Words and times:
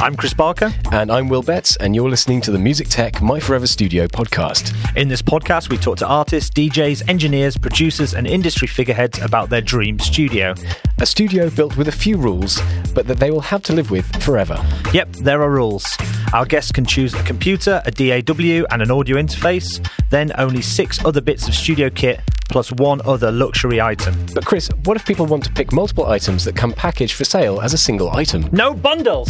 I'm 0.00 0.14
Chris 0.14 0.32
Barker. 0.32 0.72
And 0.92 1.10
I'm 1.10 1.28
Will 1.28 1.42
Betts, 1.42 1.74
and 1.76 1.92
you're 1.92 2.08
listening 2.08 2.40
to 2.42 2.52
the 2.52 2.58
Music 2.58 2.86
Tech 2.88 3.20
My 3.20 3.40
Forever 3.40 3.66
Studio 3.66 4.06
podcast. 4.06 4.72
In 4.96 5.08
this 5.08 5.22
podcast, 5.22 5.70
we 5.70 5.76
talk 5.76 5.98
to 5.98 6.06
artists, 6.06 6.50
DJs, 6.50 7.08
engineers, 7.08 7.56
producers, 7.56 8.14
and 8.14 8.24
industry 8.24 8.68
figureheads 8.68 9.18
about 9.18 9.50
their 9.50 9.60
dream 9.60 9.98
studio. 9.98 10.54
A 11.00 11.06
studio 11.06 11.50
built 11.50 11.76
with 11.76 11.88
a 11.88 11.92
few 11.92 12.16
rules, 12.16 12.60
but 12.94 13.08
that 13.08 13.18
they 13.18 13.32
will 13.32 13.40
have 13.40 13.64
to 13.64 13.72
live 13.72 13.90
with 13.90 14.06
forever. 14.22 14.56
Yep, 14.92 15.14
there 15.16 15.42
are 15.42 15.50
rules. 15.50 15.84
Our 16.32 16.46
guests 16.46 16.70
can 16.70 16.86
choose 16.86 17.12
a 17.14 17.22
computer, 17.24 17.82
a 17.84 17.90
DAW, 17.90 18.66
and 18.70 18.80
an 18.82 18.92
audio 18.92 19.16
interface, 19.16 19.84
then 20.10 20.30
only 20.38 20.62
six 20.62 21.04
other 21.04 21.20
bits 21.20 21.48
of 21.48 21.54
studio 21.56 21.90
kit, 21.90 22.20
plus 22.48 22.70
one 22.70 23.00
other 23.04 23.32
luxury 23.32 23.80
item. 23.80 24.14
But, 24.32 24.46
Chris, 24.46 24.70
what 24.84 24.96
if 24.96 25.04
people 25.04 25.26
want 25.26 25.42
to 25.46 25.52
pick 25.52 25.72
multiple 25.72 26.06
items 26.06 26.44
that 26.44 26.54
come 26.54 26.72
packaged 26.72 27.14
for 27.14 27.24
sale 27.24 27.60
as 27.60 27.74
a 27.74 27.78
single 27.78 28.12
item? 28.12 28.48
No 28.52 28.74
bundles! 28.74 29.28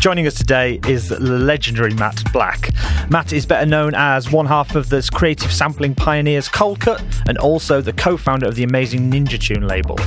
Joining 0.00 0.28
us 0.28 0.36
today 0.36 0.78
is 0.86 1.10
legendary 1.10 1.92
Matt 1.92 2.22
Black. 2.32 2.70
Matt 3.10 3.32
is 3.32 3.44
better 3.44 3.66
known 3.66 3.94
as 3.96 4.30
one 4.30 4.46
half 4.46 4.76
of 4.76 4.88
the 4.90 5.06
creative 5.12 5.52
sampling 5.52 5.92
pioneers 5.92 6.48
Coldcut 6.48 7.02
and 7.26 7.36
also 7.36 7.80
the 7.80 7.92
co 7.92 8.16
founder 8.16 8.46
of 8.46 8.54
the 8.54 8.62
amazing 8.62 9.10
Ninja 9.10 9.40
Tune 9.40 9.66
label. 9.66 9.98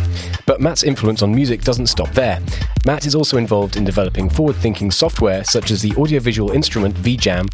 But 0.45 0.61
Matt's 0.61 0.83
influence 0.83 1.21
on 1.21 1.35
music 1.35 1.63
doesn't 1.63 1.87
stop 1.87 2.09
there. 2.11 2.39
Matt 2.85 3.05
is 3.05 3.15
also 3.15 3.37
involved 3.37 3.75
in 3.75 3.83
developing 3.83 4.29
forward 4.29 4.55
thinking 4.55 4.91
software 4.91 5.43
such 5.43 5.71
as 5.71 5.81
the 5.81 5.93
audiovisual 5.97 6.51
instrument 6.51 6.95
VJam, 6.95 7.49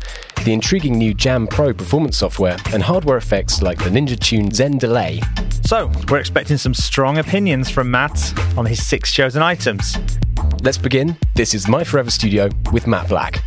the 0.45 0.53
intriguing 0.53 0.95
new 0.95 1.15
Jam 1.15 1.47
Pro 1.47 1.73
performance 1.73 2.17
software, 2.17 2.57
and 2.71 2.83
hardware 2.83 3.17
effects 3.17 3.63
like 3.63 3.79
the 3.79 3.89
Ninja 3.89 4.17
Tune 4.19 4.51
Zen 4.51 4.77
Delay. 4.77 5.21
So, 5.67 5.91
we're 6.07 6.19
expecting 6.19 6.55
some 6.55 6.73
strong 6.73 7.17
opinions 7.17 7.69
from 7.69 7.91
Matt 7.91 8.33
on 8.57 8.65
his 8.65 8.81
six 8.87 9.11
chosen 9.11 9.41
items. 9.41 9.97
Let's 10.63 10.77
begin. 10.77 11.17
This 11.35 11.53
is 11.53 11.67
My 11.67 11.83
Forever 11.83 12.09
Studio 12.09 12.47
with 12.71 12.87
Matt 12.87 13.09
Black. 13.09 13.43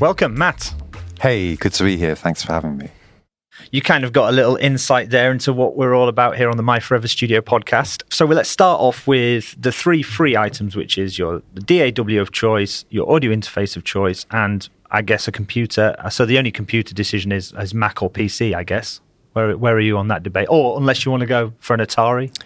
Welcome, 0.00 0.36
Matt. 0.36 0.74
Hey, 1.20 1.54
good 1.54 1.72
to 1.74 1.84
be 1.84 1.96
here. 1.96 2.16
Thanks 2.16 2.42
for 2.42 2.52
having 2.52 2.76
me. 2.76 2.90
You 3.70 3.82
kind 3.82 4.02
of 4.02 4.12
got 4.12 4.30
a 4.30 4.32
little 4.32 4.56
insight 4.56 5.10
there 5.10 5.30
into 5.30 5.52
what 5.52 5.76
we're 5.76 5.94
all 5.94 6.08
about 6.08 6.36
here 6.36 6.50
on 6.50 6.56
the 6.56 6.64
My 6.64 6.80
Forever 6.80 7.06
Studio 7.06 7.40
podcast. 7.40 8.02
So 8.12 8.26
well, 8.26 8.38
let's 8.38 8.50
start 8.50 8.80
off 8.80 9.06
with 9.06 9.54
the 9.56 9.70
three 9.70 10.02
free 10.02 10.36
items, 10.36 10.74
which 10.74 10.98
is 10.98 11.20
your 11.20 11.42
DAW 11.54 12.20
of 12.20 12.32
choice, 12.32 12.84
your 12.90 13.08
audio 13.08 13.32
interface 13.32 13.76
of 13.76 13.84
choice, 13.84 14.26
and 14.32 14.68
I 14.90 15.02
guess 15.02 15.28
a 15.28 15.32
computer. 15.32 15.94
So 16.10 16.26
the 16.26 16.36
only 16.36 16.50
computer 16.50 16.94
decision 16.94 17.30
is, 17.30 17.52
is 17.52 17.72
Mac 17.74 18.02
or 18.02 18.10
PC, 18.10 18.56
I 18.56 18.64
guess. 18.64 19.00
Where, 19.38 19.56
where 19.56 19.76
are 19.76 19.80
you 19.80 19.96
on 19.98 20.08
that 20.08 20.24
debate? 20.24 20.48
Or 20.50 20.76
unless 20.76 21.04
you 21.04 21.12
want 21.12 21.20
to 21.20 21.26
go 21.26 21.52
for 21.60 21.74
an 21.74 21.78
Atari? 21.78 22.36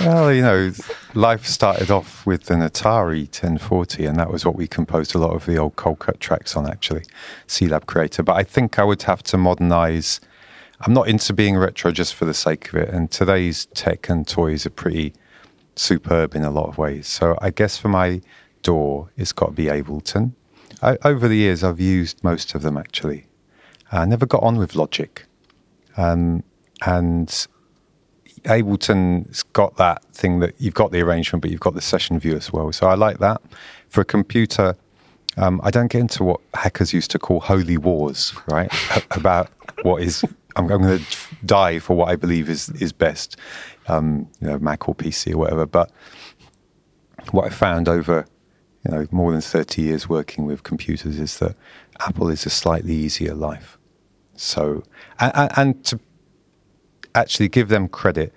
Well, 0.00 0.32
you 0.32 0.40
know, 0.40 0.72
life 1.12 1.44
started 1.44 1.90
off 1.90 2.24
with 2.24 2.50
an 2.50 2.60
Atari 2.60 3.24
1040, 3.24 4.06
and 4.06 4.18
that 4.18 4.32
was 4.32 4.46
what 4.46 4.56
we 4.56 4.66
composed 4.66 5.14
a 5.14 5.18
lot 5.18 5.32
of 5.34 5.44
the 5.44 5.58
old 5.58 5.76
Coldcut 5.76 6.18
tracks 6.18 6.56
on, 6.56 6.66
actually, 6.66 7.02
C-Lab 7.46 7.84
Creator. 7.84 8.22
But 8.22 8.36
I 8.36 8.44
think 8.44 8.78
I 8.78 8.84
would 8.84 9.02
have 9.02 9.22
to 9.24 9.36
modernize. 9.36 10.18
I'm 10.80 10.94
not 10.94 11.08
into 11.08 11.34
being 11.34 11.58
retro 11.58 11.92
just 11.92 12.14
for 12.14 12.24
the 12.24 12.32
sake 12.32 12.70
of 12.70 12.76
it, 12.76 12.88
and 12.88 13.10
today's 13.10 13.66
tech 13.74 14.08
and 14.08 14.26
toys 14.26 14.64
are 14.64 14.70
pretty 14.70 15.12
superb 15.76 16.34
in 16.34 16.42
a 16.42 16.50
lot 16.50 16.68
of 16.68 16.78
ways. 16.78 17.06
So 17.06 17.36
I 17.42 17.50
guess 17.50 17.76
for 17.76 17.88
my 17.88 18.22
DAW, 18.62 19.08
it's 19.18 19.32
got 19.32 19.48
to 19.48 19.52
be 19.52 19.66
Ableton. 19.66 20.32
I, 20.80 20.96
over 21.04 21.28
the 21.28 21.36
years, 21.36 21.62
I've 21.62 21.80
used 21.80 22.24
most 22.24 22.54
of 22.54 22.62
them, 22.62 22.78
actually. 22.78 23.26
I 23.92 24.06
never 24.06 24.24
got 24.24 24.42
on 24.42 24.56
with 24.56 24.74
Logic. 24.74 25.26
Um, 26.00 26.42
and 26.86 27.28
Ableton's 28.44 29.42
got 29.42 29.76
that 29.76 30.04
thing 30.14 30.40
that 30.40 30.54
you've 30.58 30.74
got 30.74 30.92
the 30.92 31.00
arrangement, 31.02 31.42
but 31.42 31.50
you've 31.50 31.60
got 31.60 31.74
the 31.74 31.80
session 31.80 32.18
view 32.18 32.36
as 32.36 32.52
well. 32.52 32.72
So 32.72 32.86
I 32.86 32.94
like 32.94 33.18
that. 33.18 33.42
For 33.88 34.00
a 34.00 34.04
computer, 34.04 34.76
um, 35.36 35.60
I 35.62 35.70
don't 35.70 35.88
get 35.88 36.00
into 36.00 36.24
what 36.24 36.40
hackers 36.54 36.94
used 36.94 37.10
to 37.10 37.18
call 37.18 37.40
holy 37.40 37.76
wars, 37.76 38.32
right? 38.48 38.72
About 39.10 39.50
what 39.82 40.02
is 40.02 40.24
I'm, 40.56 40.66
going 40.66 40.82
to 40.82 41.04
die 41.44 41.78
for 41.78 41.94
what 41.96 42.08
I 42.08 42.16
believe 42.16 42.48
is 42.48 42.70
is 42.70 42.92
best, 42.92 43.36
um, 43.88 44.28
you 44.40 44.48
know, 44.48 44.58
Mac 44.58 44.88
or 44.88 44.94
PC 44.94 45.34
or 45.34 45.38
whatever. 45.38 45.66
But 45.66 45.90
what 47.30 47.44
I 47.44 47.50
found 47.50 47.88
over 47.88 48.26
you 48.84 48.90
know 48.90 49.06
more 49.10 49.32
than 49.32 49.42
30 49.42 49.82
years 49.82 50.08
working 50.08 50.46
with 50.46 50.62
computers 50.62 51.18
is 51.18 51.38
that 51.38 51.54
Apple 52.00 52.30
is 52.30 52.46
a 52.46 52.50
slightly 52.50 52.94
easier 52.94 53.34
life. 53.34 53.76
So 54.40 54.82
and, 55.18 55.52
and 55.56 55.84
to 55.84 56.00
actually 57.14 57.48
give 57.48 57.68
them 57.68 57.88
credit, 57.88 58.32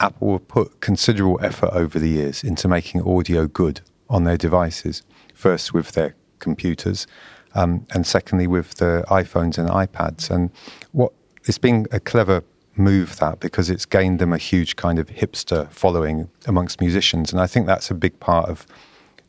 Apple 0.00 0.32
have 0.32 0.48
put 0.48 0.80
considerable 0.80 1.38
effort 1.42 1.70
over 1.72 1.98
the 1.98 2.08
years 2.08 2.42
into 2.42 2.68
making 2.68 3.02
audio 3.02 3.46
good 3.46 3.82
on 4.08 4.24
their 4.24 4.38
devices. 4.38 5.02
First 5.34 5.74
with 5.74 5.92
their 5.92 6.14
computers, 6.38 7.06
um, 7.54 7.86
and 7.90 8.06
secondly 8.06 8.46
with 8.46 8.76
the 8.76 9.04
iPhones 9.08 9.58
and 9.58 9.68
iPads. 9.68 10.30
And 10.30 10.50
what 10.92 11.12
it's 11.44 11.58
been 11.58 11.86
a 11.92 12.00
clever 12.00 12.42
move 12.74 13.18
that 13.18 13.38
because 13.40 13.68
it's 13.68 13.84
gained 13.84 14.18
them 14.18 14.32
a 14.32 14.38
huge 14.38 14.76
kind 14.76 14.98
of 14.98 15.08
hipster 15.08 15.70
following 15.70 16.30
amongst 16.46 16.80
musicians, 16.80 17.30
and 17.30 17.40
I 17.40 17.46
think 17.46 17.66
that's 17.66 17.90
a 17.90 17.94
big 17.94 18.18
part 18.20 18.48
of 18.48 18.66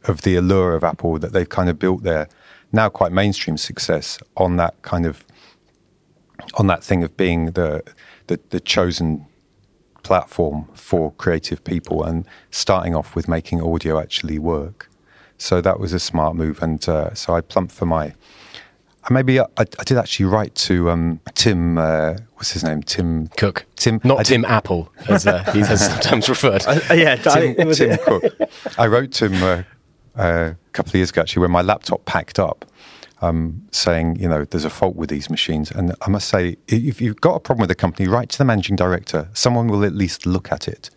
of 0.05 0.21
the 0.21 0.35
allure 0.35 0.75
of 0.75 0.83
Apple 0.83 1.19
that 1.19 1.33
they've 1.33 1.49
kind 1.49 1.69
of 1.69 1.79
built 1.79 2.03
their 2.03 2.27
now 2.71 2.89
quite 2.89 3.11
mainstream 3.11 3.57
success 3.57 4.19
on 4.35 4.55
that 4.57 4.81
kind 4.81 5.05
of 5.05 5.25
on 6.55 6.67
that 6.67 6.83
thing 6.83 7.03
of 7.03 7.15
being 7.17 7.51
the 7.51 7.83
the, 8.27 8.39
the 8.49 8.59
chosen 8.59 9.25
platform 10.03 10.67
for 10.73 11.11
creative 11.13 11.63
people 11.63 12.03
and 12.03 12.25
starting 12.51 12.93
off 12.93 13.15
with 13.15 13.27
making 13.27 13.61
audio 13.61 13.99
actually 13.99 14.37
work. 14.37 14.89
So 15.37 15.61
that 15.61 15.79
was 15.79 15.93
a 15.93 15.99
smart 15.99 16.35
move, 16.35 16.61
and 16.61 16.87
uh, 16.87 17.13
so 17.13 17.33
I 17.35 17.41
plumped 17.41 17.73
for 17.73 17.85
my. 17.85 18.13
Maybe 19.09 19.37
I, 19.41 19.45
I 19.57 19.83
did 19.85 19.97
actually 19.97 20.27
write 20.27 20.55
to 20.55 20.89
um, 20.89 21.19
Tim. 21.33 21.77
Uh, 21.77 22.15
what's 22.35 22.51
his 22.51 22.63
name? 22.63 22.81
Tim 22.83 23.27
Cook. 23.35 23.65
Tim, 23.75 23.99
not 24.05 24.19
I 24.19 24.23
Tim 24.23 24.43
did, 24.43 24.49
Apple, 24.49 24.93
as 25.09 25.27
uh, 25.27 25.43
he's 25.51 25.67
sometimes 25.67 26.29
referred. 26.29 26.63
Uh, 26.67 26.93
yeah, 26.93 27.15
Tim, 27.15 27.55
Tim 27.73 27.97
Cook. 27.97 28.23
I 28.77 28.87
wrote 28.87 29.11
to 29.13 29.27
him 29.27 29.43
uh, 29.43 29.63
a 30.15 30.55
couple 30.71 30.91
of 30.91 30.95
years 30.95 31.09
ago 31.09 31.21
actually 31.21 31.41
when 31.41 31.51
my 31.51 31.61
laptop 31.61 32.05
packed 32.05 32.39
up 32.39 32.65
um, 33.23 33.65
saying, 33.71 34.17
you 34.17 34.27
know, 34.27 34.43
there's 34.43 34.65
a 34.65 34.69
fault 34.69 34.95
with 34.95 35.09
these 35.09 35.29
machines. 35.29 35.71
And 35.71 35.95
I 36.01 36.09
must 36.09 36.27
say, 36.27 36.57
if 36.67 36.99
you've 36.99 37.21
got 37.21 37.35
a 37.35 37.39
problem 37.39 37.61
with 37.61 37.69
the 37.69 37.75
company, 37.75 38.07
write 38.07 38.29
to 38.29 38.37
the 38.37 38.45
managing 38.45 38.75
director. 38.75 39.29
Someone 39.33 39.67
will 39.67 39.85
at 39.85 39.95
least 39.95 40.25
look 40.25 40.51
at 40.51 40.67
it. 40.67 40.89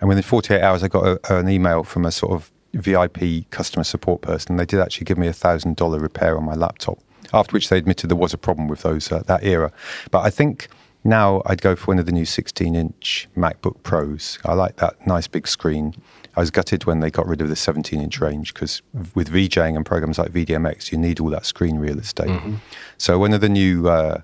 And 0.00 0.08
within 0.08 0.22
48 0.22 0.62
hours, 0.62 0.82
I 0.84 0.88
got 0.88 1.04
a, 1.04 1.36
an 1.36 1.48
email 1.48 1.82
from 1.82 2.04
a 2.04 2.12
sort 2.12 2.32
of 2.32 2.52
VIP 2.74 3.50
customer 3.50 3.84
support 3.84 4.22
person. 4.22 4.56
They 4.56 4.66
did 4.66 4.80
actually 4.80 5.04
give 5.04 5.18
me 5.18 5.26
a 5.26 5.32
thousand 5.32 5.76
dollar 5.76 5.98
repair 5.98 6.36
on 6.36 6.44
my 6.44 6.54
laptop. 6.54 6.98
After 7.32 7.52
which 7.52 7.68
they 7.68 7.78
admitted 7.78 8.08
there 8.08 8.16
was 8.16 8.32
a 8.32 8.38
problem 8.38 8.68
with 8.68 8.82
those 8.82 9.10
uh, 9.10 9.24
that 9.26 9.42
era. 9.42 9.72
But 10.12 10.20
I 10.20 10.30
think 10.30 10.68
now 11.04 11.42
I'd 11.46 11.62
go 11.62 11.76
for 11.76 11.86
one 11.86 11.98
of 11.98 12.06
the 12.06 12.12
new 12.12 12.24
16 12.24 12.74
inch 12.74 13.28
MacBook 13.36 13.82
Pros. 13.82 14.38
I 14.44 14.54
like 14.54 14.76
that 14.76 15.06
nice 15.06 15.26
big 15.26 15.46
screen. 15.46 15.94
I 16.36 16.40
was 16.40 16.50
gutted 16.50 16.84
when 16.84 17.00
they 17.00 17.10
got 17.10 17.26
rid 17.26 17.40
of 17.40 17.48
the 17.48 17.56
17 17.56 18.00
inch 18.00 18.20
range 18.20 18.54
because 18.54 18.82
with 19.14 19.30
VJing 19.30 19.76
and 19.76 19.86
programs 19.86 20.18
like 20.18 20.32
VDMX, 20.32 20.90
you 20.90 20.98
need 20.98 21.20
all 21.20 21.30
that 21.30 21.46
screen 21.46 21.76
real 21.76 21.98
estate. 21.98 22.28
Mm-hmm. 22.28 22.56
So 22.98 23.18
one 23.18 23.32
of 23.32 23.40
the 23.40 23.48
new 23.48 23.88
uh, 23.88 24.22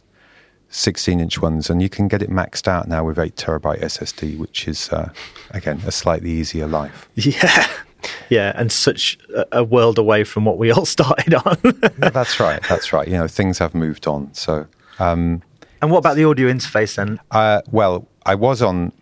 16 0.71 1.21
inch 1.21 1.41
ones, 1.41 1.69
and 1.69 1.83
you 1.83 1.89
can 1.89 2.09
get 2.09 2.23
it 2.23 2.31
maxed 2.31 2.67
out 2.67 2.89
now 2.89 3.05
with 3.05 3.19
8 3.19 3.37
terabyte 3.37 3.81
SSD, 3.83 4.39
which 4.39 4.67
is, 4.67 4.89
uh, 4.91 5.11
again, 5.51 5.81
a 5.87 5.93
slightly 5.93 6.31
easier 6.31 6.67
life. 6.67 7.09
Yeah. 7.17 7.69
Yeah, 8.31 8.55
and 8.55 8.73
such 8.73 9.19
a 9.53 9.63
world 9.63 9.99
away 9.99 10.25
from 10.25 10.47
what 10.47 10.57
we 10.57 10.71
all 10.71 10.87
started 10.87 11.35
on. 11.35 11.59
that's 11.99 12.41
right. 12.41 12.63
That's 12.67 12.95
right. 12.95 13.07
You 13.07 13.19
know, 13.19 13.29
things 13.29 13.59
have 13.59 13.75
moved 13.75 14.07
on. 14.07 14.33
So, 14.33 14.67
um, 14.99 15.43
and 15.81 15.91
what 15.91 15.99
about 15.99 16.17
the 16.17 16.25
audio 16.25 16.51
interface 16.53 16.97
then? 16.97 17.21
Uh, 17.31 17.63
well, 17.71 18.09
I 18.27 18.35
was 18.35 18.63
on. 18.63 18.93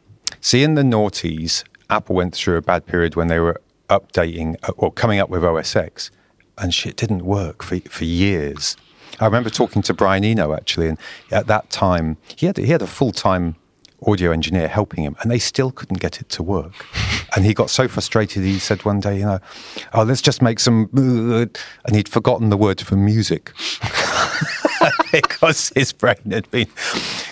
See, 0.40 0.62
in 0.62 0.74
the 0.74 0.82
noughties, 0.82 1.64
Apple 1.90 2.14
went 2.14 2.34
through 2.34 2.56
a 2.56 2.62
bad 2.62 2.86
period 2.86 3.16
when 3.16 3.28
they 3.28 3.40
were 3.40 3.60
updating 3.88 4.56
uh, 4.62 4.72
or 4.76 4.92
coming 4.92 5.18
up 5.18 5.28
with 5.28 5.44
OS 5.44 5.74
X, 5.74 6.10
and 6.56 6.72
shit 6.72 6.96
didn't 6.96 7.24
work 7.24 7.62
for 7.62 7.80
for 7.80 8.04
years. 8.04 8.76
I 9.20 9.24
remember 9.24 9.50
talking 9.50 9.82
to 9.82 9.94
Brian 9.94 10.24
Eno 10.24 10.54
actually, 10.54 10.88
and 10.88 10.98
at 11.30 11.46
that 11.48 11.70
time 11.70 12.18
he 12.36 12.46
had 12.46 12.56
he 12.56 12.66
had 12.66 12.82
a 12.82 12.86
full 12.86 13.12
time 13.12 13.56
audio 14.06 14.30
engineer 14.30 14.68
helping 14.68 15.02
him, 15.02 15.16
and 15.20 15.30
they 15.30 15.38
still 15.38 15.70
couldn't 15.70 16.00
get 16.00 16.20
it 16.20 16.28
to 16.30 16.42
work. 16.42 16.86
And 17.36 17.44
he 17.44 17.52
got 17.52 17.68
so 17.68 17.88
frustrated, 17.88 18.42
he 18.42 18.58
said 18.58 18.86
one 18.86 19.00
day, 19.00 19.18
you 19.18 19.26
know, 19.26 19.38
oh, 19.92 20.02
let's 20.02 20.22
just 20.22 20.40
make 20.40 20.58
some, 20.58 20.88
and 20.94 21.94
he'd 21.94 22.08
forgotten 22.08 22.48
the 22.48 22.56
word 22.56 22.80
for 22.80 22.96
music. 22.96 23.52
because 25.12 25.72
his 25.74 25.92
brain 25.92 26.30
had 26.30 26.50
been 26.50 26.68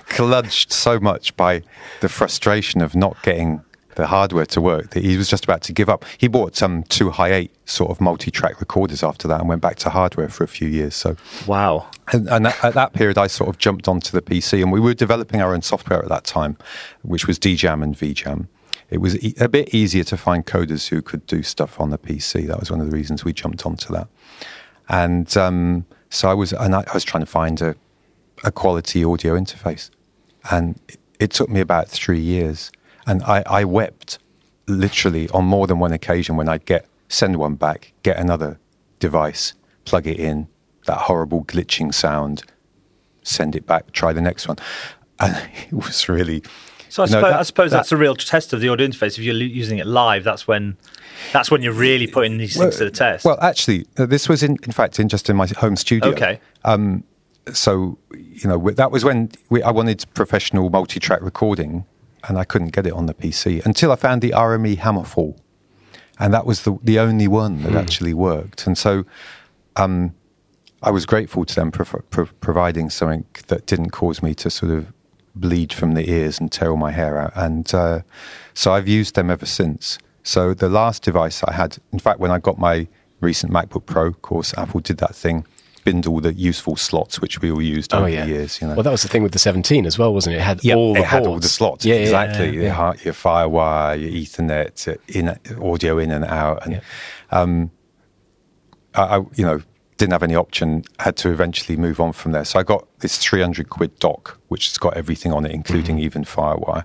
clutched 0.08 0.72
so 0.72 0.98
much 0.98 1.36
by 1.36 1.62
the 2.00 2.08
frustration 2.08 2.82
of 2.82 2.94
not 2.94 3.20
getting 3.22 3.62
the 3.96 4.06
hardware 4.06 4.46
to 4.46 4.60
work 4.60 4.90
that 4.90 5.02
he 5.02 5.16
was 5.16 5.28
just 5.28 5.44
about 5.44 5.62
to 5.62 5.72
give 5.72 5.88
up. 5.88 6.04
He 6.18 6.28
bought 6.28 6.54
some 6.54 6.82
two 6.84 7.10
high 7.10 7.32
eight 7.32 7.50
sort 7.64 7.90
of 7.90 8.00
multi-track 8.00 8.60
recorders 8.60 9.02
after 9.02 9.26
that 9.28 9.40
and 9.40 9.48
went 9.48 9.62
back 9.62 9.76
to 9.76 9.90
hardware 9.90 10.28
for 10.28 10.44
a 10.44 10.48
few 10.48 10.68
years. 10.68 10.94
So 10.94 11.16
wow. 11.46 11.88
And, 12.12 12.28
and 12.28 12.46
at 12.46 12.74
that 12.74 12.92
period, 12.92 13.18
I 13.18 13.26
sort 13.26 13.50
of 13.50 13.58
jumped 13.58 13.88
onto 13.88 14.12
the 14.12 14.22
PC, 14.22 14.62
and 14.62 14.70
we 14.70 14.78
were 14.78 14.94
developing 14.94 15.40
our 15.40 15.52
own 15.52 15.62
software 15.62 16.00
at 16.00 16.08
that 16.08 16.24
time, 16.24 16.56
which 17.02 17.26
was 17.26 17.38
DJam 17.38 17.82
and 17.82 17.96
VJam. 17.96 18.46
it 18.90 18.98
was 18.98 19.20
e- 19.24 19.34
a 19.40 19.48
bit 19.48 19.74
easier 19.74 20.04
to 20.04 20.16
find 20.16 20.46
coders 20.46 20.88
who 20.88 21.02
could 21.02 21.26
do 21.26 21.42
stuff 21.42 21.80
on 21.80 21.90
the 21.90 21.98
PC. 21.98 22.46
That 22.46 22.60
was 22.60 22.70
one 22.70 22.80
of 22.80 22.88
the 22.88 22.96
reasons 22.96 23.24
we 23.24 23.32
jumped 23.32 23.66
onto 23.66 23.92
that. 23.92 24.08
And 24.88 25.36
um, 25.36 25.84
so 26.16 26.30
I 26.30 26.34
was, 26.34 26.54
and 26.54 26.74
I, 26.74 26.80
I 26.80 26.94
was 26.94 27.04
trying 27.04 27.22
to 27.22 27.30
find 27.30 27.60
a, 27.60 27.76
a 28.42 28.50
quality 28.50 29.04
audio 29.04 29.34
interface, 29.34 29.90
and 30.50 30.80
it, 30.88 30.98
it 31.20 31.30
took 31.30 31.50
me 31.50 31.60
about 31.60 31.88
three 31.88 32.18
years. 32.20 32.72
And 33.06 33.22
I, 33.24 33.42
I 33.46 33.64
wept 33.64 34.18
literally 34.66 35.28
on 35.28 35.44
more 35.44 35.66
than 35.66 35.78
one 35.78 35.92
occasion 35.92 36.36
when 36.36 36.48
I'd 36.48 36.64
get 36.64 36.86
send 37.08 37.36
one 37.36 37.54
back, 37.54 37.92
get 38.02 38.16
another 38.16 38.58
device, 38.98 39.52
plug 39.84 40.06
it 40.06 40.18
in, 40.18 40.48
that 40.86 40.96
horrible 40.96 41.44
glitching 41.44 41.92
sound, 41.92 42.42
send 43.22 43.54
it 43.54 43.66
back, 43.66 43.92
try 43.92 44.14
the 44.14 44.22
next 44.22 44.48
one. 44.48 44.56
And 45.20 45.36
it 45.70 45.74
was 45.74 46.08
really. 46.08 46.42
So 46.96 47.02
I 47.02 47.06
you 47.06 47.12
know, 47.12 47.18
suppose, 47.18 47.30
that- 47.30 47.38
I 47.40 47.42
suppose 47.42 47.70
that- 47.72 47.76
that's 47.76 47.92
a 47.92 47.96
real 47.98 48.16
test 48.16 48.52
of 48.54 48.60
the 48.62 48.70
audio 48.70 48.86
interface. 48.86 49.18
If 49.18 49.20
you're 49.20 49.34
using 49.34 49.76
it 49.78 49.86
live, 49.86 50.24
that's 50.24 50.48
when 50.48 50.78
that's 51.30 51.50
when 51.50 51.60
you're 51.60 51.74
really 51.74 52.06
putting 52.06 52.38
these 52.38 52.56
things 52.56 52.76
to 52.76 52.84
the 52.84 52.90
test. 52.90 53.22
Well, 53.26 53.38
actually, 53.42 53.86
uh, 53.98 54.06
this 54.06 54.30
was 54.30 54.42
in, 54.42 54.56
in 54.62 54.72
fact 54.72 54.98
in 54.98 55.08
just 55.10 55.28
in 55.28 55.36
my 55.36 55.46
home 55.58 55.76
studio. 55.76 56.10
okay. 56.12 56.40
So 57.52 57.98
you 58.12 58.48
know 58.48 58.70
that 58.70 58.90
was 58.90 59.04
when 59.04 59.30
we, 59.50 59.62
I 59.62 59.70
wanted 59.70 60.04
professional 60.14 60.68
multi-track 60.70 61.20
recording, 61.20 61.84
and 62.26 62.38
I 62.38 62.44
couldn't 62.44 62.72
get 62.72 62.86
it 62.86 62.92
on 62.94 63.06
the 63.06 63.14
PC 63.14 63.64
until 63.64 63.92
I 63.92 63.96
found 63.96 64.20
the 64.22 64.30
RME 64.32 64.78
Hammerfall, 64.78 65.36
and 66.18 66.32
that 66.32 66.46
was 66.46 66.62
the 66.62 66.78
the 66.82 66.98
only 66.98 67.28
one 67.28 67.62
that 67.64 67.74
actually 67.74 68.14
worked. 68.14 68.66
And 68.66 68.76
so, 68.76 69.04
um, 69.76 70.14
I 70.82 70.90
was 70.90 71.04
grateful 71.06 71.44
to 71.44 71.54
them 71.54 71.70
for, 71.70 71.84
for 71.84 72.26
providing 72.40 72.90
something 72.90 73.26
that 73.48 73.66
didn't 73.66 73.90
cause 73.90 74.22
me 74.22 74.34
to 74.34 74.50
sort 74.50 74.72
of 74.72 74.86
bleed 75.36 75.72
from 75.72 75.92
the 75.94 76.10
ears 76.10 76.40
and 76.40 76.50
tear 76.50 76.70
all 76.70 76.76
my 76.76 76.90
hair 76.90 77.18
out. 77.18 77.32
And 77.36 77.72
uh, 77.74 78.00
so 78.54 78.72
I've 78.72 78.88
used 78.88 79.14
them 79.14 79.30
ever 79.30 79.46
since. 79.46 79.98
So 80.22 80.54
the 80.54 80.68
last 80.68 81.02
device 81.02 81.44
I 81.44 81.52
had, 81.52 81.78
in 81.92 81.98
fact, 82.00 82.18
when 82.18 82.30
I 82.30 82.38
got 82.38 82.58
my 82.58 82.88
recent 83.20 83.52
MacBook 83.52 83.86
Pro, 83.86 84.06
of 84.06 84.22
course, 84.22 84.52
Apple 84.58 84.80
did 84.80 84.98
that 84.98 85.14
thing, 85.14 85.46
binned 85.84 86.06
all 86.06 86.20
the 86.20 86.32
useful 86.34 86.74
slots 86.74 87.20
which 87.20 87.40
we 87.40 87.50
all 87.50 87.62
used 87.62 87.94
over 87.94 88.10
the 88.10 88.26
years. 88.26 88.60
You 88.60 88.66
know, 88.66 88.74
Well, 88.74 88.82
that 88.82 88.90
was 88.90 89.02
the 89.02 89.08
thing 89.08 89.22
with 89.22 89.32
the 89.32 89.38
17 89.38 89.86
as 89.86 89.98
well, 89.98 90.12
wasn't 90.12 90.34
it? 90.34 90.38
It 90.38 90.42
had 90.42 90.64
Yep, 90.64 90.76
all 90.76 90.94
the 90.94 91.00
it 91.00 91.06
had 91.06 91.26
all 91.26 91.38
the 91.38 91.48
slots. 91.48 91.84
Yeah, 91.84 91.94
yeah, 91.94 92.00
exactly. 92.00 92.46
yeah, 92.46 92.52
Your 92.52 92.62
yeah. 92.64 92.92
Your 93.04 93.14
FireWire, 93.14 94.00
your 94.00 94.10
Ethernet, 94.10 94.98
in 95.14 95.62
audio 95.62 95.98
in 95.98 96.10
and 96.10 96.24
out, 96.24 96.66
and 96.66 96.80
um, 97.30 97.70
I, 98.94 99.02
I, 99.02 99.18
you 99.36 99.44
know, 99.44 99.60
didn't 99.96 100.12
have 100.12 100.22
any 100.22 100.34
option. 100.34 100.84
Had 100.98 101.16
to 101.18 101.30
eventually 101.30 101.76
move 101.76 102.00
on 102.00 102.12
from 102.12 102.32
there. 102.32 102.44
So 102.44 102.58
I 102.58 102.62
got 102.62 102.86
this 103.00 103.18
three 103.18 103.40
hundred 103.40 103.70
quid 103.70 103.98
dock, 103.98 104.38
which 104.48 104.68
has 104.68 104.78
got 104.78 104.96
everything 104.96 105.32
on 105.32 105.46
it, 105.46 105.52
including 105.52 105.98
even 105.98 106.24
FireWire, 106.24 106.84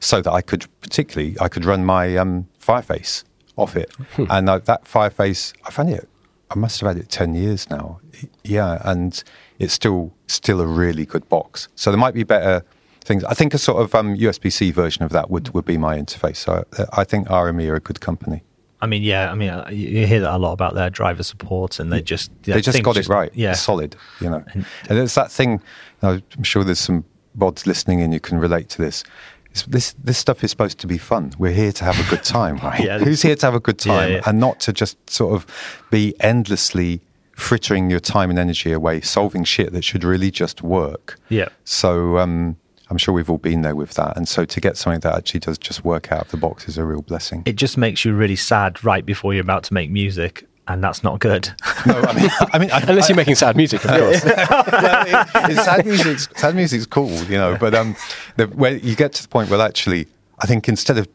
so 0.00 0.20
that 0.20 0.32
I 0.32 0.40
could 0.42 0.66
particularly 0.80 1.36
I 1.40 1.48
could 1.48 1.64
run 1.64 1.84
my 1.84 2.16
um, 2.16 2.48
Fireface 2.60 3.24
off 3.56 3.76
it, 3.76 3.90
and 4.30 4.48
uh, 4.48 4.58
that 4.58 4.84
Fireface 4.84 5.52
I've 5.64 5.76
had 5.76 5.88
it. 5.88 6.08
I 6.52 6.58
must 6.58 6.80
have 6.80 6.88
had 6.88 6.96
it 6.96 7.08
ten 7.08 7.34
years 7.34 7.70
now. 7.70 8.00
Yeah, 8.44 8.80
and 8.84 9.22
it's 9.58 9.72
still 9.72 10.12
still 10.26 10.60
a 10.60 10.66
really 10.66 11.06
good 11.06 11.28
box. 11.28 11.68
So 11.76 11.90
there 11.90 11.98
might 11.98 12.14
be 12.14 12.24
better 12.24 12.64
things. 13.02 13.24
I 13.24 13.34
think 13.34 13.54
a 13.54 13.58
sort 13.58 13.82
of 13.82 13.94
um, 13.94 14.16
USB 14.16 14.52
C 14.52 14.70
version 14.70 15.04
of 15.04 15.10
that 15.12 15.30
would, 15.30 15.54
would 15.54 15.64
be 15.64 15.78
my 15.78 15.96
interface. 15.96 16.36
So 16.36 16.64
uh, 16.76 16.86
I 16.92 17.04
think 17.04 17.28
RME 17.28 17.68
are 17.68 17.76
a 17.76 17.80
good 17.80 18.00
company. 18.00 18.42
I 18.82 18.86
mean, 18.86 19.02
yeah, 19.02 19.30
I 19.30 19.34
mean, 19.34 19.50
uh, 19.50 19.68
you 19.70 20.06
hear 20.06 20.20
that 20.20 20.34
a 20.34 20.38
lot 20.38 20.52
about 20.52 20.74
their 20.74 20.90
driver 20.90 21.22
support, 21.22 21.78
and 21.80 21.92
they 21.92 22.00
just 22.02 22.30
yeah, 22.44 22.54
they 22.54 22.60
just 22.60 22.82
got 22.82 22.96
it 22.96 23.08
right. 23.08 23.30
Yeah, 23.34 23.52
solid, 23.52 23.96
you 24.20 24.30
know. 24.30 24.44
And 24.88 24.98
it's 24.98 25.14
that 25.14 25.30
thing. 25.30 25.60
I'm 26.02 26.22
sure 26.42 26.64
there's 26.64 26.78
some 26.78 27.04
bods 27.36 27.66
listening 27.66 28.00
in 28.00 28.10
You 28.12 28.20
can 28.20 28.38
relate 28.38 28.68
to 28.70 28.82
this. 28.82 29.04
It's, 29.50 29.62
this 29.64 29.92
this 30.04 30.16
stuff 30.16 30.42
is 30.44 30.50
supposed 30.50 30.78
to 30.78 30.86
be 30.86 30.96
fun. 30.98 31.32
We're 31.38 31.52
here 31.52 31.72
to 31.72 31.84
have 31.84 31.98
a 31.98 32.08
good 32.08 32.22
time, 32.24 32.56
right? 32.62 32.80
Yeah. 32.84 32.98
Who's 32.98 33.22
here 33.22 33.36
to 33.36 33.46
have 33.46 33.54
a 33.54 33.60
good 33.60 33.84
Yeah, 33.84 33.94
time 33.94 34.12
yeah. 34.12 34.20
and 34.26 34.40
not 34.40 34.60
to 34.60 34.72
just 34.72 34.96
sort 35.10 35.34
of 35.34 35.46
be 35.90 36.14
endlessly 36.20 37.00
frittering 37.32 37.90
your 37.90 38.00
time 38.00 38.30
and 38.30 38.38
energy 38.38 38.70
away 38.70 39.00
solving 39.00 39.44
shit 39.44 39.72
that 39.72 39.82
should 39.82 40.04
really 40.04 40.30
just 40.30 40.62
work. 40.62 41.18
Yeah. 41.30 41.48
So 41.64 42.18
um, 42.18 42.56
I'm 42.90 42.98
sure 42.98 43.14
we've 43.14 43.30
all 43.30 43.38
been 43.38 43.62
there 43.62 43.76
with 43.76 43.94
that. 43.94 44.16
And 44.16 44.28
so 44.28 44.44
to 44.44 44.60
get 44.60 44.76
something 44.76 45.00
that 45.00 45.14
actually 45.16 45.40
does 45.40 45.58
just 45.58 45.84
work 45.84 46.10
out 46.10 46.22
of 46.22 46.30
the 46.32 46.36
box 46.36 46.68
is 46.68 46.76
a 46.76 46.84
real 46.84 47.02
blessing. 47.02 47.44
It 47.46 47.54
just 47.56 47.78
makes 47.78 48.04
you 48.04 48.12
really 48.14 48.36
sad 48.36 48.82
right 48.84 49.06
before 49.06 49.32
you're 49.32 49.42
about 49.42 49.62
to 49.64 49.74
make 49.74 49.90
music, 49.90 50.46
and 50.66 50.82
that's 50.82 51.02
not 51.04 51.20
good. 51.20 51.48
no, 51.86 52.00
I 52.00 52.12
mean, 52.20 52.30
I 52.52 52.58
mean, 52.58 52.70
I, 52.72 52.80
Unless 52.80 53.08
you're 53.08 53.16
making 53.16 53.36
sad 53.36 53.56
music, 53.56 53.84
of 53.84 53.90
course. 53.90 54.24
well, 54.24 55.06
it, 55.06 55.28
it's, 55.50 55.64
sad 55.64 55.86
music's 55.86 56.28
sad 56.34 56.54
music's 56.56 56.86
cool, 56.86 57.10
you 57.24 57.38
know. 57.38 57.56
But 57.58 57.74
um, 57.74 57.94
the, 58.36 58.46
where 58.48 58.76
you 58.76 58.96
get 58.96 59.12
to 59.14 59.22
the 59.22 59.28
point 59.28 59.50
where 59.50 59.60
actually, 59.60 60.06
I 60.40 60.46
think 60.46 60.68
instead 60.68 60.98
of 60.98 61.08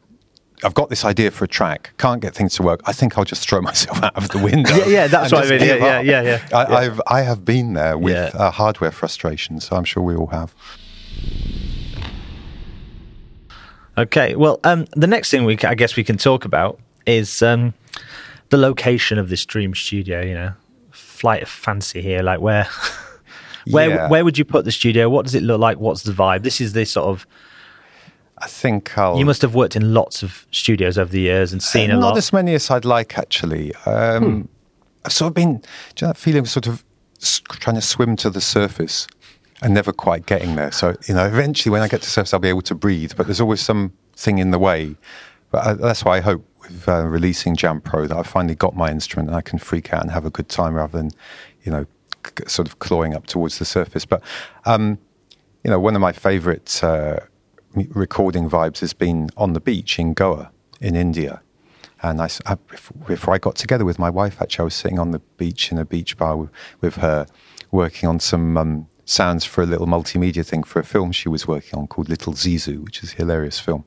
I've 0.64 0.74
got 0.74 0.90
this 0.90 1.04
idea 1.04 1.32
for 1.32 1.44
a 1.44 1.48
track, 1.48 1.92
can't 1.98 2.22
get 2.22 2.34
things 2.34 2.56
to 2.56 2.64
work. 2.64 2.80
I 2.86 2.94
think 2.94 3.18
I'll 3.18 3.26
just 3.26 3.48
throw 3.50 3.60
myself 3.70 4.02
out 4.02 4.16
of 4.16 4.30
the 4.30 4.40
window. 4.40 4.74
Yeah, 4.76 4.86
yeah, 4.88 5.08
that's 5.08 5.32
what 5.34 5.44
I 5.46 5.48
just 5.50 5.62
mean. 5.62 5.70
Yeah, 5.82 6.00
yeah, 6.00 6.22
yeah, 6.22 6.22
yeah. 6.22 6.58
I, 6.58 6.72
Yeah. 6.72 6.78
I've 6.78 7.02
I 7.08 7.22
have 7.22 7.44
been 7.44 7.74
there 7.74 7.98
with 7.98 8.14
Yeah. 8.16 8.32
uh, 8.34 8.52
hardware 8.52 8.92
frustration, 8.92 9.60
so 9.60 9.76
I'm 9.76 9.84
sure 9.84 10.02
we 10.02 10.16
all 10.16 10.28
have. 10.28 10.56
Okay, 13.98 14.36
well, 14.36 14.60
um, 14.64 14.86
the 14.96 15.08
next 15.08 15.32
thing 15.32 15.46
we 15.46 15.58
I 15.64 15.76
guess 15.76 15.96
we 15.96 16.04
can 16.04 16.18
talk 16.18 16.44
about 16.46 16.80
is 17.06 17.42
um, 17.42 17.74
the 18.50 18.58
location 18.58 19.18
of 19.18 19.30
this 19.30 19.46
dream 19.46 19.74
studio. 19.74 20.22
You 20.22 20.34
know, 20.34 20.54
flight 20.92 21.44
of 21.44 21.50
fancy 21.50 22.02
here. 22.02 22.22
Like 22.22 22.42
where, 22.42 22.68
where, 23.72 23.90
Yeah. 23.90 24.10
where 24.10 24.26
would 24.26 24.38
you 24.38 24.46
put 24.46 24.66
the 24.66 24.72
studio? 24.72 25.10
What 25.10 25.26
does 25.26 25.36
it 25.36 25.44
look 25.44 25.60
like? 25.60 25.80
What's 25.80 26.04
the 26.04 26.12
vibe? 26.12 26.44
This 26.44 26.60
is 26.60 26.74
the 26.74 26.86
sort 26.86 27.08
of. 27.08 27.26
I 28.40 28.48
think 28.48 28.98
I'll. 28.98 29.18
You 29.18 29.26
must 29.26 29.42
have 29.44 29.56
worked 29.56 29.78
in 29.78 29.94
lots 29.94 30.22
of 30.22 30.46
studios 30.52 30.98
over 30.98 31.10
the 31.12 31.22
years 31.22 31.54
and 31.54 31.64
seen 31.64 31.90
a 31.90 31.96
Uh, 31.98 32.00
Not 32.02 32.18
as 32.18 32.34
many 32.34 32.54
as 32.54 32.70
I'd 32.70 32.84
like, 32.84 33.18
actually. 33.18 33.74
Um, 33.86 34.50
I've 35.06 35.14
sort 35.14 35.30
of 35.30 35.34
been, 35.36 35.58
do 35.60 35.64
you 36.00 36.08
know 36.08 36.08
that 36.10 36.18
feeling 36.18 36.40
of 36.42 36.50
sort 36.50 36.68
of 36.68 36.84
trying 37.62 37.76
to 37.78 37.82
swim 37.82 38.16
to 38.18 38.30
the 38.30 38.42
surface 38.42 39.08
and 39.62 39.74
never 39.74 39.92
quite 39.94 40.26
getting 40.26 40.56
there? 40.56 40.72
So, 40.72 40.96
you 41.08 41.14
know, 41.14 41.26
eventually 41.26 41.72
when 41.72 41.82
I 41.82 41.88
get 41.88 42.02
to 42.02 42.10
surface, 42.10 42.34
I'll 42.34 42.40
be 42.40 42.50
able 42.50 42.62
to 42.64 42.76
breathe, 42.76 43.14
but 43.16 43.28
there's 43.28 43.42
always 43.42 43.62
something 43.62 44.38
in 44.38 44.52
the 44.52 44.60
way. 44.60 44.96
But 45.52 45.66
uh, 45.66 45.74
that's 45.76 46.04
why 46.04 46.18
I 46.18 46.20
hope 46.22 46.46
with 46.62 46.88
uh, 46.90 47.06
releasing 47.06 47.56
Jam 47.56 47.80
Pro 47.82 48.08
that 48.08 48.18
I've 48.18 48.28
finally 48.28 48.56
got 48.56 48.76
my 48.76 48.90
instrument 48.92 49.30
and 49.30 49.38
I 49.38 49.42
can 49.42 49.60
freak 49.60 49.94
out 49.94 50.02
and 50.02 50.12
have 50.12 50.26
a 50.26 50.30
good 50.30 50.50
time 50.50 50.74
rather 50.74 50.98
than, 50.98 51.12
you 51.64 51.72
know, 51.72 51.86
c- 52.26 52.46
sort 52.48 52.68
of 52.68 52.80
clawing 52.80 53.14
up 53.14 53.28
towards 53.28 53.60
the 53.60 53.66
surface. 53.66 54.06
But, 54.06 54.22
um, 54.66 54.98
you 55.64 55.72
know, 55.72 55.80
one 55.80 55.96
of 55.96 56.02
my 56.02 56.12
favorite 56.12 56.84
uh, 56.84 57.20
recording 57.74 58.50
vibes 58.50 58.80
has 58.80 58.94
been 58.94 59.30
on 59.38 59.54
the 59.54 59.60
beach 59.60 60.00
in 60.00 60.14
Goa 60.14 60.52
in 60.82 60.96
India. 60.96 61.42
And 62.02 62.22
I, 62.22 62.26
I- 62.46 62.56
bef- 62.56 63.08
before 63.08 63.34
I 63.34 63.38
got 63.38 63.56
together 63.56 63.86
with 63.86 64.00
my 64.00 64.10
wife, 64.10 64.42
actually, 64.42 64.64
I 64.64 64.66
was 64.66 64.76
sitting 64.76 65.00
on 65.00 65.12
the 65.12 65.20
beach 65.38 65.72
in 65.72 65.78
a 65.78 65.86
beach 65.86 66.18
bar 66.18 66.36
with, 66.36 66.50
with 66.82 66.96
her, 66.96 67.26
working 67.72 68.10
on 68.10 68.20
some 68.20 68.58
um, 68.58 68.88
sounds 69.06 69.46
for 69.46 69.62
a 69.62 69.66
little 69.66 69.88
multimedia 69.88 70.46
thing 70.46 70.64
for 70.64 70.80
a 70.80 70.84
film 70.84 71.12
she 71.12 71.30
was 71.30 71.48
working 71.48 71.80
on 71.80 71.88
called 71.88 72.10
Little 72.10 72.34
Zizu, 72.34 72.84
which 72.84 73.04
is 73.04 73.14
a 73.14 73.16
hilarious 73.16 73.60
film. 73.60 73.86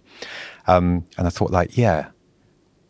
Um, 0.67 1.07
and 1.17 1.27
I 1.27 1.31
thought, 1.31 1.51
like, 1.51 1.77
yeah, 1.77 2.11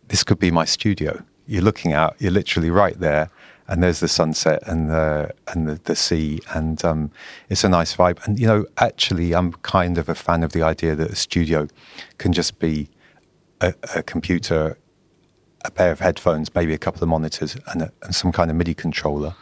this 0.08 0.22
could 0.22 0.38
be 0.38 0.50
my 0.50 0.64
studio. 0.64 1.22
You're 1.46 1.62
looking 1.62 1.92
out, 1.92 2.16
you're 2.18 2.32
literally 2.32 2.70
right 2.70 2.98
there, 2.98 3.30
and 3.68 3.82
there's 3.82 4.00
the 4.00 4.08
sunset 4.08 4.62
and 4.66 4.88
the 4.88 5.34
and 5.48 5.68
the, 5.68 5.74
the 5.84 5.94
sea, 5.94 6.40
and 6.54 6.82
um, 6.84 7.10
it's 7.48 7.64
a 7.64 7.68
nice 7.68 7.94
vibe. 7.94 8.24
And 8.26 8.38
you 8.38 8.46
know, 8.46 8.66
actually, 8.78 9.34
I'm 9.34 9.52
kind 9.52 9.98
of 9.98 10.08
a 10.08 10.14
fan 10.14 10.42
of 10.42 10.52
the 10.52 10.62
idea 10.62 10.94
that 10.96 11.10
a 11.10 11.16
studio 11.16 11.68
can 12.16 12.32
just 12.32 12.58
be 12.58 12.88
a, 13.60 13.74
a 13.94 14.02
computer, 14.02 14.78
a 15.64 15.70
pair 15.70 15.90
of 15.92 16.00
headphones, 16.00 16.54
maybe 16.54 16.72
a 16.72 16.78
couple 16.78 17.02
of 17.02 17.08
monitors, 17.08 17.56
and, 17.68 17.82
a, 17.82 17.92
and 18.02 18.14
some 18.14 18.32
kind 18.32 18.50
of 18.50 18.56
MIDI 18.56 18.74
controller. 18.74 19.34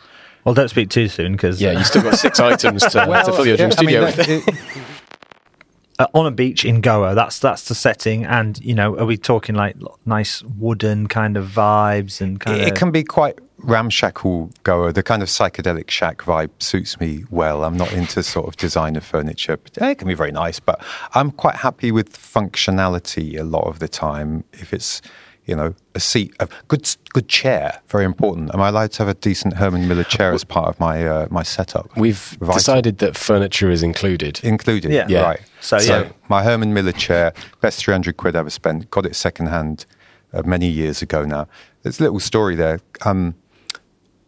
Well, 0.46 0.54
don't 0.54 0.68
speak 0.68 0.90
too 0.90 1.08
soon 1.08 1.32
because 1.32 1.60
yeah, 1.60 1.72
you 1.72 1.82
still 1.82 2.02
got 2.02 2.14
six 2.14 2.38
items 2.38 2.82
to, 2.82 2.88
to 2.90 3.32
fill 3.32 3.46
your 3.46 3.56
dream 3.56 3.70
yeah, 3.70 3.76
I 3.78 3.82
mean, 3.82 4.02
studio 4.04 4.04
with. 4.04 4.28
it- 4.48 4.54
uh, 5.98 6.06
on 6.14 6.24
a 6.24 6.30
beach 6.30 6.64
in 6.64 6.80
Goa, 6.80 7.16
that's 7.16 7.40
that's 7.40 7.66
the 7.68 7.74
setting. 7.74 8.24
And 8.24 8.56
you 8.64 8.72
know, 8.72 8.96
are 8.96 9.06
we 9.06 9.16
talking 9.16 9.56
like 9.56 9.76
nice 10.04 10.44
wooden 10.44 11.08
kind 11.08 11.36
of 11.36 11.48
vibes 11.48 12.20
and 12.20 12.38
kind 12.38 12.60
it 12.60 12.68
of? 12.68 12.74
can 12.74 12.92
be 12.92 13.02
quite 13.02 13.40
ramshackle 13.58 14.52
Goa. 14.62 14.92
The 14.92 15.02
kind 15.02 15.20
of 15.20 15.28
psychedelic 15.28 15.90
shack 15.90 16.18
vibe 16.18 16.50
suits 16.60 17.00
me 17.00 17.24
well. 17.28 17.64
I'm 17.64 17.76
not 17.76 17.92
into 17.92 18.22
sort 18.22 18.46
of 18.46 18.56
designer 18.56 19.00
furniture. 19.00 19.56
But 19.56 19.82
eh, 19.82 19.90
it 19.90 19.98
can 19.98 20.06
be 20.06 20.14
very 20.14 20.30
nice, 20.30 20.60
but 20.60 20.80
I'm 21.14 21.32
quite 21.32 21.56
happy 21.56 21.90
with 21.90 22.12
functionality 22.12 23.36
a 23.36 23.42
lot 23.42 23.66
of 23.66 23.80
the 23.80 23.88
time. 23.88 24.44
If 24.52 24.72
it's 24.72 25.02
you 25.46 25.56
know 25.56 25.74
a 25.94 26.00
seat, 26.00 26.34
a 26.40 26.48
good 26.68 26.88
good 27.12 27.28
chair, 27.28 27.80
very 27.88 28.04
important. 28.04 28.52
Am 28.52 28.60
I 28.60 28.68
allowed 28.68 28.92
to 28.92 28.98
have 28.98 29.08
a 29.08 29.14
decent 29.14 29.54
Herman 29.54 29.88
Miller 29.88 30.04
chair 30.04 30.32
as 30.32 30.44
part 30.44 30.68
of 30.68 30.78
my 30.78 31.06
uh, 31.06 31.28
my 31.30 31.42
setup? 31.42 31.96
We've 31.96 32.18
Vital. 32.18 32.54
decided 32.54 32.98
that 32.98 33.16
furniture 33.16 33.70
is 33.70 33.82
included. 33.82 34.40
included. 34.42 34.92
Yeah. 34.92 35.06
Yeah. 35.08 35.22
Right. 35.22 35.40
So, 35.60 35.78
yeah. 35.78 36.12
my 36.28 36.42
Herman 36.42 36.74
Miller 36.74 36.92
chair, 36.92 37.32
best 37.60 37.80
300 37.80 38.16
quid 38.16 38.36
I 38.36 38.40
ever 38.40 38.50
spent. 38.50 38.90
Got 38.90 39.06
it 39.06 39.16
secondhand 39.16 39.86
uh, 40.32 40.42
many 40.44 40.68
years 40.68 41.02
ago 41.02 41.24
now. 41.24 41.48
There's 41.82 41.98
a 42.00 42.02
little 42.02 42.20
story 42.20 42.54
there. 42.54 42.80
Um, 43.04 43.34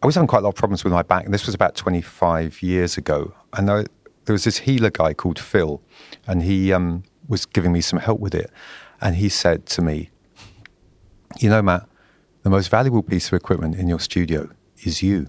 I 0.01 0.05
was 0.05 0.15
having 0.15 0.27
quite 0.27 0.39
a 0.39 0.41
lot 0.43 0.49
of 0.49 0.55
problems 0.55 0.83
with 0.83 0.93
my 0.93 1.01
back. 1.01 1.25
and 1.25 1.33
This 1.33 1.45
was 1.45 1.53
about 1.53 1.75
25 1.75 2.61
years 2.61 2.97
ago. 2.97 3.33
And 3.53 3.69
I, 3.69 3.85
there 4.25 4.33
was 4.33 4.45
this 4.45 4.59
healer 4.59 4.89
guy 4.89 5.13
called 5.13 5.39
Phil, 5.39 5.81
and 6.25 6.43
he 6.43 6.71
um, 6.71 7.03
was 7.27 7.45
giving 7.45 7.73
me 7.73 7.81
some 7.81 7.99
help 7.99 8.19
with 8.19 8.33
it. 8.33 8.49
And 9.01 9.15
he 9.17 9.27
said 9.29 9.65
to 9.67 9.81
me, 9.81 10.09
You 11.37 11.49
know, 11.49 11.61
Matt, 11.61 11.87
the 12.43 12.49
most 12.49 12.69
valuable 12.69 13.03
piece 13.03 13.27
of 13.27 13.33
equipment 13.33 13.75
in 13.75 13.87
your 13.87 13.99
studio 13.99 14.49
is 14.83 15.03
you. 15.03 15.27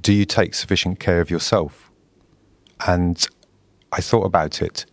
Do 0.00 0.12
you 0.12 0.24
take 0.24 0.54
sufficient 0.54 1.00
care 1.00 1.20
of 1.20 1.30
yourself? 1.30 1.90
And 2.86 3.24
I 3.92 4.00
thought 4.00 4.24
about 4.24 4.62
it 4.62 4.86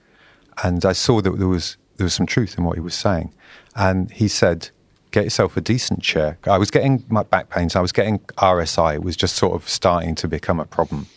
and 0.63 0.85
I 0.85 0.93
saw 0.93 1.21
that 1.21 1.37
there 1.37 1.47
was, 1.47 1.77
there 1.97 2.05
was 2.05 2.13
some 2.13 2.25
truth 2.25 2.57
in 2.57 2.63
what 2.63 2.75
he 2.75 2.81
was 2.81 2.95
saying. 2.95 3.33
And 3.75 4.11
he 4.11 4.27
said, 4.27 4.69
Get 5.11 5.23
yourself 5.23 5.57
a 5.57 5.61
decent 5.61 6.03
chair. 6.03 6.37
I 6.43 6.59
was 6.59 6.69
getting 6.69 7.03
my 7.09 7.23
back 7.23 7.49
pains, 7.49 7.75
I 7.75 7.81
was 7.81 7.91
getting 7.91 8.19
RSI. 8.37 8.95
It 8.95 9.03
was 9.03 9.15
just 9.15 9.35
sort 9.35 9.55
of 9.55 9.67
starting 9.67 10.13
to 10.15 10.27
become 10.27 10.59
a 10.59 10.65
problem. 10.65 11.07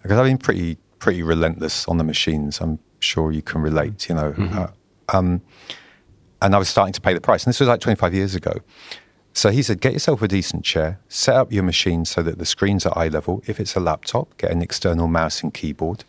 Because 0.00 0.16
I've 0.18 0.26
been 0.26 0.38
pretty, 0.38 0.78
pretty 1.00 1.24
relentless 1.24 1.88
on 1.88 1.98
the 1.98 2.04
machines. 2.04 2.60
I'm 2.60 2.78
sure 3.00 3.32
you 3.32 3.42
can 3.42 3.62
relate, 3.62 4.08
you 4.08 4.14
know. 4.14 4.32
Mm-hmm. 4.32 4.58
Uh, 4.58 4.66
um, 5.08 5.42
and 6.42 6.54
I 6.54 6.58
was 6.58 6.68
starting 6.68 6.92
to 6.92 7.00
pay 7.00 7.14
the 7.14 7.20
price. 7.20 7.44
And 7.44 7.50
this 7.52 7.60
was 7.60 7.68
like 7.68 7.80
25 7.80 8.14
years 8.14 8.34
ago. 8.34 8.60
So 9.32 9.50
he 9.50 9.62
said, 9.62 9.80
get 9.80 9.92
yourself 9.92 10.22
a 10.22 10.28
decent 10.28 10.64
chair, 10.64 10.98
set 11.08 11.36
up 11.36 11.52
your 11.52 11.62
machine 11.62 12.04
so 12.06 12.22
that 12.22 12.38
the 12.38 12.46
screen's 12.46 12.86
at 12.86 12.96
eye 12.96 13.08
level. 13.08 13.42
If 13.46 13.60
it's 13.60 13.76
a 13.76 13.80
laptop, 13.80 14.36
get 14.38 14.50
an 14.50 14.62
external 14.62 15.08
mouse 15.08 15.42
and 15.42 15.52
keyboard 15.52 16.04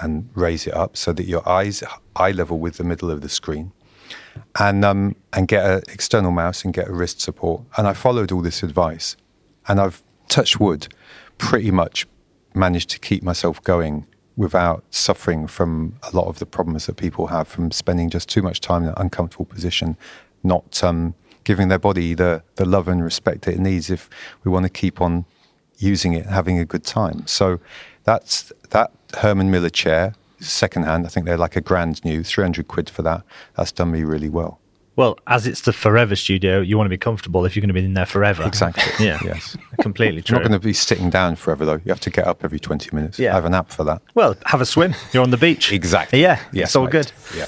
and 0.00 0.30
raise 0.34 0.66
it 0.66 0.74
up 0.74 0.96
so 0.96 1.12
that 1.12 1.26
your 1.26 1.46
eyes 1.46 1.82
eye 2.16 2.30
level 2.30 2.58
with 2.58 2.78
the 2.78 2.84
middle 2.84 3.10
of 3.10 3.20
the 3.20 3.28
screen. 3.28 3.72
And 4.58 4.84
um, 4.84 5.16
and 5.32 5.46
get 5.48 5.64
an 5.64 5.82
external 5.92 6.30
mouse 6.30 6.64
and 6.64 6.72
get 6.72 6.88
a 6.88 6.92
wrist 6.92 7.20
support. 7.20 7.62
And 7.76 7.86
I 7.86 7.92
followed 7.92 8.32
all 8.32 8.40
this 8.40 8.62
advice, 8.62 9.16
and 9.68 9.78
I've 9.78 10.02
touched 10.28 10.58
wood, 10.58 10.88
pretty 11.36 11.70
much 11.70 12.06
managed 12.54 12.88
to 12.90 12.98
keep 12.98 13.22
myself 13.22 13.62
going 13.62 14.06
without 14.36 14.82
suffering 14.90 15.46
from 15.46 15.96
a 16.02 16.16
lot 16.16 16.26
of 16.26 16.38
the 16.38 16.46
problems 16.46 16.86
that 16.86 16.96
people 16.96 17.26
have 17.28 17.46
from 17.46 17.70
spending 17.70 18.08
just 18.08 18.28
too 18.28 18.42
much 18.42 18.60
time 18.60 18.82
in 18.82 18.88
an 18.88 18.94
uncomfortable 18.96 19.44
position, 19.44 19.96
not 20.42 20.82
um, 20.82 21.14
giving 21.44 21.68
their 21.68 21.78
body 21.78 22.14
the, 22.14 22.42
the 22.56 22.64
love 22.64 22.88
and 22.88 23.04
respect 23.04 23.46
it 23.46 23.58
needs 23.58 23.90
if 23.90 24.08
we 24.44 24.50
want 24.50 24.64
to 24.64 24.70
keep 24.70 25.00
on 25.00 25.24
using 25.78 26.14
it 26.14 26.26
having 26.26 26.58
a 26.58 26.64
good 26.64 26.84
time. 26.84 27.26
So 27.26 27.60
that's 28.04 28.52
that 28.70 28.92
Herman 29.18 29.50
Miller 29.50 29.70
chair, 29.70 30.14
secondhand. 30.40 31.06
I 31.06 31.08
think 31.08 31.26
they're 31.26 31.36
like 31.36 31.56
a 31.56 31.60
grand 31.60 32.04
new, 32.04 32.22
300 32.22 32.68
quid 32.68 32.88
for 32.88 33.02
that. 33.02 33.22
That's 33.56 33.72
done 33.72 33.90
me 33.90 34.04
really 34.04 34.28
well. 34.28 34.60
Well, 34.94 35.18
as 35.26 35.46
it's 35.46 35.62
the 35.62 35.72
forever 35.72 36.14
studio, 36.14 36.60
you 36.60 36.76
want 36.76 36.86
to 36.86 36.90
be 36.90 36.98
comfortable 36.98 37.46
if 37.46 37.56
you're 37.56 37.62
going 37.62 37.68
to 37.68 37.74
be 37.74 37.84
in 37.84 37.94
there 37.94 38.04
forever. 38.04 38.42
Exactly. 38.44 38.84
yeah. 39.06 39.18
Yes. 39.24 39.56
Completely 39.80 40.20
true. 40.20 40.34
You're 40.36 40.42
not 40.42 40.48
going 40.50 40.60
to 40.60 40.64
be 40.66 40.74
sitting 40.74 41.08
down 41.08 41.36
forever, 41.36 41.64
though. 41.64 41.80
You 41.84 41.88
have 41.88 42.00
to 42.00 42.10
get 42.10 42.26
up 42.26 42.44
every 42.44 42.60
20 42.60 42.94
minutes. 42.94 43.18
Yeah. 43.18 43.32
I 43.32 43.34
have 43.36 43.46
an 43.46 43.54
app 43.54 43.70
for 43.70 43.84
that. 43.84 44.02
Well, 44.14 44.36
have 44.44 44.60
a 44.60 44.66
swim. 44.66 44.94
You're 45.12 45.22
on 45.22 45.30
the 45.30 45.38
beach. 45.38 45.72
Exactly. 45.72 46.20
Yeah. 46.20 46.40
Yes, 46.52 46.68
it's 46.68 46.76
all 46.76 46.84
mate. 46.84 46.92
good. 46.92 47.12
Yeah. 47.34 47.46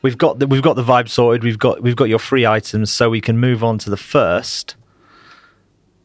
We've 0.00 0.16
got 0.16 0.38
the, 0.38 0.46
we've 0.46 0.62
got 0.62 0.76
the 0.76 0.84
vibe 0.84 1.08
sorted. 1.10 1.42
We've 1.44 1.58
got 1.58 1.82
we've 1.82 1.96
got 1.96 2.04
your 2.08 2.20
free 2.20 2.46
items, 2.46 2.90
so 2.92 3.10
we 3.10 3.20
can 3.20 3.38
move 3.38 3.64
on 3.64 3.78
to 3.78 3.90
the 3.90 3.96
first 3.96 4.76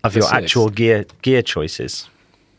of 0.03 0.15
your 0.15 0.25
Yes, 0.25 0.33
actual 0.33 0.67
is. 0.69 0.75
gear 0.75 1.05
gear 1.21 1.41
choices. 1.43 2.09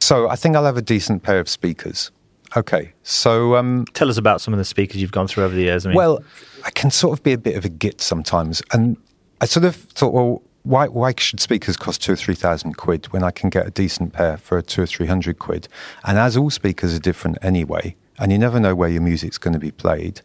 So 0.01 0.29
I 0.29 0.37
think 0.37 0.55
I'll 0.55 0.65
have 0.65 0.77
a 0.77 0.83
decent 0.83 1.23
pair 1.25 1.41
of 1.41 1.49
speakers. 1.49 2.11
Okay. 2.57 2.93
So, 3.03 3.57
um, 3.57 3.85
Tell 3.95 4.09
us 4.09 4.17
about 4.17 4.41
some 4.41 4.55
of 4.55 4.59
the 4.59 4.65
speakers 4.65 5.01
you've 5.01 5.13
gone 5.13 5.27
through 5.27 5.45
over 5.45 5.55
the 5.55 5.63
years. 5.63 5.87
I 5.87 5.91
mean, 5.91 5.97
well, 5.97 6.23
I 6.65 6.71
can 6.71 6.91
sort 6.91 7.19
of 7.19 7.23
be 7.23 7.33
a 7.33 7.39
bit 7.39 7.57
of 7.57 7.65
a 7.65 7.69
git 7.69 8.01
sometimes. 8.01 8.63
And 8.73 8.97
I 9.41 9.47
sort 9.47 9.65
of 9.65 9.75
thought, 9.75 10.13
well, 10.13 10.43
why, 10.63 10.89
why 10.89 11.13
should 11.19 11.41
speakers 11.41 11.77
cost 11.77 12.03
two 12.03 12.13
or 12.13 12.17
three 12.17 12.35
thousand 12.35 12.75
quid 12.75 13.07
when 13.07 13.23
I 13.23 13.31
can 13.31 13.51
get 13.51 13.67
a 13.67 13.71
decent 13.71 14.13
pair 14.13 14.39
for 14.39 14.63
two 14.63 14.83
or 14.83 14.87
three 14.87 15.07
hundred 15.07 15.39
quid? 15.39 15.69
And 16.05 16.19
as 16.19 16.37
all 16.37 16.51
speakers 16.51 16.95
are 16.95 17.01
different 17.01 17.39
anyway, 17.43 17.97
and 18.19 18.33
you 18.33 18.39
never 18.39 18.59
know 18.59 18.75
where 18.75 18.89
your 18.89 19.03
music's 19.03 19.37
going 19.37 19.53
to 19.55 19.61
be 19.61 19.71
played, 19.71 20.19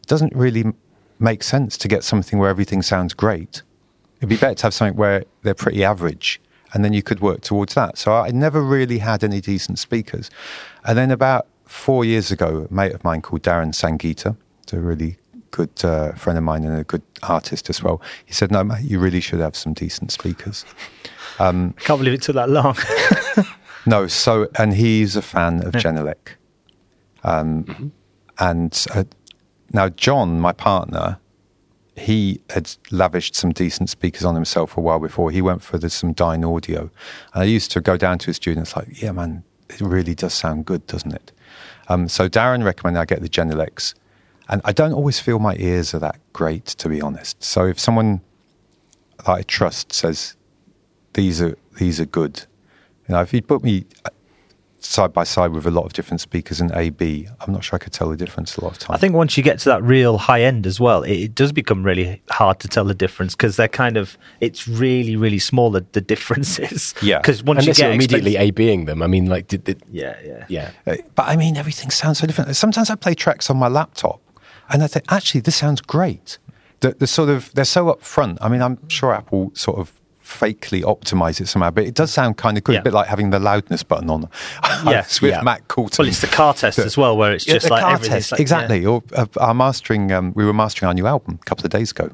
it 0.00 0.06
doesn't 0.06 0.34
really 0.34 0.64
make 1.18 1.42
sense 1.42 1.76
to 1.78 1.88
get 1.88 2.04
something 2.04 2.38
where 2.38 2.48
everything 2.48 2.82
sounds 2.82 3.12
great. 3.12 3.62
It'd 4.18 4.28
be 4.28 4.36
better 4.36 4.54
to 4.54 4.62
have 4.62 4.74
something 4.74 4.96
where 4.96 5.24
they're 5.42 5.54
pretty 5.54 5.84
average, 5.84 6.40
and 6.72 6.84
then 6.84 6.92
you 6.92 7.02
could 7.02 7.20
work 7.20 7.42
towards 7.42 7.74
that. 7.74 7.98
So 7.98 8.14
I 8.14 8.30
never 8.30 8.62
really 8.62 8.98
had 8.98 9.22
any 9.22 9.40
decent 9.40 9.78
speakers. 9.78 10.30
And 10.84 10.96
then 10.96 11.10
about 11.10 11.48
four 11.72 12.04
years 12.04 12.30
ago, 12.30 12.66
a 12.70 12.74
mate 12.74 12.92
of 12.92 13.02
mine 13.02 13.22
called 13.22 13.42
Darren 13.42 13.72
Sangita, 13.72 14.36
it's 14.62 14.72
a 14.72 14.80
really 14.80 15.16
good 15.50 15.84
uh, 15.84 16.12
friend 16.12 16.38
of 16.38 16.44
mine 16.44 16.64
and 16.64 16.78
a 16.78 16.84
good 16.84 17.02
artist 17.22 17.68
as 17.70 17.82
well. 17.82 18.00
He 18.24 18.32
said, 18.32 18.50
"No, 18.50 18.62
mate, 18.62 18.84
you 18.84 18.98
really 18.98 19.20
should 19.20 19.40
have 19.40 19.56
some 19.56 19.72
decent 19.72 20.12
speakers." 20.12 20.64
I 21.76 21.80
can't 21.80 21.98
believe 21.98 22.14
it 22.14 22.22
took 22.22 22.34
that 22.34 22.50
long. 22.50 22.76
No, 23.84 24.06
so 24.06 24.48
and 24.58 24.74
he's 24.74 25.16
a 25.16 25.22
fan 25.22 25.66
of 25.66 25.72
Genelec, 25.74 26.36
um, 27.24 27.92
and 28.38 28.86
uh, 28.94 29.02
now 29.72 29.88
John, 29.88 30.38
my 30.38 30.52
partner, 30.52 31.18
he 31.96 32.40
had 32.50 32.70
lavished 32.92 33.34
some 33.34 33.50
decent 33.52 33.90
speakers 33.90 34.24
on 34.24 34.36
himself 34.36 34.76
a 34.76 34.80
while 34.80 35.00
before. 35.00 35.32
He 35.32 35.42
went 35.42 35.62
for 35.62 35.78
the, 35.78 35.90
some 35.90 36.14
Dynaudio, 36.14 36.90
and 37.34 37.42
I 37.42 37.44
used 37.44 37.72
to 37.72 37.80
go 37.80 37.96
down 37.96 38.18
to 38.18 38.26
his 38.26 38.36
students 38.36 38.76
like, 38.76 39.02
"Yeah, 39.02 39.10
man, 39.10 39.42
it 39.68 39.80
really 39.80 40.14
does 40.14 40.32
sound 40.32 40.64
good, 40.64 40.86
doesn't 40.86 41.12
it?" 41.12 41.32
Um, 41.92 42.08
so 42.08 42.26
Darren 42.28 42.64
recommended 42.64 43.00
I 43.00 43.04
get 43.04 43.20
the 43.20 43.28
Genelecs, 43.28 43.94
and 44.48 44.62
I 44.64 44.72
don't 44.72 44.94
always 44.94 45.20
feel 45.20 45.38
my 45.38 45.54
ears 45.58 45.94
are 45.94 45.98
that 45.98 46.18
great, 46.32 46.64
to 46.64 46.88
be 46.88 47.02
honest. 47.02 47.42
So 47.42 47.66
if 47.66 47.78
someone 47.78 48.22
that 49.18 49.28
I 49.28 49.42
trust 49.42 49.92
says 49.92 50.34
these 51.12 51.42
are 51.42 51.56
these 51.78 52.00
are 52.00 52.06
good, 52.06 52.44
you 53.06 53.14
know, 53.14 53.20
if 53.20 53.34
you 53.34 53.42
put 53.42 53.62
me 53.62 53.84
side 54.84 55.12
by 55.12 55.24
side 55.24 55.52
with 55.52 55.66
a 55.66 55.70
lot 55.70 55.84
of 55.84 55.92
different 55.92 56.20
speakers 56.20 56.60
in 56.60 56.72
AB, 56.74 57.28
I'm 57.40 57.52
not 57.52 57.64
sure 57.64 57.76
I 57.76 57.78
could 57.78 57.92
tell 57.92 58.08
the 58.08 58.16
difference 58.16 58.56
a 58.56 58.64
lot 58.64 58.72
of 58.72 58.78
times. 58.78 58.96
I 58.96 59.00
think 59.00 59.14
once 59.14 59.36
you 59.36 59.42
get 59.42 59.58
to 59.60 59.68
that 59.70 59.82
real 59.82 60.18
high 60.18 60.42
end 60.42 60.66
as 60.66 60.78
well, 60.80 61.02
it, 61.02 61.12
it 61.12 61.34
does 61.34 61.52
become 61.52 61.82
really 61.82 62.22
hard 62.30 62.58
to 62.60 62.68
tell 62.68 62.84
the 62.84 62.94
difference 62.94 63.34
because 63.34 63.56
they're 63.56 63.68
kind 63.68 63.96
of 63.96 64.16
it's 64.40 64.66
really 64.68 65.16
really 65.16 65.38
small 65.38 65.70
the, 65.70 65.84
the 65.92 66.00
differences. 66.00 66.94
Yeah. 67.02 67.18
because 67.18 67.42
once 67.42 67.60
Unless 67.60 67.78
you 67.78 67.84
you 67.84 67.88
are 67.88 67.92
get 67.92 67.94
immediately 67.96 68.32
expensive- 68.32 68.48
A-Bing 68.54 68.84
them. 68.86 69.02
I 69.02 69.06
mean, 69.06 69.26
like, 69.26 69.48
did, 69.48 69.64
did, 69.64 69.82
yeah, 69.90 70.16
yeah, 70.24 70.44
yeah. 70.48 70.70
Uh, 70.86 70.96
But 71.14 71.28
I 71.28 71.36
mean, 71.36 71.56
everything 71.56 71.90
sounds 71.90 72.18
so 72.18 72.26
different. 72.26 72.54
Sometimes 72.56 72.90
I 72.90 72.94
play 72.94 73.14
tracks 73.14 73.50
on 73.50 73.56
my 73.56 73.68
laptop, 73.68 74.20
and 74.70 74.82
I 74.82 74.86
think 74.86 75.04
actually 75.10 75.40
this 75.42 75.56
sounds 75.56 75.80
great. 75.80 76.38
The, 76.80 76.92
the 76.92 77.06
sort 77.06 77.28
of 77.28 77.52
they're 77.54 77.64
so 77.64 77.86
upfront. 77.86 78.38
I 78.40 78.48
mean, 78.48 78.60
I'm 78.62 78.76
sure 78.88 79.14
Apple 79.14 79.52
sort 79.54 79.78
of 79.78 79.92
fakely 80.32 80.82
optimize 80.82 81.40
it 81.40 81.48
somehow, 81.48 81.70
but 81.70 81.84
it 81.84 81.94
does 81.94 82.10
sound 82.12 82.36
kind 82.36 82.56
of 82.58 82.64
good. 82.64 82.72
Yeah. 82.74 82.80
A 82.80 82.82
bit 82.84 82.92
like 82.92 83.06
having 83.08 83.30
the 83.30 83.38
loudness 83.38 83.82
button 83.82 84.10
on. 84.10 84.28
Yeah. 84.84 85.04
with 85.20 85.22
Yeah. 85.22 85.42
Matt 85.42 85.68
Colton. 85.68 86.02
Well, 86.02 86.08
it's 86.08 86.20
the 86.20 86.26
car 86.26 86.54
test 86.54 86.78
as 86.78 86.96
well, 86.96 87.16
where 87.16 87.32
it's 87.32 87.44
just 87.44 87.66
the 87.66 87.72
like 87.72 88.02
test, 88.02 88.32
like- 88.32 88.40
exactly. 88.40 88.84
Or 88.84 89.02
uh, 89.14 89.26
our 89.38 89.54
mastering, 89.54 90.10
um, 90.12 90.32
we 90.34 90.44
were 90.44 90.52
mastering 90.52 90.88
our 90.88 90.94
new 90.94 91.06
album 91.06 91.38
a 91.40 91.44
couple 91.44 91.64
of 91.64 91.70
days 91.70 91.90
ago, 91.92 92.10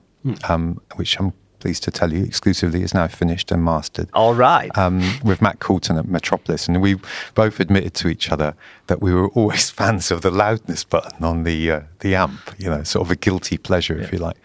um, 0.49 0.81
which 0.97 1.19
I'm 1.19 1.33
pleased 1.61 1.83
to 1.85 1.91
tell 1.91 2.13
you 2.13 2.23
exclusively 2.25 2.83
is 2.83 2.95
now 2.95 3.07
finished 3.09 3.51
and 3.51 3.65
mastered. 3.65 4.09
All 4.15 4.35
right. 4.35 4.77
Um, 4.77 5.03
with 5.25 5.43
Matt 5.43 5.61
Colton 5.61 5.97
at 5.97 6.07
Metropolis, 6.07 6.69
and 6.69 6.81
we 6.81 6.97
both 7.35 7.61
admitted 7.61 7.95
to 7.95 8.09
each 8.09 8.31
other 8.31 8.55
that 8.87 9.01
we 9.03 9.13
were 9.13 9.29
always 9.31 9.71
fans 9.79 10.11
of 10.11 10.23
the 10.23 10.31
loudness 10.31 10.85
button 10.85 11.25
on 11.25 11.45
the 11.45 11.71
uh, 11.71 11.81
the 12.01 12.15
amp. 12.15 12.41
You 12.59 12.71
know, 12.71 12.83
sort 12.83 13.07
of 13.07 13.11
a 13.11 13.17
guilty 13.17 13.59
pleasure, 13.59 13.99
if 13.99 14.13
you 14.13 14.19
like. 14.19 14.37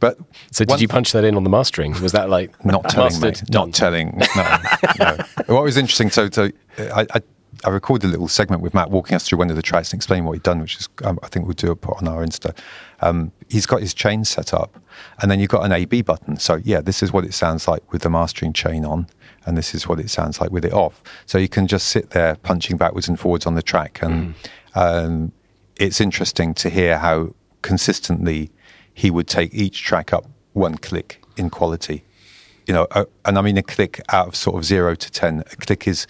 But 0.00 0.18
So 0.50 0.64
did 0.64 0.80
you 0.80 0.88
punch 0.88 1.12
that 1.12 1.24
in 1.24 1.36
on 1.36 1.44
the 1.44 1.50
mastering? 1.50 2.00
Was 2.00 2.12
that 2.12 2.28
like 2.28 2.64
not 2.64 2.88
telling, 2.88 3.20
mastered, 3.20 3.42
mate. 3.42 3.52
Not 3.52 3.72
telling. 3.72 4.20
No, 4.36 4.58
no. 4.98 5.16
What 5.54 5.62
was 5.62 5.76
interesting, 5.76 6.10
so, 6.10 6.30
so 6.30 6.50
I, 6.78 7.06
I, 7.14 7.20
I 7.64 7.70
recorded 7.70 8.06
a 8.08 8.10
little 8.10 8.28
segment 8.28 8.62
with 8.62 8.74
Matt 8.74 8.90
walking 8.90 9.16
us 9.16 9.26
through 9.26 9.38
one 9.38 9.48
of 9.48 9.56
the 9.56 9.62
tracks 9.62 9.90
and 9.92 9.98
explaining 9.98 10.24
what 10.24 10.32
he'd 10.32 10.42
done, 10.42 10.60
which 10.60 10.76
is, 10.76 10.88
um, 11.02 11.18
I 11.22 11.28
think 11.28 11.46
we'll 11.46 11.54
do 11.54 11.70
a 11.70 11.76
put 11.76 11.96
on 11.96 12.06
our 12.06 12.24
Insta. 12.24 12.56
Um, 13.00 13.32
he's 13.48 13.64
got 13.64 13.80
his 13.80 13.94
chain 13.94 14.24
set 14.24 14.52
up, 14.52 14.78
and 15.20 15.30
then 15.30 15.40
you've 15.40 15.50
got 15.50 15.64
an 15.64 15.72
AB 15.72 16.02
button. 16.02 16.36
So, 16.36 16.60
yeah, 16.62 16.80
this 16.82 17.02
is 17.02 17.12
what 17.12 17.24
it 17.24 17.32
sounds 17.32 17.66
like 17.66 17.90
with 17.92 18.02
the 18.02 18.10
mastering 18.10 18.52
chain 18.52 18.84
on, 18.84 19.08
and 19.46 19.56
this 19.56 19.74
is 19.74 19.88
what 19.88 19.98
it 19.98 20.10
sounds 20.10 20.40
like 20.40 20.50
with 20.50 20.64
it 20.64 20.72
off. 20.72 21.02
So 21.24 21.38
you 21.38 21.48
can 21.48 21.66
just 21.66 21.88
sit 21.88 22.10
there 22.10 22.36
punching 22.36 22.76
backwards 22.76 23.08
and 23.08 23.18
forwards 23.18 23.46
on 23.46 23.54
the 23.54 23.62
track, 23.62 24.00
and 24.02 24.34
um, 24.74 25.32
it's 25.76 26.00
interesting 26.00 26.52
to 26.54 26.68
hear 26.68 26.98
how 26.98 27.34
consistently 27.62 28.50
he 28.92 29.10
would 29.10 29.26
take 29.26 29.54
each 29.54 29.82
track 29.82 30.12
up 30.12 30.26
one 30.52 30.76
click 30.76 31.22
in 31.36 31.50
quality 31.50 32.04
you 32.66 32.72
know, 32.72 32.86
uh, 32.92 33.04
and 33.24 33.38
I 33.38 33.42
mean 33.42 33.58
a 33.58 33.62
click 33.62 34.00
out 34.08 34.28
of 34.28 34.36
sort 34.36 34.56
of 34.56 34.64
zero 34.64 34.94
to 34.94 35.10
ten. 35.10 35.40
A 35.52 35.56
click 35.56 35.86
is 35.86 36.06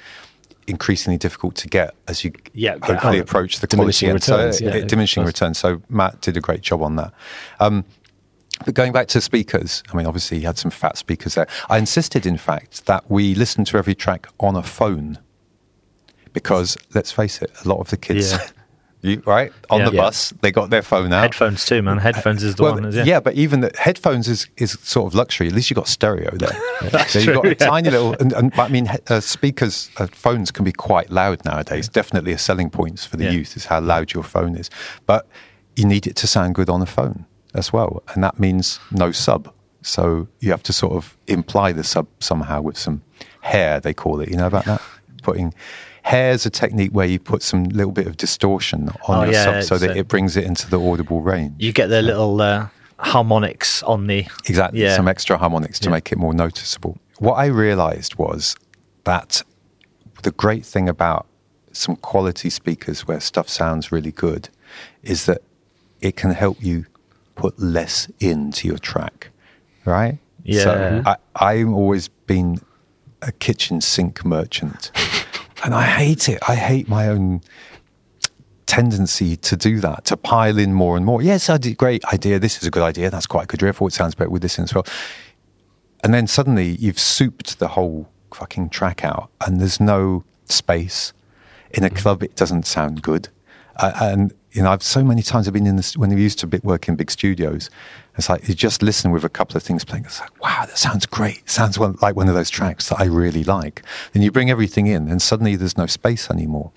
increasingly 0.66 1.18
difficult 1.18 1.54
to 1.56 1.68
get 1.68 1.94
as 2.08 2.24
you 2.24 2.32
Yeah, 2.52 2.76
hopefully 2.82 3.18
approach 3.18 3.58
the 3.60 3.66
diminishing 3.66 4.08
quality. 4.08 4.32
returns, 4.32 4.58
So, 4.58 4.64
yeah, 4.64 4.84
diminishing 4.84 5.24
returns. 5.24 5.58
So 5.58 5.82
Matt 5.88 6.20
did 6.20 6.36
a 6.36 6.40
great 6.40 6.62
job 6.62 6.82
on 6.82 6.96
that. 6.96 7.12
Um, 7.60 7.84
but 8.64 8.74
going 8.74 8.92
back 8.92 9.08
to 9.08 9.20
speakers, 9.20 9.82
I 9.92 9.96
mean, 9.96 10.06
obviously 10.06 10.38
he 10.38 10.44
had 10.44 10.58
some 10.58 10.70
fat 10.70 10.96
speakers 10.96 11.34
there. 11.34 11.48
I 11.68 11.78
insisted, 11.78 12.24
in 12.24 12.36
fact, 12.38 12.86
that 12.86 13.10
we 13.10 13.34
listen 13.34 13.64
to 13.66 13.78
every 13.78 13.94
track 13.94 14.28
on 14.40 14.54
a 14.56 14.62
phone 14.62 15.18
because 16.32 16.76
let's 16.94 17.12
face 17.12 17.42
it, 17.42 17.50
a 17.64 17.68
lot 17.68 17.78
of 17.78 17.90
the 17.90 17.96
kids. 17.96 18.34
Yeah. 19.04 19.10
You, 19.10 19.22
right 19.26 19.52
on 19.70 19.80
Yeah. 19.80 19.90
the 19.90 19.96
Yeah. 19.96 20.00
bus, 20.02 20.32
they 20.40 20.50
got 20.50 20.70
their 20.70 20.82
phone 20.82 21.12
out. 21.12 21.22
Headphones 21.22 21.64
too, 21.66 21.82
man. 21.82 21.98
Headphones 21.98 22.42
is 22.42 22.54
the 22.54 22.62
Well, 22.62 22.74
one. 22.74 22.90
Yeah. 22.92 23.04
yeah. 23.04 23.20
but 23.20 23.34
even 23.34 23.60
the 23.60 23.70
headphones 23.78 24.28
is, 24.28 24.48
is 24.56 24.78
sort 24.82 25.06
of 25.06 25.14
luxury. 25.14 25.46
At 25.48 25.52
least 25.54 25.70
you 25.70 25.74
got 25.76 25.88
stereo 25.88 26.30
there. 26.36 26.56
That's 26.90 27.12
so 27.12 27.18
you've 27.18 27.34
got 27.34 27.44
a 27.46 27.48
yeah. 27.50 27.54
tiny 27.54 27.90
little. 27.90 28.14
And, 28.18 28.32
and, 28.32 28.52
I 28.58 28.68
mean, 28.68 28.88
uh, 29.08 29.20
speakers, 29.20 29.90
uh, 29.98 30.06
phones 30.12 30.50
can 30.50 30.64
be 30.64 30.72
quite 30.72 31.10
loud 31.10 31.44
nowadays. 31.44 31.88
Definitely 31.88 32.32
a 32.32 32.38
selling 32.38 32.70
point 32.70 33.00
for 33.00 33.16
the 33.16 33.24
Yeah. 33.24 33.30
youth 33.32 33.56
is 33.56 33.66
how 33.66 33.80
loud 33.80 34.12
your 34.14 34.22
phone 34.24 34.56
is. 34.56 34.70
But 35.06 35.26
you 35.76 35.84
need 35.86 36.06
it 36.06 36.16
to 36.16 36.26
sound 36.26 36.54
good 36.54 36.68
on 36.70 36.80
a 36.82 36.86
phone. 36.86 37.26
as 37.56 37.72
well, 37.72 38.02
and 38.12 38.24
that 38.24 38.40
means 38.40 38.80
no 38.90 39.12
sub. 39.12 39.48
So 39.80 40.26
you 40.40 40.50
have 40.50 40.64
to 40.64 40.72
sort 40.72 40.94
of 40.94 41.16
imply 41.28 41.70
the 41.70 41.84
sub 41.84 42.08
somehow 42.18 42.60
with 42.62 42.76
some 42.76 43.02
hair, 43.42 43.78
they 43.78 43.94
call 43.94 44.20
it. 44.20 44.28
You 44.28 44.36
know 44.36 44.48
about 44.48 44.64
that? 44.64 44.80
Putting 45.22 45.54
hair 46.04 46.32
is 46.32 46.44
a 46.46 46.50
technique 46.50 46.90
where 46.92 47.06
you 47.06 47.18
put 47.18 47.42
some 47.42 47.64
little 47.64 47.92
bit 47.92 48.06
of 48.06 48.16
distortion 48.16 48.88
on 49.08 49.18
Oh, 49.18 49.22
your 49.24 49.32
yeah, 49.32 49.44
sub 49.60 49.62
so 49.64 49.78
that 49.78 49.96
a- 49.96 50.00
it 50.00 50.08
brings 50.08 50.36
it 50.36 50.44
into 50.44 50.68
the 50.70 50.78
audible 50.80 51.20
range. 51.22 51.54
You 51.58 51.72
get 51.72 51.88
the 51.88 52.02
little 52.02 52.40
uh, 52.40 52.68
harmonics 52.98 53.82
on 53.84 54.06
the. 54.06 54.26
Exactly, 54.46 54.82
Yeah. 54.82 54.96
some 54.96 55.08
extra 55.08 55.36
harmonics 55.38 55.78
to 55.80 55.88
Yeah. 55.88 55.92
make 55.96 56.12
it 56.12 56.18
more 56.18 56.34
noticeable. 56.34 56.98
What 57.18 57.34
I 57.34 57.46
realized 57.46 58.16
was 58.16 58.54
that 59.04 59.42
the 60.22 60.30
great 60.32 60.64
thing 60.66 60.88
about 60.88 61.26
some 61.72 61.96
quality 61.96 62.50
speakers 62.50 63.06
where 63.08 63.20
stuff 63.20 63.48
sounds 63.48 63.90
really 63.90 64.12
good 64.12 64.48
is 65.02 65.26
that 65.26 65.40
it 66.00 66.16
can 66.16 66.30
help 66.32 66.62
you 66.62 66.86
put 67.34 67.58
less 67.58 68.08
into 68.20 68.68
your 68.68 68.78
track, 68.78 69.30
right? 69.84 70.18
Yeah. 70.44 70.62
So 70.64 71.02
I, 71.06 71.16
I've 71.36 71.68
always 71.72 72.08
been 72.08 72.58
a 73.22 73.32
kitchen 73.32 73.80
sink 73.80 74.24
merchant, 74.24 74.90
and 75.64 75.74
I 75.74 75.82
hate 75.82 76.28
it. 76.28 76.38
I 76.46 76.54
hate 76.54 76.88
my 76.88 77.08
own 77.08 77.40
tendency 78.66 79.36
to 79.36 79.56
do 79.56 79.80
that, 79.80 80.04
to 80.06 80.16
pile 80.16 80.58
in 80.58 80.74
more 80.74 80.96
and 80.96 81.04
more. 81.06 81.22
Yes, 81.22 81.48
I 81.48 81.56
did 81.56 81.76
great 81.78 82.04
idea. 82.06 82.38
This 82.38 82.58
is 82.58 82.66
a 82.66 82.70
good 82.70 82.82
idea. 82.82 83.10
That's 83.10 83.26
quite 83.26 83.44
a 83.44 83.46
good 83.46 83.62
riff. 83.62 83.80
It 83.80 83.92
sounds 83.92 84.14
better 84.14 84.30
with 84.30 84.42
this 84.42 84.58
in 84.58 84.64
as 84.64 84.74
well. 84.74 84.86
And 86.02 86.12
then 86.12 86.26
suddenly 86.26 86.76
you've 86.76 86.98
souped 86.98 87.58
the 87.58 87.68
whole 87.68 88.08
fucking 88.32 88.68
track 88.70 89.04
out, 89.04 89.30
and 89.46 89.60
there's 89.60 89.80
no 89.80 90.24
space. 90.46 91.12
In 91.70 91.82
a 91.82 91.90
club, 91.90 92.22
it 92.22 92.36
doesn't 92.36 92.66
sound 92.66 93.02
good. 93.02 93.28
Uh, 93.76 93.92
and 94.00 94.34
you 94.52 94.62
know, 94.62 94.70
I've 94.70 94.82
so 94.82 95.02
many 95.02 95.22
times 95.22 95.48
I've 95.48 95.54
been 95.54 95.66
in 95.66 95.76
this 95.76 95.96
when 95.96 96.14
we 96.14 96.22
used 96.22 96.38
to 96.40 96.60
work 96.62 96.88
in 96.88 96.96
big 96.96 97.10
studios. 97.10 97.70
It's 98.16 98.28
like 98.28 98.46
you 98.48 98.54
just 98.54 98.82
listen 98.82 99.10
with 99.10 99.24
a 99.24 99.28
couple 99.28 99.56
of 99.56 99.62
things 99.64 99.84
playing. 99.84 100.04
It's 100.04 100.20
like, 100.20 100.40
wow, 100.42 100.64
that 100.66 100.78
sounds 100.78 101.04
great. 101.04 101.38
It 101.38 101.50
sounds 101.50 101.78
one, 101.78 101.96
like 102.00 102.14
one 102.14 102.28
of 102.28 102.34
those 102.34 102.48
tracks 102.50 102.88
that 102.90 103.00
I 103.00 103.04
really 103.06 103.42
like. 103.44 103.82
Then 104.12 104.22
you 104.22 104.30
bring 104.30 104.50
everything 104.50 104.86
in, 104.86 105.08
and 105.08 105.20
suddenly 105.20 105.56
there's 105.56 105.76
no 105.76 105.86
space 105.86 106.30
anymore. 106.30 106.70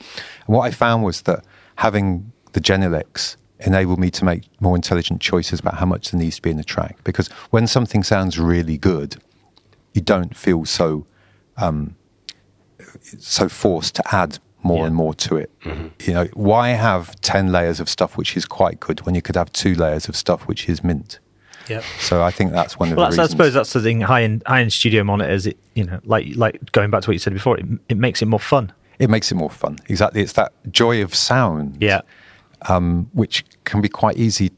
And 0.47 0.55
what 0.55 0.61
I 0.63 0.71
found 0.71 1.03
was 1.03 1.21
that 1.23 1.45
having 1.75 2.31
the 2.53 2.59
Genelecs 2.61 3.35
enabled 3.59 3.99
me 3.99 4.09
to 4.11 4.25
make 4.25 4.43
more 4.59 4.75
intelligent 4.75 5.21
choices 5.21 5.59
about 5.59 5.75
how 5.75 5.85
much 5.85 6.09
there 6.11 6.19
needs 6.19 6.37
to 6.37 6.41
be 6.41 6.49
in 6.49 6.57
the 6.57 6.63
track. 6.63 6.97
Because 7.03 7.27
when 7.51 7.67
something 7.67 8.03
sounds 8.03 8.39
really 8.39 8.77
good, 8.77 9.17
you 9.93 10.01
don't 10.01 10.35
feel 10.35 10.65
so 10.65 11.05
um, 11.57 11.95
so 13.19 13.49
forced 13.49 13.95
to 13.95 14.15
add 14.15 14.39
more 14.63 14.79
Yeah. 14.79 14.85
and 14.87 14.95
more 14.95 15.13
to 15.13 15.37
it. 15.37 15.51
You 16.05 16.13
know, 16.13 16.25
why 16.33 16.69
have 16.69 17.19
ten 17.21 17.51
layers 17.51 17.79
of 17.79 17.89
stuff 17.89 18.17
which 18.17 18.35
is 18.35 18.45
quite 18.45 18.79
good 18.79 19.01
when 19.05 19.15
you 19.15 19.21
could 19.21 19.35
have 19.35 19.51
two 19.53 19.75
layers 19.75 20.07
of 20.09 20.15
stuff 20.15 20.47
which 20.47 20.67
is 20.69 20.83
mint? 20.83 21.19
Yep. 21.69 21.83
So 21.99 22.23
I 22.23 22.31
think 22.31 22.51
that's 22.51 22.77
one 22.79 22.91
of 22.91 22.97
Well, 22.97 23.09
the 23.09 23.15
that's, 23.17 23.29
I 23.29 23.31
suppose 23.31 23.53
that's 23.53 23.73
the 23.73 23.81
thing. 23.81 24.01
High 24.01 24.23
end, 24.23 24.43
high 24.45 24.61
end 24.61 24.71
studio 24.73 25.03
monitors. 25.03 25.45
It 25.47 25.57
you 25.75 25.83
know, 25.83 25.99
like 26.05 26.27
like 26.35 26.71
going 26.71 26.89
back 26.91 27.01
to 27.03 27.09
what 27.09 27.13
you 27.13 27.19
said 27.19 27.33
before, 27.33 27.57
it, 27.57 27.65
it 27.89 27.97
makes 27.97 28.21
it 28.21 28.25
more 28.27 28.39
fun. 28.39 28.71
it 28.99 29.09
makes 29.09 29.31
it 29.31 29.35
more 29.35 29.49
fun. 29.49 29.77
Exactly, 29.87 30.21
it's 30.21 30.33
that 30.33 30.51
joy 30.71 31.01
of 31.03 31.13
sound. 31.13 31.77
Yeah, 31.81 32.01
um, 32.69 33.09
which 33.13 33.43
can 33.65 33.81
be 33.81 33.89
quite 33.89 34.17
easy. 34.17 34.51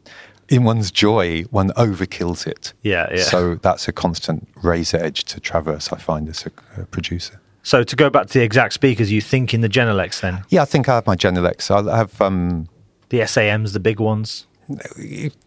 In 0.50 0.64
one's 0.64 0.90
joy, 0.90 1.44
one 1.52 1.70
overkills 1.72 2.48
it. 2.48 2.74
Yeah, 2.82 3.08
yeah. 3.12 3.24
So 3.24 3.56
that's 3.56 3.88
a 3.88 3.92
constant 3.92 4.48
razor 4.64 4.98
edge 4.98 5.24
to 5.26 5.40
traverse. 5.40 5.94
I 5.94 5.98
find 6.00 6.28
as 6.28 6.46
a, 6.48 6.82
a 6.82 6.86
producer. 6.86 7.40
So 7.62 7.84
to 7.84 7.96
go 7.96 8.10
back 8.10 8.28
to 8.28 8.34
the 8.40 8.44
exact 8.44 8.74
speakers, 8.74 9.12
you 9.12 9.22
think 9.22 9.54
in 9.54 9.62
the 9.62 9.70
Genelecs 9.70 10.22
then 10.22 10.44
Yeah, 10.50 10.64
I 10.64 10.66
think 10.66 10.90
I 10.90 10.96
have 10.96 11.06
my 11.06 11.16
Genelecs. 11.16 11.70
I 11.70 11.98
have. 11.98 12.20
Um, 12.22 12.68
the 13.10 13.26
SAMs, 13.28 13.74
the 13.74 13.80
big 13.80 14.00
ones. 14.00 14.48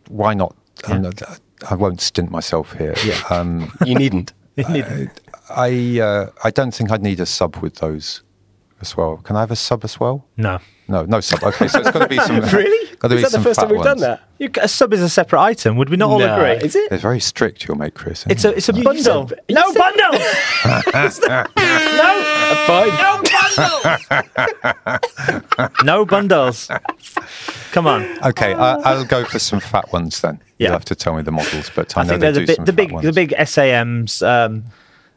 why 0.09 0.35
not? 0.35 0.54
Yeah. 0.88 0.99
Not- 0.99 1.23
I 1.71 1.75
won't 1.75 2.00
stint 2.00 2.31
myself 2.31 2.73
here. 2.76 2.95
Yeah. 3.04 3.21
Um, 3.31 3.73
You 3.87 3.95
needn't. 3.95 4.33
I 5.50 5.99
uh, 6.00 6.31
I 6.45 6.50
don't 6.50 6.73
think 6.75 6.91
I'd 6.91 7.02
need 7.02 7.21
a 7.21 7.26
sub 7.26 7.56
with 7.56 7.76
those 7.76 8.23
as 8.80 8.97
well. 8.97 9.19
Can 9.19 9.36
I 9.36 9.41
have 9.41 9.50
a 9.50 9.56
sub 9.56 9.84
as 9.84 9.99
well? 10.00 10.25
No, 10.36 10.58
No, 10.89 11.04
no 11.04 11.21
sub. 11.21 11.43
Okay, 11.43 11.69
so 11.69 11.80
it's 11.80 11.91
got 11.91 12.00
to 12.00 12.08
be 12.08 12.19
some. 12.19 12.41
Really? 12.52 12.97
Got 12.99 13.08
to 13.08 13.15
Is 13.17 13.23
be 13.23 13.28
that 13.30 13.36
the 13.39 13.43
first 13.43 13.58
time 13.60 13.71
we've 13.71 13.82
done 13.82 13.99
that? 13.99 14.21
you, 14.39 14.50
a 14.60 14.69
sub 14.69 14.93
is 14.93 15.00
a 15.02 15.08
separate 15.08 15.41
item. 15.41 15.76
Would 15.76 15.89
we 15.89 15.97
not 15.97 16.10
all 16.10 16.23
agree? 16.23 16.52
Is 16.65 16.76
it? 16.76 16.91
They're 16.91 16.99
very 16.99 17.21
strict, 17.21 17.67
your 17.67 17.76
mate, 17.76 17.95
Chris. 17.95 18.25
It's 18.28 18.45
a 18.45 18.54
it's 18.56 18.69
a 18.69 18.75
You 18.75 18.84
bundle. 18.84 19.28
said- 19.28 19.41
no 19.50 19.73
said- 19.73 19.78
bundles. 19.78 21.21
no, 21.26 21.45
Fine. 22.67 22.89
no 23.02 23.23
bundles. 23.32 23.99
no 25.84 26.04
bundles. 26.06 26.69
Come 27.73 27.86
on. 27.86 28.02
Okay, 28.26 28.54
I, 28.54 28.75
I'll 28.75 29.04
go 29.04 29.25
for 29.25 29.39
some 29.39 29.60
fat 29.60 29.93
ones 29.93 30.21
then. 30.21 30.41
Yeah. 30.62 30.68
You'll 30.68 30.72
have 30.78 30.84
to 30.86 30.94
tell 30.94 31.14
me 31.16 31.22
the 31.22 31.32
models, 31.32 31.70
but 31.75 31.96
I, 31.96 32.00
I 32.00 32.04
know 32.04 32.10
they 32.12 32.18
they're 32.18 32.32
the 32.32 32.40
do 32.40 32.46
big, 32.46 32.56
some 32.56 32.64
the 32.64 32.72
big, 32.72 32.92
ones. 32.92 33.04
the 33.06 33.12
big 33.12 33.34
SAMs. 33.46 34.22
Um, 34.22 34.64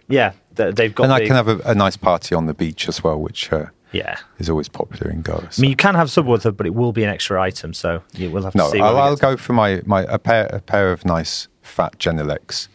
yeah, 0.08 0.34
th- 0.56 0.76
they've 0.76 0.94
got. 0.94 1.06
and 1.06 1.14
I 1.14 1.20
can 1.26 1.36
have 1.36 1.48
a, 1.48 1.58
a 1.66 1.76
nice 1.76 1.98
party 1.98 2.36
on 2.36 2.46
the 2.46 2.54
beach 2.54 2.88
as 2.88 3.04
well, 3.04 3.20
which 3.20 3.52
uh, 3.52 3.66
Yeah, 3.92 4.18
is 4.40 4.50
always 4.50 4.70
popular 4.70 5.10
in 5.12 5.22
Goa. 5.22 5.50
I 5.58 5.62
mean 5.62 5.70
you 5.72 5.76
can 5.76 5.96
have 5.96 6.08
subwoofer, 6.10 6.56
but 6.56 6.66
it 6.68 6.76
will 6.76 6.92
be 6.92 7.04
an 7.04 7.10
extra 7.10 7.42
item. 7.42 7.74
So 7.74 8.02
you 8.14 8.30
will 8.32 8.44
have 8.44 8.52
to 8.54 8.58
no, 8.58 8.70
see. 8.72 8.80
where 8.82 8.88
I'll, 8.90 8.98
I'll 8.98 9.16
go 9.16 9.38
for 9.38 9.54
my, 9.54 9.82
my 9.86 10.02
a 10.10 10.20
pair 10.20 10.46
a 10.48 10.60
pair 10.60 10.92
of 10.92 11.06
nice 11.06 11.48
fat 11.62 11.98
Genelecs 11.98 12.68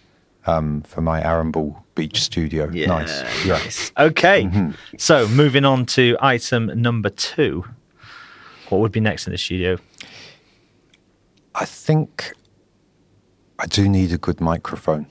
um, 0.47 0.83
for 0.83 1.01
my 1.03 1.21
Arambul 1.23 1.77
Beach 1.95 2.21
studio. 2.21 2.69
Yeah, 2.73 2.87
nice. 2.87 3.45
Yeah. 3.47 3.53
nice. 3.59 3.93
Okay, 3.99 4.45
Mm-hmm. 4.45 4.71
so 4.99 5.29
moving 5.29 5.65
on 5.65 5.87
to 5.87 6.17
item 6.21 6.67
number 6.81 7.11
two. 7.11 7.65
What 8.71 8.81
would 8.81 8.93
be 8.93 9.01
next 9.01 9.27
in 9.27 9.33
the 9.33 9.39
studio? 9.39 9.79
I 11.55 11.65
think 11.65 12.33
I 13.61 13.67
do 13.67 13.89
need 13.89 14.13
a 14.13 14.19
good 14.19 14.41
microphone. 14.41 15.07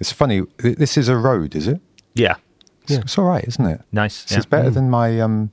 It's 0.00 0.12
funny. 0.12 0.42
This 0.58 0.96
is 0.96 1.08
a 1.08 1.16
Rode, 1.16 1.54
is 1.56 1.66
it? 1.66 1.80
Yeah, 2.14 2.36
It's, 2.82 2.92
it's 2.92 3.18
all 3.18 3.24
right, 3.26 3.44
isn't 3.46 3.64
it? 3.66 3.80
nice. 3.92 4.22
This 4.24 4.32
yeah. 4.32 4.38
is 4.38 4.46
better 4.46 4.70
than 4.70 4.90
my 4.90 5.20
um. 5.20 5.50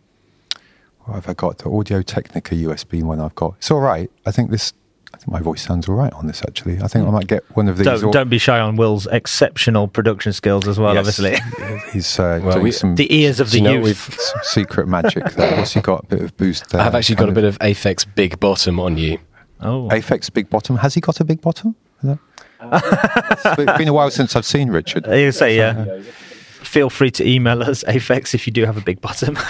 What 1.05 1.15
have 1.15 1.29
I 1.29 1.33
got? 1.33 1.59
The 1.59 1.69
Audio 1.69 2.01
Technica 2.01 2.55
USB 2.55 3.03
one 3.03 3.19
I've 3.19 3.35
got. 3.35 3.53
It's 3.57 3.69
all 3.69 3.79
right. 3.81 4.09
I 4.25 4.31
think 4.31 4.49
this. 4.51 4.73
I 5.13 5.17
think 5.17 5.29
my 5.29 5.39
voice 5.39 5.61
sounds 5.63 5.87
all 5.87 5.95
right 5.95 6.11
on 6.13 6.25
this. 6.27 6.41
Actually, 6.41 6.81
I 6.81 6.87
think 6.87 7.07
I 7.07 7.11
might 7.11 7.27
get 7.27 7.43
one 7.55 7.67
of 7.69 7.77
these. 7.77 7.85
Don't, 7.85 8.03
au- 8.05 8.11
don't 8.11 8.29
be 8.29 8.37
shy 8.39 8.59
on 8.59 8.75
Will's 8.75 9.05
exceptional 9.07 9.87
production 9.87 10.33
skills 10.33 10.67
as 10.67 10.79
well. 10.79 10.93
Yes. 10.95 11.19
Obviously, 11.19 11.79
he's 11.93 12.19
uh, 12.19 12.39
Well, 12.43 12.53
doing 12.53 12.63
we- 12.63 12.71
some 12.71 12.95
the 12.95 13.15
ears 13.15 13.39
of 13.39 13.51
the 13.51 13.59
youth. 13.59 13.83
we've- 13.83 13.93
some 14.17 14.39
secret 14.43 14.87
magic 14.87 15.23
there. 15.33 15.55
What's 15.57 15.73
he 15.73 15.81
got? 15.81 16.03
A 16.05 16.07
bit 16.07 16.21
of 16.21 16.35
boost 16.37 16.69
there. 16.69 16.81
I've 16.81 16.95
actually 16.95 17.15
got 17.15 17.29
a 17.29 17.33
bit 17.33 17.43
of 17.45 17.57
Aphex 17.59 18.05
Big 18.15 18.39
Bottom 18.39 18.79
on 18.79 18.97
you. 18.97 19.19
Oh, 19.61 19.87
Aphex 19.91 20.31
big 20.33 20.49
bottom. 20.49 20.77
Has 20.77 20.95
he 20.95 21.01
got 21.01 21.19
a 21.19 21.23
big 21.23 21.39
bottom? 21.41 21.75
Is 22.03 22.09
that- 22.09 22.19
it's 23.59 23.77
been 23.77 23.87
a 23.87 23.93
while 23.93 24.09
since 24.11 24.35
I've 24.35 24.45
seen 24.45 24.69
Richard. 24.69 25.07
Uh, 25.07 25.13
you 25.13 25.31
say 25.31 25.55
yeah. 25.55 26.01
Feel 26.63 26.89
free 26.89 27.11
to 27.11 27.27
email 27.27 27.61
us, 27.61 27.83
Aphex, 27.83 28.33
if 28.33 28.47
you 28.47 28.53
do 28.53 28.65
have 28.65 28.75
a 28.75 28.81
big 28.81 28.99
bottom. 28.99 29.37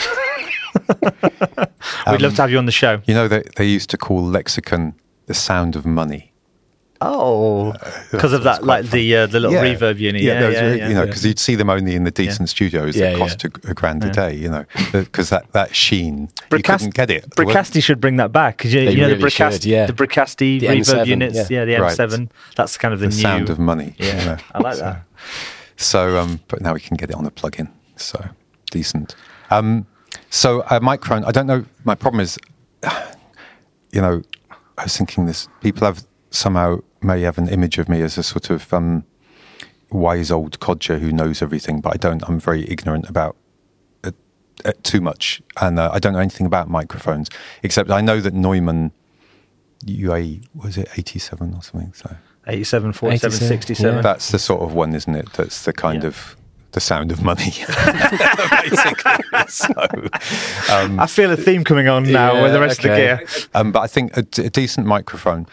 We'd 2.07 2.21
love 2.21 2.31
um, 2.31 2.35
to 2.35 2.41
have 2.41 2.51
you 2.51 2.57
on 2.57 2.65
the 2.65 2.71
show. 2.71 3.01
You 3.05 3.13
know 3.13 3.27
that 3.27 3.55
they 3.55 3.65
used 3.65 3.89
to 3.91 3.97
call 3.97 4.21
Lexicon 4.21 4.93
the 5.27 5.33
sound 5.33 5.75
of 5.75 5.85
money. 5.85 6.33
Oh, 7.01 7.73
because 8.11 8.31
of 8.31 8.43
that, 8.43 8.63
like 8.63 8.85
the 8.89 9.15
uh, 9.17 9.27
the 9.27 9.39
little 9.39 9.57
reverb 9.61 9.99
unit. 9.99 10.21
Yeah, 10.21 10.39
yeah, 10.39 10.47
are- 10.47 10.75
yeah. 10.75 10.87
you 10.87 10.93
know, 10.93 11.05
because 11.05 11.25
you'd 11.25 11.37
see 11.39 11.55
them 11.55 11.69
only 11.69 11.93
in 11.93 12.03
the 12.05 12.11
decent 12.11 12.47
studios 12.49 12.95
Yeah, 12.95 13.11
that 13.11 13.17
cost 13.17 13.43
a, 13.43 13.47
a 13.69 13.73
grand 13.73 14.03
a 14.03 14.09
day. 14.11 14.33
You 14.33 14.49
know, 14.49 14.65
because 14.93 15.29
that 15.29 15.51
that 15.51 15.75
sheen, 15.75 16.29
you 16.51 16.59
couldn't 16.63 16.93
get 16.93 17.09
it. 17.11 17.29
Bricasti 17.31 17.83
should 17.83 17.99
bring 17.99 18.15
that 18.17 18.31
back 18.31 18.57
because 18.57 18.73
you, 18.73 18.81
you 18.81 18.95
know 19.01 19.09
the 19.09 19.15
really 19.17 19.29
Bricasti, 19.29 19.51
should, 19.53 19.65
yeah. 19.65 19.85
the 19.87 19.93
Bricasti 19.93 20.59
The 20.61 20.67
reverb 20.67 21.01
M7, 21.03 21.05
units. 21.07 21.49
yeah. 21.49 21.63
Yeah, 21.63 21.65
the 21.65 21.73
M7. 21.73 22.29
That's 22.55 22.77
kind 22.77 22.93
of 22.93 22.99
the, 23.01 23.07
the 23.07 23.15
new 23.15 23.21
sound 23.21 23.49
of 23.49 23.59
money. 23.59 23.93
Yeah, 23.97 24.19
you 24.19 24.25
know. 24.25 24.37
I 24.53 24.59
like 24.59 24.75
So- 24.75 24.81
that. 24.81 25.03
So, 25.77 26.17
um, 26.17 26.39
but 26.47 26.61
now 26.61 26.73
we 26.73 26.79
can 26.79 26.95
get 26.95 27.09
it 27.09 27.15
on 27.17 27.25
a 27.25 27.31
plug-in. 27.31 27.67
So 27.97 28.23
decent. 28.71 29.15
Um, 29.49 29.85
so 30.29 30.63
a 30.69 30.79
microphone. 30.79 31.25
I 31.25 31.31
don't 31.31 31.47
know. 31.47 31.65
My 31.83 31.95
problem 31.95 32.21
is, 32.21 32.39
you 33.91 34.01
know, 34.01 34.21
I 34.77 34.83
was 34.83 34.95
thinking 34.97 35.25
this. 35.25 35.47
People 35.61 35.85
have 35.85 36.05
somehow 36.35 36.79
may 37.01 37.21
have 37.21 37.37
an 37.37 37.47
image 37.49 37.77
of 37.77 37.87
me 37.89 38.01
as 38.01 38.17
a 38.17 38.23
sort 38.23 38.49
of 38.49 38.71
um, 38.73 39.03
wise 39.91 40.31
old 40.31 40.59
codger 40.59 40.97
who 40.99 41.11
knows 41.11 41.41
everything, 41.41 41.81
but 41.81 41.93
I 41.93 41.97
don't. 41.97 42.23
I'm 42.27 42.39
very 42.39 42.69
ignorant 42.69 43.09
about 43.09 43.35
uh, 44.03 44.11
uh, 44.65 44.73
too 44.83 45.01
much, 45.01 45.41
and 45.61 45.79
uh, 45.79 45.89
I 45.93 45.99
don't 45.99 46.13
know 46.13 46.19
anything 46.19 46.45
about 46.45 46.69
microphones 46.69 47.29
except 47.63 47.89
I 47.91 48.01
know 48.01 48.19
that 48.21 48.33
Neumann 48.33 48.91
UA 49.85 50.37
was 50.53 50.77
it 50.77 50.87
87 50.97 51.53
or 51.53 51.61
something. 51.63 51.93
So 51.93 52.15
87, 52.47 52.93
47, 52.93 53.27
87, 53.35 53.47
67. 53.47 53.95
yeah. 53.95 54.01
that's 54.01 54.31
the 54.31 54.39
sort 54.39 54.61
of 54.61 54.73
one, 54.73 54.93
isn't 54.95 55.15
it? 55.15 55.31
That's 55.33 55.63
the 55.65 55.73
kind 55.73 56.03
Yeah. 56.03 56.07
of 56.09 56.35
the 56.71 56.79
sound 56.81 57.11
of 57.11 57.23
money, 57.23 57.45
basically. 58.61 59.13
so, 59.47 59.73
um, 60.71 60.99
I 60.99 61.07
feel 61.07 61.31
a 61.31 61.37
theme 61.37 61.63
coming 61.63 61.87
on 61.87 62.03
now 62.11 62.33
Yeah, 62.33 62.43
with 62.43 62.51
the 62.53 62.59
rest 62.59 62.79
okay. 62.81 63.11
of 63.11 63.19
the 63.19 63.25
gear. 63.25 63.49
um, 63.53 63.71
but 63.71 63.79
I 63.81 63.87
think 63.87 64.15
a, 64.17 64.23
d- 64.23 64.45
a 64.45 64.49
decent 64.49 64.85
microphone 64.85 65.47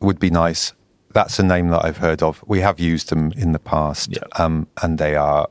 would 0.00 0.18
be 0.18 0.30
nice. 0.30 0.72
That's 1.12 1.38
a 1.38 1.42
name 1.42 1.68
that 1.68 1.84
I've 1.84 1.96
heard 1.98 2.22
of. 2.22 2.42
We 2.46 2.60
have 2.60 2.78
used 2.78 3.08
them 3.10 3.32
in 3.32 3.52
the 3.52 3.58
past, 3.58 4.10
Yeah. 4.12 4.22
um, 4.36 4.68
and 4.82 4.98
they 4.98 5.16
are 5.16 5.48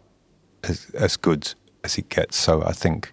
as, 0.63 0.89
as 0.93 1.17
good 1.17 1.53
as 1.83 1.97
it 1.97 2.09
gets. 2.09 2.37
So 2.37 2.63
I 2.63 2.71
think 2.71 3.11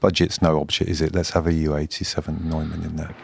budget's 0.00 0.40
no 0.40 0.60
object, 0.60 0.90
is 0.90 1.00
it? 1.02 1.14
Let's 1.14 1.30
have 1.30 1.46
a 1.46 1.52
U87 1.52 2.44
Neumann 2.44 2.82
in 2.82 2.96
there. 2.96 3.14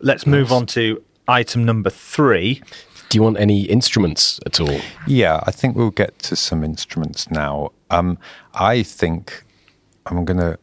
Let's 0.00 0.26
move 0.26 0.50
on 0.52 0.66
to 0.66 1.02
item 1.28 1.64
number 1.64 1.90
three. 1.90 2.62
Do 3.08 3.18
you 3.18 3.22
want 3.22 3.38
any 3.38 3.62
instruments 3.64 4.40
at 4.46 4.58
all? 4.60 4.80
Yeah, 5.06 5.40
I 5.46 5.50
think 5.52 5.76
we'll 5.76 5.90
get 5.90 6.18
to 6.20 6.34
some 6.36 6.64
instruments 6.64 7.30
now. 7.30 7.70
Um, 7.90 8.18
I 8.54 8.82
think 8.82 9.44
I'm 10.06 10.24
going 10.24 10.38
to 10.38 10.58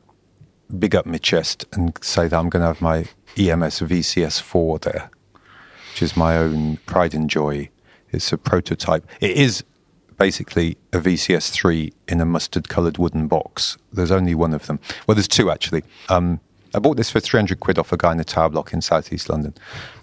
big 0.77 0.95
up 0.95 1.05
my 1.05 1.17
chest 1.17 1.65
and 1.73 1.97
say 2.01 2.27
that 2.27 2.37
I'm 2.37 2.49
going 2.49 2.61
to 2.61 2.67
have 2.67 2.81
my 2.81 3.05
EMS 3.37 3.79
VCS4 3.81 4.81
there, 4.81 5.09
which 5.99 6.11
is 6.11 6.15
my 6.15 6.37
own 6.37 6.77
pride 6.85 7.13
and 7.13 7.29
joy. 7.29 7.67
It's 8.11 8.31
a 8.31 8.37
prototype. 8.37 9.05
It 9.19 9.31
is 9.31 9.65
basically 10.17 10.77
a 10.93 10.99
VCS3 10.99 11.91
in 12.07 12.21
a 12.21 12.25
mustard 12.25 12.69
coloured 12.69 12.97
wooden 12.97 13.27
box. 13.27 13.77
There's 13.91 14.09
only 14.11 14.33
one 14.33 14.53
of 14.53 14.65
them. 14.67 14.79
Well, 15.07 15.15
there's 15.15 15.27
two 15.27 15.51
actually. 15.51 15.83
Um, 16.07 16.39
I 16.73 16.79
bought 16.79 16.95
this 16.95 17.09
for 17.09 17.19
300 17.19 17.59
quid 17.59 17.77
off 17.77 17.91
a 17.91 17.97
guy 17.97 18.13
in 18.13 18.19
a 18.21 18.23
tower 18.23 18.47
block 18.49 18.71
in 18.71 18.81
southeast 18.81 19.27
London. 19.27 19.53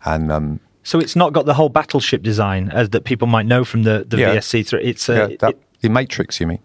And 0.05 0.31
um, 0.31 0.61
So 0.83 0.99
it's 0.99 1.17
not 1.17 1.33
got 1.33 1.47
the 1.47 1.55
whole 1.55 1.71
battleship 1.71 2.23
design 2.23 2.69
as 2.73 2.91
that 2.91 3.05
people 3.05 3.27
might 3.27 3.47
know 3.47 3.65
from 3.65 3.85
the, 3.85 4.05
the 4.07 4.19
Yeah. 4.19 4.37
VCS3. 4.37 4.81
It's 4.83 5.09
a, 5.09 5.15
yeah, 5.31 5.37
that, 5.41 5.51
it- 5.53 5.63
the 5.81 5.89
Matrix, 5.89 6.41
you 6.41 6.47
mean? 6.47 6.59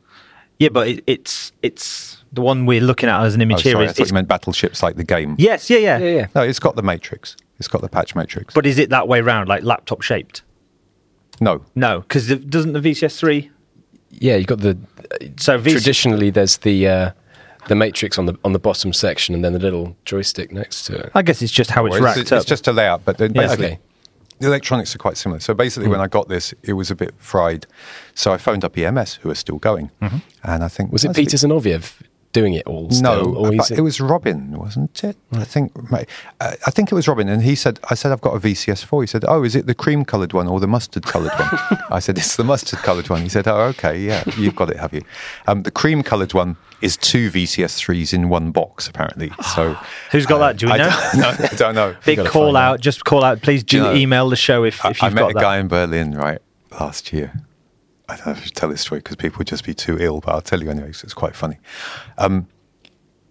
yeah, 0.59 0.69
but 0.69 0.87
it, 0.89 1.03
it's 1.07 1.51
it's 1.61 2.17
the 2.33 2.41
one 2.41 2.65
we're 2.65 2.81
looking 2.81 3.07
at 3.09 3.21
as 3.23 3.35
an 3.35 3.41
Oh, 3.41 3.43
image 3.43 3.61
here. 3.61 3.73
sorry, 3.73 3.85
I 3.85 3.87
thought 3.87 3.91
it's- 3.97 4.09
you 4.09 4.13
meant 4.13 4.27
battleships 4.27 4.83
like 4.83 4.97
the 4.97 5.03
game. 5.05 5.35
yes, 5.39 5.69
yeah, 5.69 5.77
yeah, 5.77 5.97
yeah. 5.99 6.27
No, 6.35 6.41
it's 6.41 6.59
got 6.59 6.75
the 6.75 6.83
Matrix. 6.83 7.37
It's 7.61 7.67
got 7.67 7.81
the 7.81 7.89
patch 7.89 8.15
Matrix. 8.15 8.55
But 8.55 8.65
is 8.65 8.79
it 8.79 8.89
that 8.89 9.07
way 9.07 9.21
round, 9.21 9.47
like 9.47 9.61
laptop 9.61 10.01
shaped? 10.01 10.41
no, 11.39 11.63
No, 11.75 11.99
because 12.01 12.27
doesn't 12.35 12.73
the 12.73 12.79
VCS3? 12.79 13.49
Yeah, 14.09 14.35
you've 14.37 14.47
got 14.47 14.59
the. 14.61 14.77
So 15.37 15.59
VC, 15.59 15.71
Traditionally, 15.73 16.31
there's 16.31 16.57
the 16.57 16.87
uh, 16.87 17.11
the 17.67 17.75
matrix 17.75 18.17
on 18.17 18.25
the 18.25 18.35
on 18.43 18.53
the 18.53 18.59
bottom 18.59 18.93
section, 18.93 19.35
and 19.35 19.45
then 19.45 19.53
the 19.53 19.59
little 19.59 19.95
joystick 20.05 20.51
next 20.51 20.85
to 20.85 20.95
it. 20.97 21.11
I 21.13 21.21
guess 21.21 21.41
it's 21.43 21.51
just 21.51 21.69
how 21.69 21.85
it's 21.85 21.93
Well, 21.93 22.01
racked 22.03 22.17
it's, 22.19 22.31
up. 22.31 22.37
it's 22.41 22.49
just 22.49 22.67
a 22.67 22.71
layout, 22.73 23.05
but 23.05 23.17
then 23.19 23.31
Yeah. 23.35 23.41
basically 23.43 23.65
Okay. 23.67 23.79
the 24.39 24.47
electronics 24.47 24.95
are 24.95 24.97
quite 24.97 25.17
similar. 25.17 25.39
So 25.39 25.53
basically, 25.53 25.85
Hmm. 25.85 25.91
when 25.93 26.01
I 26.01 26.07
got 26.07 26.27
this, 26.29 26.53
it 26.63 26.73
was 26.73 26.89
a 26.89 26.95
bit 26.95 27.13
fried. 27.19 27.67
So 28.15 28.33
I 28.33 28.37
phoned 28.37 28.65
up 28.65 28.75
EMS, 28.75 29.19
who 29.21 29.29
are 29.29 29.35
still 29.35 29.57
going, 29.59 29.91
Mm-hmm. 30.01 30.17
and 30.43 30.63
I 30.63 30.67
think 30.67 30.91
Was 30.91 31.05
it 31.05 31.09
that's 31.09 31.19
Peter 31.19 31.37
Zinovieff 31.37 31.93
doing 32.33 32.53
it 32.53 32.65
all? 32.65 32.89
Still, 32.91 33.03
No, 33.31 33.35
or 33.35 33.43
but 33.47 33.53
he's- 33.53 33.71
it 33.71 33.81
was 33.81 33.99
Robin, 33.99 34.57
wasn't 34.57 35.03
it? 35.03 35.17
I 35.33 35.43
think 35.43 35.71
uh, 35.91 36.03
I 36.39 36.71
think 36.71 36.91
it 36.91 36.95
was 36.95 37.07
Robin, 37.07 37.27
and 37.29 37.43
he 37.43 37.55
said, 37.55 37.79
"I 37.89 37.95
said 37.95 38.11
I've 38.11 38.21
got 38.21 38.35
a 38.35 38.39
VCS4." 38.39 39.01
He 39.03 39.07
said, 39.07 39.25
"Oh, 39.27 39.43
is 39.43 39.55
it 39.55 39.65
the 39.67 39.73
cream 39.75 40.05
coloured 40.05 40.33
one 40.33 40.47
or 40.47 40.59
the 40.59 40.67
mustard 40.67 41.03
coloured 41.05 41.31
one?" 41.33 41.79
I 41.91 41.99
said, 41.99 42.17
"It's 42.17 42.35
the 42.35 42.43
mustard 42.43 42.79
coloured 42.79 43.09
one." 43.09 43.21
He 43.21 43.29
said, 43.29 43.47
"Oh, 43.47 43.59
okay, 43.73 43.99
yeah, 43.99 44.23
you've 44.37 44.55
got 44.55 44.69
it, 44.69 44.77
have 44.77 44.93
you?" 44.93 45.01
Um, 45.47 45.63
the 45.63 45.71
cream 45.71 46.03
coloured 46.03 46.33
one 46.33 46.57
is 46.81 46.97
two 46.97 47.29
VCS3s 47.29 48.13
in 48.13 48.27
one 48.29 48.51
box, 48.51 48.87
apparently. 48.87 49.31
So 49.55 49.77
Who's 50.11 50.25
got 50.25 50.39
that? 50.39 50.57
Do 50.57 50.65
we 50.67 50.71
I 50.73 50.77
know? 50.77 50.89
Don't, 50.89 51.21
no, 51.21 51.27
I 51.51 51.55
don't 51.55 51.75
know. 51.75 51.95
Big 52.05 52.25
call 52.25 52.55
out. 52.57 52.73
out. 52.75 52.79
Just 52.81 53.05
call 53.05 53.23
out. 53.23 53.41
Please 53.41 53.63
do 53.63 53.77
you 53.77 53.83
know, 53.83 53.93
email 53.93 54.29
the 54.29 54.35
show 54.35 54.63
if, 54.63 54.83
I, 54.83 54.89
if 54.89 55.03
I 55.03 55.07
you've 55.07 55.13
met 55.15 55.21
got 55.21 55.31
a 55.31 55.33
that. 55.35 55.41
guy 55.41 55.57
in 55.59 55.67
Berlin 55.67 56.13
right 56.13 56.39
last 56.79 57.13
year. 57.13 57.33
I 58.11 58.15
don't 58.17 58.25
know 58.27 58.31
if 58.33 58.39
I 58.39 58.43
should 58.43 58.55
tell 58.55 58.69
this 58.69 58.81
story 58.81 58.99
because 58.99 59.15
people 59.15 59.37
would 59.39 59.47
just 59.47 59.63
be 59.65 59.73
too 59.73 59.97
ill, 59.99 60.19
but 60.19 60.31
I'll 60.33 60.41
tell 60.41 60.61
you 60.61 60.69
anyway. 60.69 60.87
'cause 60.91 61.03
it's 61.03 61.13
quite 61.13 61.35
funny. 61.35 61.57
Um, 62.17 62.47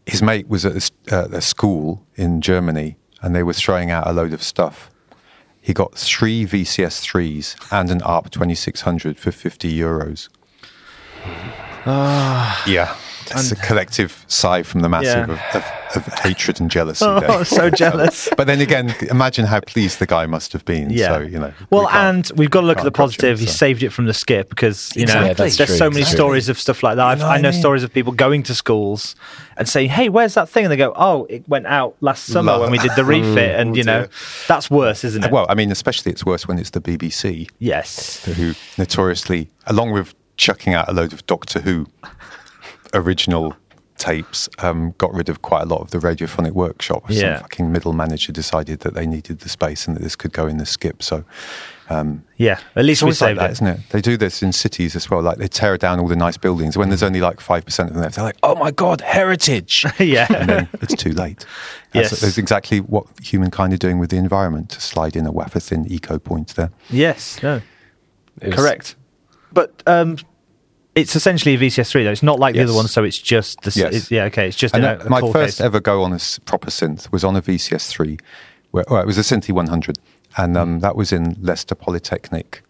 his 0.07 0.23
mate 0.23 0.49
was 0.49 0.65
at 0.65 0.75
a, 1.11 1.15
uh, 1.17 1.29
a 1.33 1.41
school 1.41 2.05
in 2.17 2.41
Germany, 2.41 2.97
and 3.23 3.35
they 3.35 3.43
were 3.43 3.53
throwing 3.53 3.91
out 3.91 4.07
a 4.07 4.13
load 4.13 4.33
of 4.33 4.43
stuff. 4.43 4.91
He 5.61 5.75
got 5.75 5.95
three 5.95 6.45
VCS 6.47 7.01
threes 7.01 7.55
and 7.71 7.91
an 7.91 8.01
ARP 8.03 8.31
twenty 8.31 8.55
six 8.55 8.81
hundred 8.81 9.19
for 9.19 9.31
fifty 9.31 9.71
euros. 9.79 10.29
yeah, 12.67 12.95
it's 13.33 13.53
a 13.53 13.57
collective 13.57 14.25
sigh 14.29 14.63
from 14.63 14.81
the 14.81 14.89
massive 14.89 15.29
Yeah. 15.29 15.55
of, 15.55 15.97
of, 15.97 16.07
of 16.09 16.15
hatred 16.21 16.61
and 16.61 16.71
jealousy. 16.71 17.05
Oh, 17.05 17.21
there. 17.21 17.45
so 17.45 17.71
jealous. 17.85 18.29
But 18.37 18.47
then 18.47 18.61
again, 18.61 18.95
imagine 19.11 19.47
how 19.47 19.61
pleased 19.61 19.99
the 19.99 20.07
guy 20.07 20.27
must 20.27 20.53
have 20.53 20.65
been. 20.65 20.91
Yeah. 20.91 21.09
So, 21.15 21.21
you 21.21 21.39
know. 21.39 21.53
well, 21.71 21.83
we 21.87 21.93
and 21.93 22.31
we've 22.37 22.51
got 22.51 22.61
to 22.63 22.67
look 22.67 22.79
at 22.79 22.85
the 22.85 22.91
can't 22.91 22.97
him, 22.99 23.05
positive. 23.05 23.39
He 23.41 23.47
saved 23.47 23.83
it 23.83 23.91
from 23.91 24.07
the 24.07 24.15
skip 24.15 24.49
because 24.49 24.95
you 24.97 25.07
know 25.07 25.13
Exactly. 25.13 25.29
Yeah, 25.29 25.33
there's 25.35 25.57
true, 25.57 25.67
so 25.67 25.91
many 25.91 26.01
exactly. 26.01 26.17
stories 26.19 26.49
of 26.49 26.59
stuff 26.59 26.83
like 26.83 26.97
that. 26.97 27.07
I've, 27.07 27.19
know 27.19 27.27
what 27.27 27.33
I 27.37 27.39
I 27.39 27.43
mean? 27.43 27.53
stories 27.61 27.83
of 27.83 27.93
people 27.93 28.13
going 28.13 28.43
to 28.45 28.55
schools 28.55 29.17
and 29.57 29.69
saying, 29.69 29.91
"Hey, 29.91 30.09
where's 30.09 30.35
that 30.35 30.49
thing?" 30.49 30.65
And 30.65 30.73
they 30.73 30.77
go, 30.77 30.93
"Oh, 30.97 31.27
it 31.29 31.49
went 31.49 31.67
out 31.67 31.97
last 32.01 32.25
summer 32.27 32.53
La- 32.53 32.61
when 32.61 32.71
we 32.71 32.79
did 32.79 32.93
the 32.97 33.03
mm, 33.03 33.09
refit." 33.09 33.59
And 33.61 33.71
Oh, 33.71 33.75
you 33.75 33.85
know, 33.85 34.01
dear. 34.03 34.11
that's 34.49 34.71
worse, 34.71 35.05
isn't 35.05 35.25
it? 35.25 35.31
Well, 35.33 35.47
I 35.49 35.55
mean, 35.55 35.71
especially 35.71 36.13
it's 36.13 36.25
worse 36.25 36.47
when 36.49 36.59
it's 36.59 36.71
the 36.71 36.81
BBC, 36.81 37.49
yes. 37.59 38.25
who 38.25 38.55
notoriously, 38.79 39.49
along 39.67 39.93
with 39.93 40.15
chucking 40.37 40.73
out 40.73 40.89
a 40.89 40.93
load 40.93 41.13
of 41.13 41.27
Doctor 41.27 41.61
Who 41.61 41.87
original 42.95 43.55
tapes, 43.97 44.49
um, 44.61 44.95
got 44.97 45.13
rid 45.13 45.29
of 45.29 45.43
quite 45.43 45.63
a 45.63 45.67
lot 45.67 45.81
of 45.83 45.91
the 45.91 45.99
radiophonic 45.99 46.53
workshop. 46.53 47.05
Yeah. 47.09 47.35
Some 47.35 47.43
fucking 47.43 47.73
middle 47.73 47.93
manager 47.93 48.33
decided 48.33 48.81
that 48.81 48.95
they 48.95 49.07
needed 49.07 49.41
the 49.41 49.49
space 49.51 49.87
and 49.87 49.95
that 49.97 50.03
this 50.03 50.17
could 50.17 50.33
go 50.33 50.47
in 50.47 50.57
the 50.57 50.65
skip. 50.65 51.03
So 51.03 51.25
Yeah. 52.39 52.61
At 52.77 52.85
least 52.87 53.03
we 53.03 53.07
always 53.07 53.21
like 53.21 53.29
saved 53.31 53.41
that, 53.41 53.51
it. 53.51 53.53
isn't 53.53 53.67
it? 53.67 53.81
They 53.91 54.01
do 54.01 54.17
this 54.17 54.43
in 54.43 54.53
cities 54.53 54.97
as 54.97 55.11
well. 55.11 55.21
Like 55.21 55.37
they 55.37 55.49
tear 55.49 55.77
down 55.77 56.01
all 56.01 56.09
the 56.09 56.17
nice 56.17 56.39
buildings 56.39 56.79
when 56.79 56.89
there's 56.89 57.03
only 57.03 57.21
like 57.21 57.41
5% 57.41 57.67
of 57.89 57.93
them 57.93 58.01
left. 58.01 58.15
They're 58.15 58.25
like, 58.25 58.39
oh 58.43 58.55
my 58.55 58.71
God, 58.71 59.03
heritage. 59.03 59.85
yeah. 59.99 60.27
and 60.35 60.49
then 60.49 60.69
it's 60.81 60.95
too 60.95 61.11
late. 61.13 61.45
That's, 61.93 62.13
Yes. 62.13 62.21
that's 62.21 62.39
exactly 62.39 62.79
what 62.79 63.05
humankind 63.21 63.73
are 63.73 63.77
doing 63.77 63.99
with 63.99 64.11
the 64.11 64.17
environment 64.17 64.71
to 64.71 64.81
slide 64.81 65.17
in 65.17 65.27
a 65.27 65.33
wafer 65.33 65.59
thin 65.59 65.85
eco 65.91 66.19
point 66.21 66.55
there. 66.55 66.71
yes. 66.89 67.43
No. 67.43 67.61
it 68.41 68.47
was- 68.47 68.55
Correct. 68.55 68.95
But 69.53 69.83
um, 69.89 70.17
it's 70.95 71.15
essentially 71.17 71.55
a 71.55 71.59
VCS3 71.59 72.05
though. 72.05 72.11
It's 72.11 72.23
not 72.23 72.39
like 72.39 72.55
the 72.55 72.61
other 72.63 72.73
Yes. 72.73 72.77
one, 72.77 72.89
so 72.89 73.05
it's 73.05 73.19
just 73.19 73.61
the 73.63 73.71
Yes. 73.75 73.89
it's- 73.89 74.11
yeah. 74.11 74.25
Okay, 74.25 74.49
it's 74.49 74.57
just 74.57 74.75
And 74.75 74.85
a, 74.85 75.07
a 75.07 75.09
my 75.11 75.21
first 75.21 75.59
case. 75.59 75.61
ever 75.61 75.81
go 75.81 76.03
on 76.03 76.13
a 76.13 76.19
proper 76.45 76.71
synth 76.71 77.11
was 77.13 77.25
on 77.25 77.37
a 77.37 77.43
VCS3. 77.43 78.19
Where, 78.73 78.85
well, 78.89 79.01
it 79.03 79.07
was 79.07 79.19
a 79.19 79.23
Synthi 79.23 79.51
100, 79.53 79.99
and 80.37 80.57
um, 80.57 80.79
that 80.81 80.95
was 80.95 81.13
in 81.13 81.37
Leicester 81.41 81.75
Polytechnic 81.75 82.63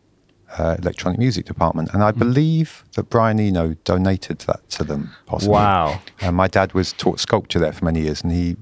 uh, 0.59 0.77
Electronic 0.79 1.19
Music 1.19 1.45
Department. 1.45 1.91
And 1.93 2.03
I 2.03 2.11
believe 2.11 2.85
that 2.97 3.11
Brian 3.11 3.39
Eno 3.39 3.75
donated 3.85 4.39
that 4.41 4.69
to 4.71 4.83
them. 4.85 5.11
Possibly. 5.27 5.53
Wow. 5.55 6.01
And 6.23 6.35
my 6.35 6.49
dad 6.49 6.73
was 6.73 6.93
taught 6.95 7.21
sculpture 7.21 7.59
there 7.59 7.73
for 7.73 7.85
many 7.85 8.01
years, 8.01 8.23
and 8.23 8.33
he 8.33 8.57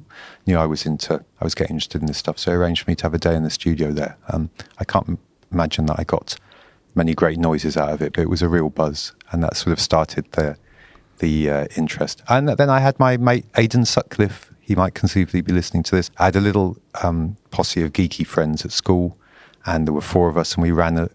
knew 0.46 0.58
I 0.58 0.66
was 0.66 0.84
into, 0.84 1.24
I 1.40 1.44
was 1.44 1.54
getting 1.54 1.76
interested 1.76 2.00
in 2.02 2.06
this 2.08 2.18
stuff. 2.18 2.38
So 2.38 2.50
he 2.50 2.56
arranged 2.56 2.82
for 2.84 2.90
me 2.90 2.94
to 2.96 3.04
have 3.04 3.14
a 3.14 3.18
day 3.18 3.34
in 3.36 3.42
the 3.44 3.50
studio 3.50 3.92
there. 3.92 4.16
Um, 4.28 4.50
I 4.78 4.84
can't 4.84 5.08
m- 5.08 5.18
imagine 5.52 5.86
that 5.86 5.98
I 5.98 6.04
got 6.04 6.36
many 6.98 7.14
great 7.14 7.38
noises 7.38 7.78
out 7.78 7.90
of 7.90 8.02
it, 8.02 8.12
but 8.12 8.20
it 8.20 8.28
was 8.28 8.42
a 8.42 8.48
real 8.48 8.68
buzz, 8.68 9.14
and 9.30 9.42
that 9.42 9.56
sort 9.56 9.72
of 9.72 9.80
started 9.80 10.30
the 10.32 10.58
the 11.20 11.50
uh, 11.50 11.66
interest. 11.76 12.22
And 12.28 12.48
then 12.48 12.68
I 12.68 12.80
had 12.80 12.98
my 12.98 13.16
mate 13.16 13.46
Aidan 13.56 13.86
Sutcliffe. 13.86 14.52
He 14.60 14.74
might 14.74 14.92
conceivably 14.94 15.40
be 15.40 15.52
listening 15.52 15.82
to 15.84 15.96
this. 15.96 16.10
I 16.18 16.26
had 16.26 16.36
a 16.36 16.40
little 16.40 16.76
um, 17.02 17.38
posse 17.50 17.82
of 17.82 17.92
geeky 17.94 18.26
friends 18.26 18.66
at 18.66 18.72
school, 18.72 19.16
and 19.64 19.86
there 19.86 19.94
were 19.94 20.02
four 20.02 20.28
of 20.28 20.36
us, 20.36 20.54
and 20.54 20.62
we 20.62 20.72
ran 20.72 20.98
a, 20.98 21.08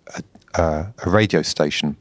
a, 0.56 0.88
a, 1.06 1.10
radio 1.10 1.43
station. 1.43 1.96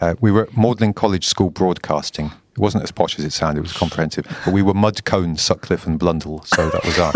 Uh, 0.00 0.14
we 0.20 0.30
were 0.30 0.44
at 0.44 0.56
Magdalen 0.56 0.94
College 0.94 1.26
School 1.26 1.50
Broadcasting. 1.50 2.26
It 2.52 2.58
wasn't 2.58 2.84
as 2.84 2.92
posh 2.92 3.18
as 3.18 3.24
it 3.24 3.32
sounded; 3.32 3.60
it 3.60 3.62
was 3.62 3.72
comprehensive. 3.72 4.24
But 4.44 4.54
we 4.54 4.62
were 4.62 4.74
Mudcone, 4.74 5.38
Sutcliffe, 5.38 5.86
and 5.86 5.98
Blundell, 5.98 6.44
so 6.44 6.70
that 6.70 6.84
was 6.84 6.98
our. 7.00 7.12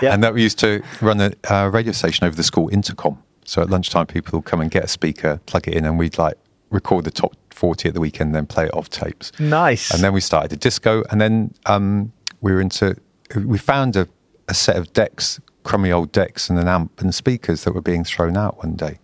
And 0.12 0.22
that 0.22 0.34
we 0.34 0.42
used 0.42 0.58
to 0.60 0.82
run 1.00 1.20
a 1.20 1.32
uh, 1.50 1.68
radio 1.68 1.92
station 1.92 2.26
over 2.26 2.36
the 2.36 2.44
school 2.44 2.68
intercom. 2.68 3.23
So 3.44 3.62
at 3.62 3.70
lunchtime, 3.70 4.06
people 4.06 4.38
would 4.38 4.46
come 4.46 4.60
and 4.60 4.70
get 4.70 4.84
a 4.84 4.88
speaker, 4.88 5.40
plug 5.46 5.68
it 5.68 5.74
in, 5.74 5.84
and 5.84 5.98
we'd 5.98 6.18
like 6.18 6.36
record 6.70 7.04
the 7.04 7.10
top 7.10 7.34
40 7.50 7.88
at 7.88 7.94
the 7.94 8.00
weekend, 8.00 8.34
then 8.34 8.46
play 8.46 8.64
it 8.64 8.74
off 8.74 8.90
tapes. 8.90 9.32
Nice. 9.38 9.92
And 9.92 10.02
then 10.02 10.12
we 10.12 10.20
started 10.20 10.52
a 10.52 10.56
disco, 10.56 11.04
and 11.10 11.20
then 11.20 11.54
um, 11.66 12.12
we 12.40 12.52
were 12.52 12.60
into. 12.60 12.96
We 13.36 13.58
found 13.58 13.96
a, 13.96 14.08
a 14.48 14.54
set 14.54 14.76
of 14.76 14.92
decks, 14.92 15.40
crummy 15.62 15.90
old 15.90 16.12
decks, 16.12 16.50
and 16.50 16.58
an 16.58 16.68
amp 16.68 17.00
and 17.00 17.14
speakers 17.14 17.64
that 17.64 17.72
were 17.72 17.80
being 17.80 18.04
thrown 18.04 18.36
out 18.36 18.58
one 18.58 18.76
day, 18.76 18.98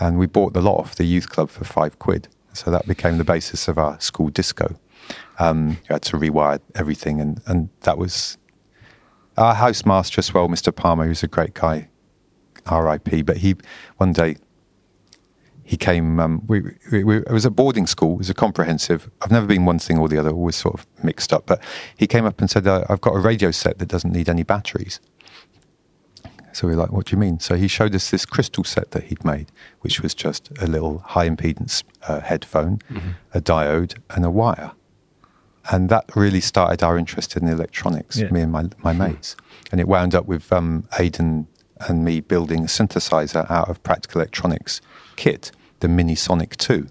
and 0.00 0.18
we 0.18 0.26
bought 0.26 0.52
the 0.52 0.60
lot 0.60 0.78
off 0.78 0.96
the 0.96 1.04
youth 1.04 1.28
club 1.30 1.50
for 1.50 1.64
five 1.64 1.98
quid. 1.98 2.28
So 2.52 2.70
that 2.70 2.86
became 2.86 3.18
the 3.18 3.24
basis 3.24 3.66
of 3.68 3.78
our 3.78 4.00
school 4.00 4.28
disco. 4.28 4.76
Um, 5.38 5.70
you 5.70 5.92
had 5.94 6.02
to 6.02 6.16
rewire 6.16 6.60
everything, 6.74 7.20
and 7.20 7.40
and 7.46 7.68
that 7.80 7.98
was 7.98 8.38
our 9.36 9.54
housemaster 9.54 10.18
as 10.18 10.32
well, 10.32 10.48
Mr. 10.48 10.74
Palmer, 10.74 11.06
who's 11.06 11.22
a 11.22 11.28
great 11.28 11.54
guy, 11.54 11.88
R.I.P. 12.66 13.22
But 13.22 13.38
he 13.38 13.56
one 13.98 14.12
day 14.12 14.36
he 15.62 15.76
came. 15.76 16.20
Um, 16.20 16.42
we, 16.46 16.60
we, 16.92 17.04
we, 17.04 17.16
it 17.18 17.30
was 17.30 17.44
a 17.44 17.50
boarding 17.50 17.86
school. 17.86 18.14
It 18.14 18.18
was 18.18 18.30
a 18.30 18.34
comprehensive. 18.34 19.10
I've 19.22 19.30
never 19.30 19.46
been 19.46 19.64
one 19.64 19.78
thing 19.78 19.98
or 19.98 20.08
the 20.08 20.18
other. 20.18 20.30
Always 20.30 20.56
sort 20.56 20.74
of 20.74 20.86
mixed 21.02 21.32
up. 21.32 21.46
But 21.46 21.62
he 21.96 22.06
came 22.06 22.24
up 22.26 22.40
and 22.40 22.50
said, 22.50 22.66
uh, 22.66 22.84
"I've 22.88 23.00
got 23.00 23.14
a 23.14 23.20
radio 23.20 23.50
set 23.50 23.78
that 23.78 23.86
doesn't 23.88 24.12
need 24.12 24.28
any 24.28 24.42
batteries." 24.42 25.00
So 26.52 26.68
we 26.68 26.74
are 26.74 26.76
like, 26.76 26.92
"What 26.92 27.06
do 27.06 27.12
you 27.12 27.18
mean?" 27.18 27.40
So 27.40 27.56
he 27.56 27.66
showed 27.66 27.94
us 27.94 28.10
this 28.10 28.24
crystal 28.26 28.62
set 28.62 28.92
that 28.92 29.04
he'd 29.04 29.24
made, 29.24 29.50
which 29.80 30.00
was 30.00 30.14
just 30.14 30.50
a 30.60 30.66
little 30.66 30.98
high 30.98 31.28
impedance 31.28 31.82
uh, 32.06 32.20
headphone, 32.20 32.78
a 33.32 33.40
diode, 33.40 33.96
and 34.10 34.24
a 34.24 34.30
wire. 34.30 34.72
And 35.70 35.88
that 35.88 36.04
really 36.14 36.40
started 36.42 36.82
our 36.82 36.98
interest 36.98 37.36
in 37.38 37.48
electronics, 37.48 38.18
Yeah. 38.18 38.28
me 38.30 38.42
and 38.42 38.52
my, 38.52 38.68
my 38.82 38.92
mates. 38.92 39.34
And 39.72 39.80
it 39.80 39.88
wound 39.88 40.14
up 40.14 40.26
with 40.26 40.52
um, 40.52 40.86
Aidan 40.98 41.46
and 41.80 42.04
me 42.04 42.20
building 42.20 42.60
a 42.60 42.66
synthesizer 42.66 43.50
out 43.50 43.68
of 43.68 43.82
Practical 43.82 44.20
Electronics 44.20 44.80
kit, 45.16 45.50
the 45.80 45.88
Mini 45.88 46.14
Sonic 46.14 46.56
2. 46.56 46.86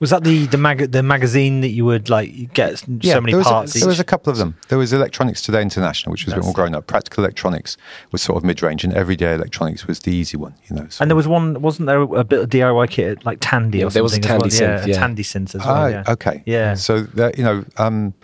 Was 0.00 0.10
that 0.10 0.22
the 0.22 0.46
the, 0.46 0.56
mag- 0.58 0.92
the 0.92 1.02
magazine 1.02 1.60
that 1.62 1.70
you 1.70 1.84
would 1.84 2.08
like 2.08 2.52
get 2.54 2.78
so 2.78 2.86
many 2.88 3.32
there 3.32 3.36
was, 3.38 3.46
parts? 3.48 3.74
a, 3.74 3.80
there 3.80 3.88
was 3.88 3.98
a 3.98 4.04
couple 4.04 4.30
of 4.30 4.36
them. 4.38 4.56
There 4.68 4.78
was 4.78 4.92
Electronics 4.92 5.42
Today 5.42 5.60
International, 5.60 6.12
which 6.12 6.24
was 6.24 6.34
a 6.34 6.36
bit 6.36 6.44
That's 6.44 6.46
more 6.46 6.54
grown 6.54 6.76
up. 6.76 6.86
Practical 6.86 7.24
Electronics 7.24 7.76
was 8.12 8.22
sort 8.22 8.36
of 8.38 8.44
mid 8.44 8.62
range, 8.62 8.84
and 8.84 8.94
Everyday 8.94 9.34
Electronics 9.34 9.88
was 9.88 9.98
the 10.00 10.12
easy 10.12 10.36
one. 10.36 10.54
You 10.70 10.76
know, 10.76 10.86
so- 10.88 11.02
and 11.02 11.10
there 11.10 11.16
was 11.16 11.26
one, 11.26 11.60
wasn't 11.60 11.86
there 11.86 12.00
a 12.00 12.22
bit 12.22 12.38
of 12.42 12.48
DIY 12.48 12.88
kit 12.90 13.26
like 13.26 13.38
Tandy 13.40 13.78
Yeah, 13.78 13.86
or 13.86 13.90
there 13.90 14.04
was 14.04 14.12
a 14.16 14.22
something 14.22 14.46
as 14.46 14.60
well? 14.60 14.68
Tandy 14.70 14.82
synth, 14.82 14.86
yeah, 14.86 14.86
yeah. 14.86 14.94
a 14.94 14.98
Tandy 14.98 15.22
synth 15.24 15.54
as 15.56 15.60
well. 15.66 15.74
Ah, 15.74 15.86
yeah. 15.88 16.04
okay. 16.06 16.42
Yeah. 16.46 16.74
So 16.74 17.00
that, 17.00 17.36
you 17.36 17.42
know, 17.42 17.64
um, 17.76 18.14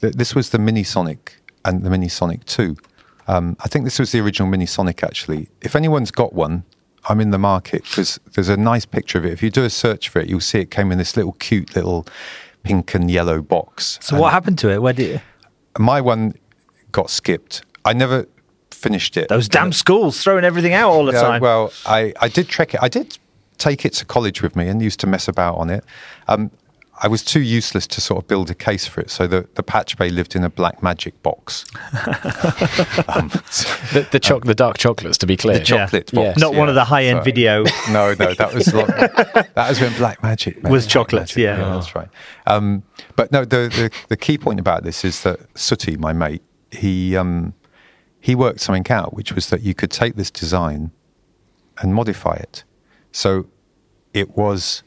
th- 0.00 0.14
this 0.14 0.32
was 0.36 0.50
the 0.50 0.60
Mini 0.60 0.84
Sonic 0.84 1.40
and 1.64 1.82
the 1.82 1.90
Mini 1.90 2.06
Sonic 2.06 2.44
Two. 2.44 2.76
Um, 3.28 3.56
I 3.60 3.68
think 3.68 3.84
this 3.84 3.98
was 3.98 4.12
the 4.12 4.20
original 4.20 4.48
Mini 4.48 4.66
Sonic. 4.66 5.02
Actually, 5.02 5.48
if 5.62 5.74
anyone's 5.76 6.10
got 6.10 6.32
one, 6.32 6.64
I'm 7.08 7.20
in 7.20 7.30
the 7.30 7.38
market 7.38 7.82
because 7.84 8.18
there's 8.34 8.48
a 8.48 8.56
nice 8.56 8.84
picture 8.84 9.18
of 9.18 9.24
it. 9.24 9.32
If 9.32 9.42
you 9.42 9.50
do 9.50 9.64
a 9.64 9.70
search 9.70 10.08
for 10.08 10.20
it, 10.20 10.28
you'll 10.28 10.40
see 10.40 10.60
it 10.60 10.70
came 10.70 10.92
in 10.92 10.98
this 10.98 11.16
little 11.16 11.32
cute 11.32 11.74
little 11.74 12.06
pink 12.62 12.94
and 12.94 13.10
yellow 13.10 13.40
box. 13.42 13.98
So 14.02 14.16
And 14.16 14.20
what 14.22 14.32
happened 14.32 14.58
to 14.60 14.70
it? 14.70 14.82
Where 14.82 14.92
did 14.92 15.20
My 15.78 16.00
one 16.00 16.34
got 16.92 17.10
skipped. 17.10 17.62
I 17.84 17.92
never 17.92 18.26
finished 18.70 19.16
it. 19.16 19.28
those 19.28 19.48
damn 19.48 19.72
schools 19.72 20.22
throwing 20.22 20.44
everything 20.44 20.72
out 20.74 20.90
all 20.90 21.04
the 21.06 21.12
Yeah, 21.12 21.22
time? 21.22 21.40
Well, 21.40 21.72
I, 21.86 22.12
I 22.20 22.28
did 22.28 22.48
trek 22.48 22.74
it. 22.74 22.80
I 22.82 22.88
did 22.88 23.18
take 23.58 23.84
it 23.84 23.92
to 23.94 24.04
college 24.04 24.42
with 24.42 24.54
me 24.54 24.68
and 24.68 24.82
used 24.82 25.00
to 25.00 25.06
mess 25.06 25.28
about 25.28 25.56
on 25.56 25.70
it. 25.70 25.84
Um, 26.28 26.50
I 27.02 27.08
was 27.08 27.22
too 27.22 27.40
useless 27.40 27.86
to 27.88 28.00
sort 28.00 28.22
of 28.22 28.28
build 28.28 28.50
a 28.50 28.54
case 28.54 28.86
for 28.86 29.00
it, 29.02 29.10
so 29.10 29.26
the, 29.26 29.46
the 29.54 29.62
patch 29.62 29.98
bay 29.98 30.08
lived 30.08 30.34
in 30.34 30.42
a 30.44 30.48
black 30.48 30.82
magic 30.82 31.22
box. 31.22 31.64
um, 33.08 33.28
The, 33.92 34.08
the, 34.12 34.20
choc- 34.20 34.44
the 34.44 34.54
dark 34.54 34.78
chocolates, 34.78 35.18
to 35.18 35.26
be 35.26 35.36
clear. 35.36 35.58
the 35.58 35.64
chocolate 35.64 36.10
Yeah. 36.12 36.28
box. 36.30 36.40
Not 36.40 36.54
one 36.54 36.68
of 36.68 36.74
the 36.74 36.84
high-end 36.84 37.18
So- 37.18 37.24
video. 37.24 37.64
No, 37.90 38.14
no, 38.18 38.34
that 38.34 38.54
was 38.54 38.72
lo- 38.74 38.86
that 38.86 39.66
was 39.68 39.80
when 39.80 39.94
Black 39.96 40.22
Magic 40.22 40.62
Was 40.62 40.84
Black 40.84 40.90
chocolate, 40.92 41.22
Magic, 41.22 41.36
yeah. 41.38 41.56
that's 41.56 41.94
right. 41.94 42.08
Um, 42.46 42.82
but 43.14 43.30
no, 43.32 43.44
the, 43.44 43.68
the 43.68 43.90
the 44.08 44.16
key 44.16 44.38
point 44.38 44.60
about 44.60 44.82
this 44.82 45.04
is 45.04 45.22
that 45.22 45.40
Sooty, 45.54 45.96
my 45.96 46.12
mate, 46.12 46.42
he 46.70 47.16
um, 47.16 47.54
he 48.20 48.34
worked 48.34 48.60
something 48.60 48.90
out, 48.90 49.14
which 49.14 49.32
was 49.32 49.50
that 49.50 49.62
you 49.62 49.74
could 49.74 49.90
take 49.90 50.16
this 50.16 50.30
design 50.30 50.90
and 51.78 51.94
modify 51.94 52.34
it. 52.36 52.64
So 53.12 53.46
it 54.14 54.36
was 54.36 54.82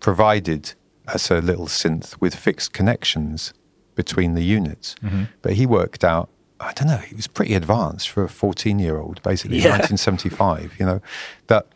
provided 0.00 0.74
as 1.12 1.30
a 1.30 1.40
little 1.40 1.66
synth 1.66 2.20
with 2.20 2.34
fixed 2.34 2.72
connections 2.72 3.52
between 3.94 4.34
the 4.34 4.42
units. 4.42 4.94
Mm-hmm. 5.02 5.24
But 5.42 5.54
he 5.54 5.66
worked 5.66 6.04
out, 6.04 6.28
I 6.60 6.72
don't 6.72 6.88
know, 6.88 6.98
he 6.98 7.14
was 7.14 7.26
pretty 7.26 7.54
advanced 7.54 8.08
for 8.08 8.22
a 8.24 8.28
14 8.28 8.78
year 8.78 8.98
old, 8.98 9.22
basically, 9.22 9.58
Yeah. 9.58 9.70
1975, 9.70 10.76
you 10.78 10.86
know, 10.86 11.00
that 11.48 11.66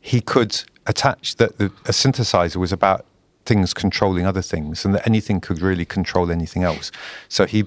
he 0.00 0.20
could 0.20 0.62
attach 0.86 1.36
that 1.36 1.58
the, 1.58 1.66
a 1.84 1.92
synthesizer 1.92 2.56
was 2.56 2.72
about 2.72 3.04
things 3.44 3.74
controlling 3.74 4.26
other 4.26 4.42
things 4.42 4.84
and 4.84 4.94
that 4.94 5.06
anything 5.06 5.40
could 5.40 5.60
really 5.60 5.84
control 5.84 6.30
anything 6.30 6.62
else. 6.62 6.90
So 7.28 7.46
he 7.46 7.66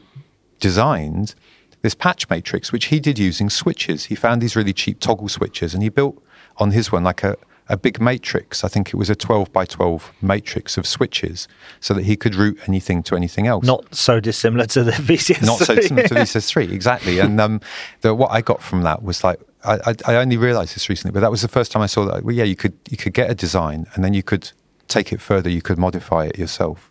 designed 0.59 1.35
this 1.81 1.93
patch 1.93 2.29
matrix, 2.29 2.71
which 2.71 2.85
he 2.85 2.99
did 2.99 3.19
using 3.19 3.49
switches. 3.49 4.05
He 4.05 4.15
found 4.15 4.41
these 4.41 4.55
really 4.55 4.73
cheap 4.73 4.99
toggle 4.99 5.29
switches 5.29 5.73
and 5.73 5.83
he 5.83 5.89
built 5.89 6.23
on 6.57 6.71
his 6.71 6.91
one 6.91 7.03
like 7.03 7.23
a, 7.23 7.35
a 7.69 7.77
big 7.77 8.01
matrix. 8.01 8.63
I 8.63 8.67
think 8.67 8.89
it 8.89 8.95
was 8.95 9.09
a 9.09 9.15
12 9.15 9.51
by 9.53 9.65
12 9.65 10.13
matrix 10.21 10.77
of 10.77 10.85
switches 10.85 11.47
so 11.79 11.93
that 11.93 12.03
he 12.03 12.15
could 12.15 12.35
route 12.35 12.57
anything 12.67 13.03
to 13.03 13.15
anything 13.15 13.47
else. 13.47 13.65
Not 13.65 13.95
so 13.95 14.19
dissimilar 14.19 14.65
to 14.67 14.83
the 14.83 14.91
VCS. 14.91 15.45
Not 15.45 15.59
so 15.59 15.75
dissimilar 15.75 16.07
to 16.07 16.13
this 16.13 16.33
S3, 16.33 16.71
exactly. 16.73 17.19
And 17.19 17.39
um, 17.39 17.61
the, 18.01 18.13
what 18.13 18.31
I 18.31 18.41
got 18.41 18.61
from 18.61 18.83
that 18.83 19.03
was 19.03 19.23
like, 19.23 19.39
I, 19.63 19.79
I, 19.85 20.13
I 20.13 20.15
only 20.15 20.37
realized 20.37 20.75
this 20.75 20.89
recently, 20.89 21.13
but 21.13 21.21
that 21.21 21.31
was 21.31 21.41
the 21.41 21.47
first 21.47 21.71
time 21.71 21.81
I 21.81 21.85
saw 21.87 22.05
that. 22.05 22.23
Well, 22.23 22.35
yeah, 22.35 22.43
you 22.43 22.55
could 22.55 22.73
you 22.89 22.97
could 22.97 23.13
get 23.13 23.29
a 23.31 23.35
design 23.35 23.87
and 23.93 24.03
then 24.03 24.13
you 24.13 24.23
could 24.23 24.51
take 24.87 25.13
it 25.13 25.21
further. 25.21 25.49
You 25.49 25.61
could 25.61 25.77
modify 25.77 26.25
it 26.25 26.37
yourself. 26.37 26.89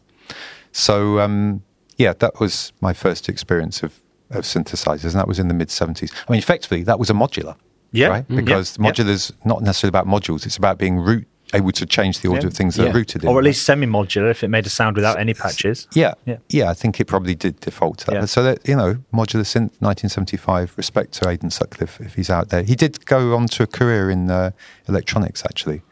So 0.72 1.20
um, 1.20 1.62
yeah, 1.98 2.14
that 2.14 2.40
was 2.40 2.72
my 2.80 2.92
first 2.92 3.28
experience 3.28 3.82
of, 3.82 4.00
of 4.30 4.44
synthesizers, 4.44 5.04
and 5.04 5.14
that 5.14 5.28
was 5.28 5.38
in 5.38 5.48
the 5.48 5.54
mid 5.54 5.68
'70s. 5.68 6.12
I 6.26 6.32
mean, 6.32 6.38
effectively, 6.38 6.82
that 6.84 6.98
was 6.98 7.10
a 7.10 7.14
modular, 7.14 7.56
Yeah. 7.92 8.08
right? 8.08 8.28
Mm, 8.28 8.36
Because 8.36 8.76
yeah, 8.78 8.86
yeah. 8.86 8.92
modulars 8.92 9.32
not 9.44 9.62
necessarily 9.62 9.90
about 9.90 10.06
modules; 10.06 10.44
it's 10.46 10.56
about 10.56 10.78
being 10.78 10.98
root 10.98 11.26
able 11.54 11.70
to 11.70 11.84
change 11.84 12.20
the 12.20 12.28
order 12.28 12.40
Yeah. 12.42 12.46
of 12.46 12.54
things 12.54 12.76
that 12.76 12.84
Yeah. 12.84 12.90
are 12.90 12.94
rooted 12.94 13.22
in, 13.24 13.28
or 13.28 13.36
at 13.38 13.44
least 13.44 13.64
semi-modular 13.64 14.30
if 14.30 14.42
it 14.42 14.48
made 14.48 14.64
a 14.64 14.70
sound 14.70 14.96
without 14.96 15.18
any 15.20 15.34
patches. 15.34 15.86
Yeah, 15.92 16.14
Yeah. 16.24 16.38
yeah, 16.48 16.70
I 16.70 16.72
think 16.74 16.98
it 16.98 17.04
probably 17.04 17.34
did 17.34 17.60
default 17.60 17.98
to 17.98 18.06
that. 18.06 18.14
Yeah. 18.14 18.24
So 18.24 18.42
that 18.42 18.66
you 18.66 18.74
know, 18.74 18.96
modular 19.12 19.44
synth, 19.44 19.72
1975. 19.80 20.72
Respect 20.78 21.12
to 21.20 21.28
Aidan 21.28 21.50
Sutcliffe 21.50 22.00
if 22.00 22.14
he's 22.14 22.30
out 22.30 22.48
there. 22.48 22.62
He 22.62 22.74
did 22.74 23.04
go 23.04 23.36
on 23.36 23.48
to 23.48 23.62
a 23.64 23.66
career 23.66 24.08
in 24.10 24.30
uh, 24.30 24.52
electronics 24.88 25.44
actually. 25.44 25.82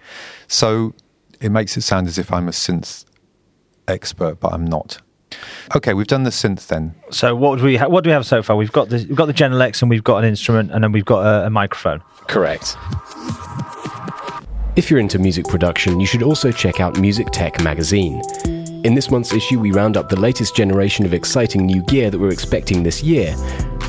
So 0.48 0.94
it 1.42 1.50
makes 1.50 1.76
it 1.76 1.82
sound 1.82 2.06
as 2.08 2.16
if 2.16 2.32
I'm 2.32 2.48
a 2.48 2.52
synth 2.52 3.04
expert, 3.86 4.40
but 4.40 4.54
I'm 4.54 4.64
not. 4.64 5.02
Okay, 5.74 5.94
we've 5.94 6.06
done 6.06 6.24
the 6.24 6.30
synth 6.30 6.66
then. 6.66 6.94
So 7.10 7.34
what 7.34 7.58
do 7.58 7.64
we 7.64 7.76
ha- 7.76 7.88
what 7.88 8.04
do 8.04 8.10
we 8.10 8.12
have 8.12 8.26
so 8.26 8.42
far? 8.42 8.56
We've 8.56 8.72
got 8.72 8.88
the 8.88 8.96
we've 8.96 9.16
got 9.16 9.26
the 9.26 9.32
Gen 9.32 9.60
X 9.60 9.82
and 9.82 9.90
we've 9.90 10.04
got 10.04 10.18
an 10.18 10.24
instrument 10.24 10.70
and 10.72 10.82
then 10.82 10.92
we've 10.92 11.04
got 11.04 11.24
a, 11.24 11.46
a 11.46 11.50
microphone. 11.50 12.02
Correct. 12.28 12.76
If 14.76 14.90
you're 14.90 15.00
into 15.00 15.18
music 15.18 15.46
production, 15.46 16.00
you 16.00 16.06
should 16.06 16.22
also 16.22 16.52
check 16.52 16.80
out 16.80 16.98
Music 16.98 17.26
Tech 17.32 17.62
magazine. 17.62 18.22
In 18.84 18.94
this 18.94 19.10
month's 19.10 19.34
issue, 19.34 19.58
we 19.58 19.72
round 19.72 19.96
up 19.96 20.08
the 20.08 20.18
latest 20.18 20.56
generation 20.56 21.04
of 21.04 21.12
exciting 21.12 21.66
new 21.66 21.82
gear 21.82 22.08
that 22.10 22.18
we're 22.18 22.30
expecting 22.32 22.82
this 22.82 23.02
year. 23.02 23.34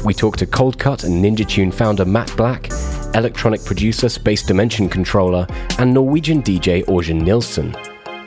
We 0.04 0.14
talk 0.14 0.36
to 0.38 0.46
Coldcut 0.46 1.04
and 1.06 1.24
Ninja 1.24 1.48
Tune 1.48 1.72
founder 1.72 2.04
Matt 2.04 2.36
Black, 2.36 2.70
electronic 3.14 3.64
producer 3.64 4.10
Space 4.10 4.44
Dimension 4.44 4.90
Controller, 4.90 5.46
and 5.78 5.94
Norwegian 5.94 6.42
DJ 6.42 6.84
Orjan 6.86 7.22
Nilsson. 7.22 7.74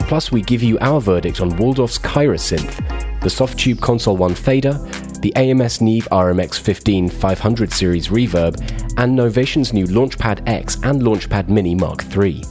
Plus, 0.07 0.31
we 0.31 0.43
give 0.43 0.63
you 0.63 0.79
our 0.81 1.01
verdict 1.01 1.41
on 1.41 1.51
Waldorf's 1.53 1.99
Kyra 1.99 2.39
synth, 2.39 2.77
the 3.21 3.29
Softube 3.29 3.81
Console 3.81 4.17
1 4.17 4.35
fader, 4.35 4.73
the 5.21 5.35
AMS 5.35 5.81
Neve 5.81 6.07
RMX 6.13 6.61
15 6.61 7.09
500 7.09 7.73
series 7.73 8.09
reverb, 8.09 8.61
and 8.99 9.19
Novation's 9.19 9.73
new 9.73 9.87
Launchpad 9.87 10.47
X 10.47 10.77
and 10.83 11.01
Launchpad 11.03 11.49
Mini 11.49 11.75
Mark 11.75 12.05
III. 12.15 12.45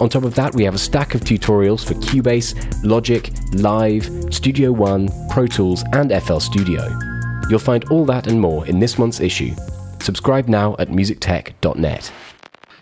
On 0.00 0.08
top 0.08 0.24
of 0.24 0.34
that, 0.34 0.54
we 0.54 0.64
have 0.64 0.74
a 0.74 0.78
stack 0.78 1.14
of 1.14 1.20
tutorials 1.20 1.84
for 1.86 1.94
Cubase, 1.94 2.54
Logic, 2.82 3.30
Live, 3.52 4.04
Studio 4.34 4.72
One, 4.72 5.08
Pro 5.28 5.46
Tools, 5.46 5.84
and 5.92 6.10
FL 6.22 6.38
Studio. 6.38 6.88
You'll 7.48 7.58
find 7.60 7.84
all 7.90 8.04
that 8.06 8.26
and 8.26 8.40
more 8.40 8.66
in 8.66 8.80
this 8.80 8.98
month's 8.98 9.20
issue. 9.20 9.54
Subscribe 10.00 10.48
now 10.48 10.74
at 10.78 10.88
musictech.net. 10.88 12.12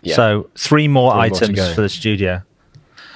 Yeah. 0.03 0.15
So 0.17 0.49
three 0.57 0.89
more 0.89 1.13
Three 1.13 1.21
items 1.21 1.57
go. 1.57 1.75
for 1.75 1.81
the 1.83 1.89
studio. 1.89 2.43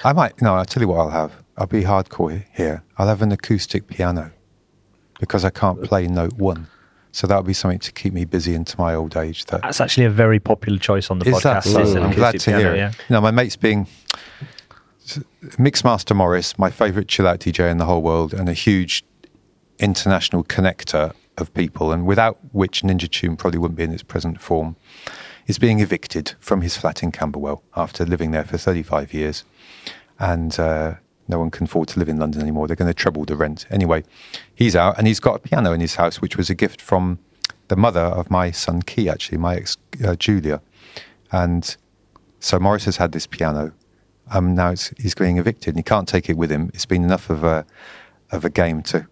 I 0.03 0.13
might 0.13 0.41
no. 0.41 0.55
I'll 0.55 0.65
tell 0.65 0.81
you 0.81 0.87
what 0.89 0.99
I'll 0.99 1.09
have. 1.09 1.31
I'll 1.57 1.67
be 1.67 1.83
hardcore 1.83 2.45
here. 2.53 2.83
I'll 2.97 3.07
have 3.07 3.21
an 3.21 3.31
acoustic 3.31 3.87
piano 3.87 4.31
because 5.19 5.45
I 5.45 5.49
can't 5.49 5.81
play 5.83 6.07
note 6.07 6.33
one. 6.33 6.67
So 7.11 7.27
that'll 7.27 7.43
be 7.43 7.53
something 7.53 7.79
to 7.79 7.91
keep 7.91 8.11
me 8.11 8.25
busy 8.25 8.55
into 8.55 8.75
my 8.79 8.95
old 8.95 9.15
age. 9.15 9.45
That 9.45 9.61
That's 9.61 9.79
actually 9.79 10.05
a 10.05 10.09
very 10.09 10.39
popular 10.39 10.79
choice 10.79 11.11
on 11.11 11.19
the 11.19 11.29
Is 11.29 11.35
podcast. 11.35 11.41
that 11.41 11.63
so? 11.87 12.01
I'm 12.03 12.11
glad 12.11 12.39
to 12.39 12.51
piano, 12.51 12.63
hear. 12.63 12.75
yeah. 12.75 12.89
it. 12.89 12.95
You 13.07 13.13
know, 13.13 13.21
my 13.21 13.29
mates 13.29 13.55
being 13.55 13.85
Mixmaster 15.59 16.15
Morris, 16.15 16.57
my 16.57 16.71
favourite 16.71 17.07
chill 17.07 17.27
out 17.27 17.39
DJ 17.39 17.69
in 17.69 17.77
the 17.77 17.85
whole 17.85 18.01
world, 18.01 18.33
and 18.33 18.49
a 18.49 18.53
huge 18.53 19.03
international 19.79 20.43
connector 20.43 21.13
of 21.37 21.53
people, 21.53 21.91
and 21.91 22.05
without 22.05 22.37
which 22.51 22.81
Ninja 22.81 23.09
Tune 23.09 23.35
probably 23.35 23.59
wouldn't 23.59 23.77
be 23.77 23.83
in 23.83 23.91
its 23.93 24.03
present 24.03 24.41
form, 24.41 24.75
is 25.45 25.59
being 25.59 25.79
evicted 25.81 26.33
from 26.39 26.61
his 26.61 26.77
flat 26.77 27.03
in 27.03 27.11
Camberwell 27.11 27.63
after 27.75 28.05
living 28.05 28.31
there 28.31 28.43
for 28.45 28.57
35 28.57 29.13
years. 29.13 29.43
And 30.31 30.59
uh, 30.59 30.95
no 31.27 31.39
one 31.39 31.51
can 31.51 31.65
afford 31.65 31.87
to 31.89 31.99
live 31.99 32.09
in 32.09 32.17
London 32.17 32.41
anymore. 32.41 32.67
They're 32.67 32.75
going 32.83 32.93
to 32.95 33.01
treble 33.03 33.25
the 33.25 33.35
rent. 33.35 33.65
Anyway, 33.69 34.03
he's 34.55 34.75
out 34.75 34.97
and 34.97 35.05
he's 35.07 35.19
got 35.19 35.35
a 35.35 35.39
piano 35.39 35.73
in 35.73 35.81
his 35.81 35.95
house, 35.95 36.21
which 36.21 36.37
was 36.37 36.49
a 36.49 36.55
gift 36.55 36.81
from 36.81 37.19
the 37.67 37.75
mother 37.75 38.07
of 38.19 38.29
my 38.29 38.51
son 38.51 38.81
Key, 38.81 39.09
actually, 39.09 39.37
my 39.37 39.55
ex 39.55 39.77
uh, 40.05 40.15
Julia. 40.15 40.61
And 41.31 41.75
so 42.39 42.59
Morris 42.59 42.85
has 42.85 42.97
had 42.97 43.11
this 43.11 43.27
piano. 43.27 43.73
Um, 44.33 44.55
now 44.55 44.71
it's, 44.71 44.93
he's 44.97 45.15
being 45.15 45.37
evicted 45.37 45.69
and 45.69 45.77
he 45.77 45.83
can't 45.83 46.07
take 46.07 46.29
it 46.29 46.37
with 46.37 46.51
him. 46.51 46.71
It's 46.73 46.85
been 46.85 47.03
enough 47.03 47.29
of 47.29 47.43
a 47.43 47.65
of 48.31 48.45
a 48.45 48.49
game 48.49 48.81
to 48.83 49.07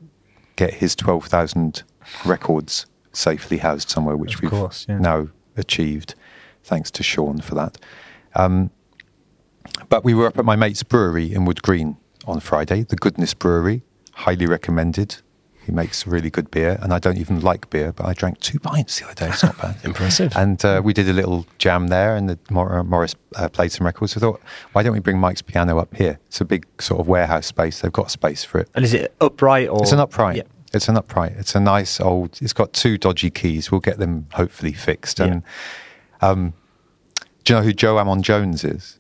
get 0.55 0.75
his 0.75 0.95
twelve 0.95 1.25
thousand 1.25 1.83
records 2.25 2.85
safely 3.11 3.57
housed 3.57 3.89
somewhere, 3.89 4.17
which 4.17 4.35
Of 4.35 4.41
we've 4.41 4.51
course, 4.51 4.85
yeah. 4.87 4.99
now 4.99 5.27
achieved, 5.57 6.15
thanks 6.63 6.89
to 6.91 7.03
Sean 7.03 7.41
for 7.41 7.55
that. 7.55 7.77
Um, 8.35 8.71
but 9.89 10.03
we 10.03 10.13
were 10.13 10.27
up 10.27 10.37
at 10.37 10.45
my 10.45 10.55
mate's 10.55 10.83
brewery 10.83 11.33
in 11.33 11.45
Wood 11.45 11.61
Green 11.61 11.97
on 12.25 12.39
Friday, 12.39 12.83
the 12.83 12.95
Goodness 12.95 13.33
Brewery, 13.33 13.83
highly 14.13 14.45
recommended. 14.45 15.17
He 15.63 15.71
makes 15.71 16.07
really 16.07 16.31
good 16.31 16.49
beer, 16.49 16.79
and 16.81 16.91
I 16.91 16.97
don't 16.97 17.17
even 17.17 17.39
like 17.39 17.69
beer, 17.69 17.91
but 17.91 18.07
I 18.07 18.13
drank 18.13 18.39
two 18.39 18.59
pints 18.59 18.99
the 18.99 19.05
other 19.05 19.13
day. 19.13 19.29
It's 19.29 19.43
not 19.43 19.57
bad. 19.61 19.77
Impressive. 19.83 20.33
And 20.35 20.63
uh, 20.65 20.81
we 20.83 20.91
did 20.91 21.07
a 21.07 21.13
little 21.13 21.45
jam 21.59 21.87
there, 21.87 22.15
and 22.15 22.29
the 22.29 22.39
Mor- 22.49 22.79
uh, 22.79 22.83
Morris 22.83 23.13
uh, 23.35 23.47
played 23.47 23.71
some 23.71 23.85
records. 23.85 24.17
I 24.17 24.21
thought, 24.21 24.41
why 24.71 24.81
don't 24.81 24.93
we 24.93 24.99
bring 24.99 25.19
Mike's 25.19 25.43
piano 25.43 25.77
up 25.77 25.95
here? 25.95 26.19
It's 26.27 26.41
a 26.41 26.45
big 26.45 26.65
sort 26.79 26.99
of 26.99 27.07
warehouse 27.07 27.45
space. 27.45 27.81
They've 27.81 27.91
got 27.91 28.09
space 28.09 28.43
for 28.43 28.57
it. 28.59 28.69
And 28.73 28.83
is 28.83 28.95
it 28.95 29.13
upright 29.21 29.69
or 29.69 29.83
It's 29.83 29.91
an 29.91 29.99
upright. 29.99 30.37
Yeah. 30.37 30.43
It's 30.73 30.87
an 30.87 30.97
upright. 30.97 31.33
It's 31.33 31.53
a 31.53 31.59
nice 31.59 31.99
old. 31.99 32.39
It's 32.41 32.53
got 32.53 32.73
two 32.73 32.97
dodgy 32.97 33.29
keys. 33.29 33.71
We'll 33.71 33.81
get 33.81 33.99
them 33.99 34.27
hopefully 34.33 34.73
fixed. 34.73 35.19
And 35.19 35.43
um, 36.21 36.53
do 37.43 37.53
you 37.53 37.59
know 37.59 37.63
who 37.63 37.73
Joe 37.73 37.95
Armon 37.95 38.21
Jones 38.21 38.63
is? 38.63 38.97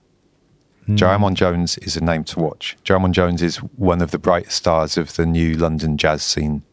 Joe 0.95 1.29
Jones 1.31 1.77
is 1.79 1.95
a 1.95 2.03
name 2.03 2.23
to 2.25 2.39
watch. 2.39 2.77
Joe 2.83 3.05
Jones 3.09 3.41
is 3.41 3.57
one 3.57 4.01
of 4.01 4.11
the 4.11 4.19
bright 4.19 4.51
stars 4.51 4.97
of 4.97 5.15
the 5.15 5.25
new 5.25 5.55
London 5.55 5.97
jazz 5.97 6.23
scene. 6.23 6.63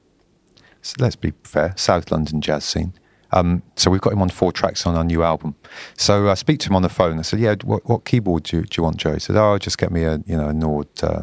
So 0.82 0.96
let's 0.98 1.16
be 1.16 1.32
fair, 1.44 1.74
South 1.76 2.10
London 2.10 2.40
jazz 2.40 2.64
scene. 2.64 2.94
Um, 3.32 3.62
so 3.76 3.90
we've 3.90 4.00
got 4.00 4.14
him 4.14 4.22
on 4.22 4.30
four 4.30 4.52
tracks 4.52 4.86
on 4.86 4.94
our 4.94 5.04
new 5.04 5.22
album. 5.22 5.54
So 5.96 6.30
I 6.30 6.34
speak 6.34 6.60
to 6.60 6.68
him 6.68 6.76
on 6.76 6.82
the 6.82 6.88
phone. 6.88 7.18
I 7.18 7.22
said, 7.22 7.40
"Yeah, 7.40 7.56
what, 7.62 7.86
what 7.86 8.06
keyboard 8.06 8.44
do 8.44 8.58
you, 8.58 8.62
do 8.62 8.80
you, 8.80 8.82
want, 8.84 8.96
Joe?" 8.96 9.12
He 9.12 9.20
said, 9.20 9.36
"Oh, 9.36 9.58
just 9.58 9.76
get 9.76 9.92
me 9.92 10.04
a 10.04 10.22
you 10.26 10.36
know 10.36 10.48
a 10.48 10.54
Nord." 10.54 10.88
Uh, 11.02 11.22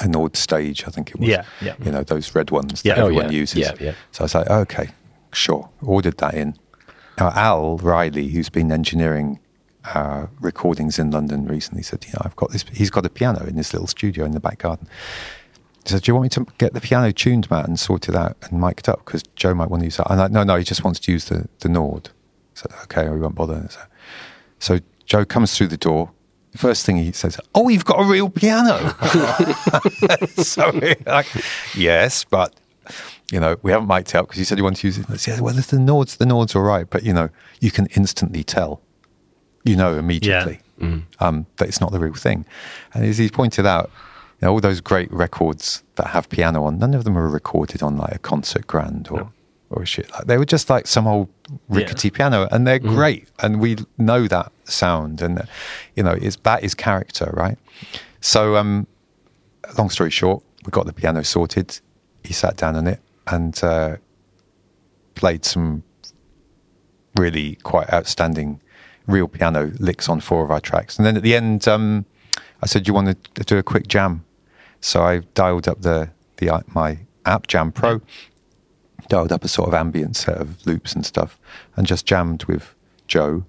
a 0.00 0.06
Nord 0.06 0.36
stage, 0.36 0.84
I 0.86 0.90
think 0.90 1.10
it 1.10 1.18
was. 1.18 1.28
Yeah, 1.28 1.44
yeah. 1.60 1.74
You 1.84 1.90
know 1.90 2.04
those 2.04 2.32
red 2.34 2.52
ones 2.52 2.82
yeah. 2.84 2.94
that 2.94 3.00
everyone 3.02 3.26
oh, 3.26 3.30
yeah. 3.30 3.38
uses. 3.38 3.58
Yeah, 3.58 3.72
yeah. 3.80 3.94
So 4.12 4.22
I 4.22 4.24
was 4.24 4.34
like, 4.36 4.48
okay, 4.48 4.90
sure. 5.32 5.68
Ordered 5.82 6.18
that 6.18 6.34
in. 6.34 6.56
Now 7.18 7.32
Al 7.34 7.76
Riley, 7.78 8.28
who's 8.28 8.48
been 8.48 8.70
engineering 8.70 9.40
uh, 9.84 10.26
recordings 10.40 10.98
in 10.98 11.10
London 11.10 11.46
recently, 11.46 11.82
said, 11.82 12.04
you 12.04 12.12
know, 12.12 12.22
I've 12.22 12.36
got 12.36 12.50
this. 12.52 12.64
He's 12.72 12.90
got 12.90 13.06
a 13.06 13.10
piano 13.10 13.46
in 13.46 13.56
his 13.56 13.72
little 13.72 13.86
studio 13.86 14.24
in 14.24 14.32
the 14.32 14.40
back 14.40 14.58
garden. 14.58 14.86
He 15.84 15.90
said, 15.90 16.02
"Do 16.02 16.10
you 16.10 16.14
want 16.14 16.24
me 16.24 16.28
to 16.30 16.46
get 16.58 16.74
the 16.74 16.80
piano 16.80 17.12
tuned, 17.12 17.50
Matt, 17.50 17.66
and 17.66 17.78
sorted 17.78 18.14
out 18.14 18.36
and 18.42 18.60
mic'd 18.60 18.88
up? 18.88 19.04
Because 19.04 19.22
Joe 19.34 19.54
might 19.54 19.70
want 19.70 19.80
to 19.82 19.86
use 19.86 19.96
that." 19.96 20.10
I'm 20.10 20.32
"No, 20.32 20.42
no, 20.44 20.56
he 20.56 20.64
just 20.64 20.84
wants 20.84 21.00
to 21.00 21.12
use 21.12 21.26
the 21.26 21.48
the 21.60 21.68
Nord." 21.68 22.10
So 22.54 22.68
okay, 22.84 23.08
we 23.08 23.18
won't 23.18 23.34
bother. 23.34 23.66
So, 23.70 23.80
so 24.58 24.78
Joe 25.06 25.24
comes 25.24 25.56
through 25.56 25.68
the 25.68 25.78
door. 25.78 26.10
First 26.54 26.84
thing 26.84 26.96
he 26.96 27.12
says, 27.12 27.40
"Oh, 27.54 27.68
you've 27.68 27.86
got 27.86 28.00
a 28.00 28.04
real 28.04 28.28
piano." 28.28 28.94
so 30.36 30.70
like, 31.06 31.26
yes, 31.74 32.24
but 32.24 32.54
you 33.30 33.40
know, 33.40 33.56
we 33.62 33.72
haven't 33.72 33.88
mic'd 33.88 34.14
up 34.14 34.26
because 34.26 34.38
he 34.38 34.44
said 34.44 34.58
he 34.58 34.62
wanted 34.62 34.80
to 34.80 34.86
use 34.88 34.98
it. 34.98 35.06
I 35.08 35.16
said, 35.16 35.40
well, 35.40 35.54
the 35.54 35.78
Nord's 35.78 36.16
the 36.16 36.26
Nord's 36.26 36.54
all 36.54 36.62
right, 36.62 36.88
but 36.88 37.04
you 37.04 37.12
know, 37.12 37.30
you 37.60 37.70
can 37.70 37.86
instantly 37.96 38.44
tell. 38.44 38.82
You 39.64 39.76
know 39.76 39.96
immediately 39.98 40.60
Yeah. 40.78 40.86
Mm. 40.86 41.02
um, 41.20 41.46
that 41.56 41.68
it's 41.68 41.80
not 41.80 41.92
the 41.92 41.98
real 42.00 42.14
thing. 42.14 42.46
And 42.94 43.04
as 43.04 43.18
he 43.18 43.28
pointed 43.28 43.66
out, 43.66 43.90
you 44.40 44.46
know, 44.46 44.52
all 44.52 44.60
those 44.60 44.80
great 44.80 45.12
records 45.12 45.82
that 45.96 46.08
have 46.08 46.28
piano 46.30 46.64
on, 46.64 46.78
none 46.78 46.94
of 46.94 47.04
them 47.04 47.14
were 47.14 47.28
recorded 47.28 47.82
on 47.82 47.98
like 47.98 48.14
a 48.14 48.18
concert 48.18 48.66
grand 48.66 49.08
or, 49.10 49.18
No. 49.18 49.32
or 49.68 49.84
shit. 49.84 50.10
Like 50.12 50.24
they 50.26 50.38
were 50.38 50.46
just 50.46 50.70
like 50.70 50.86
some 50.86 51.06
old 51.06 51.28
rickety 51.68 52.08
piano, 52.10 52.48
and 52.50 52.66
they're 52.66 52.78
great, 52.78 53.28
and 53.40 53.60
we 53.60 53.76
know 53.98 54.26
that 54.28 54.50
sound, 54.64 55.20
and 55.20 55.46
you 55.94 56.02
know, 56.02 56.12
it's 56.12 56.36
that 56.44 56.64
is 56.64 56.74
character, 56.74 57.30
right? 57.34 57.58
So, 58.22 58.56
um, 58.56 58.86
long 59.76 59.90
story 59.90 60.10
short, 60.10 60.42
we 60.64 60.70
got 60.70 60.86
the 60.86 60.92
piano 60.94 61.22
sorted. 61.24 61.78
He 62.24 62.32
sat 62.32 62.56
down 62.56 62.76
on 62.76 62.86
it 62.86 63.00
and 63.26 63.62
uh, 63.62 63.96
played 65.14 65.44
some 65.44 65.82
really 67.16 67.56
quite 67.62 67.92
outstanding 67.92 68.60
real 69.10 69.28
piano 69.28 69.72
licks 69.78 70.08
on 70.08 70.20
four 70.20 70.44
of 70.44 70.50
our 70.50 70.60
tracks. 70.60 70.96
And 70.96 71.06
then 71.06 71.16
at 71.16 71.22
the 71.22 71.34
end, 71.34 71.66
um, 71.68 72.06
I 72.62 72.66
said, 72.66 72.86
"You 72.86 72.94
want 72.94 73.34
to 73.34 73.44
do 73.44 73.58
a 73.58 73.62
quick 73.62 73.88
jam?" 73.88 74.24
So 74.80 75.02
I 75.02 75.20
dialed 75.34 75.68
up 75.68 75.82
the 75.82 76.10
the 76.36 76.62
my 76.68 76.98
app 77.24 77.46
Jam 77.46 77.72
Pro, 77.72 78.00
dialed 79.08 79.32
up 79.32 79.44
a 79.44 79.48
sort 79.48 79.68
of 79.68 79.74
ambient 79.74 80.16
set 80.16 80.36
of 80.36 80.64
loops 80.66 80.94
and 80.94 81.04
stuff, 81.04 81.38
and 81.76 81.86
just 81.86 82.06
jammed 82.06 82.44
with 82.44 82.74
Joe, 83.06 83.44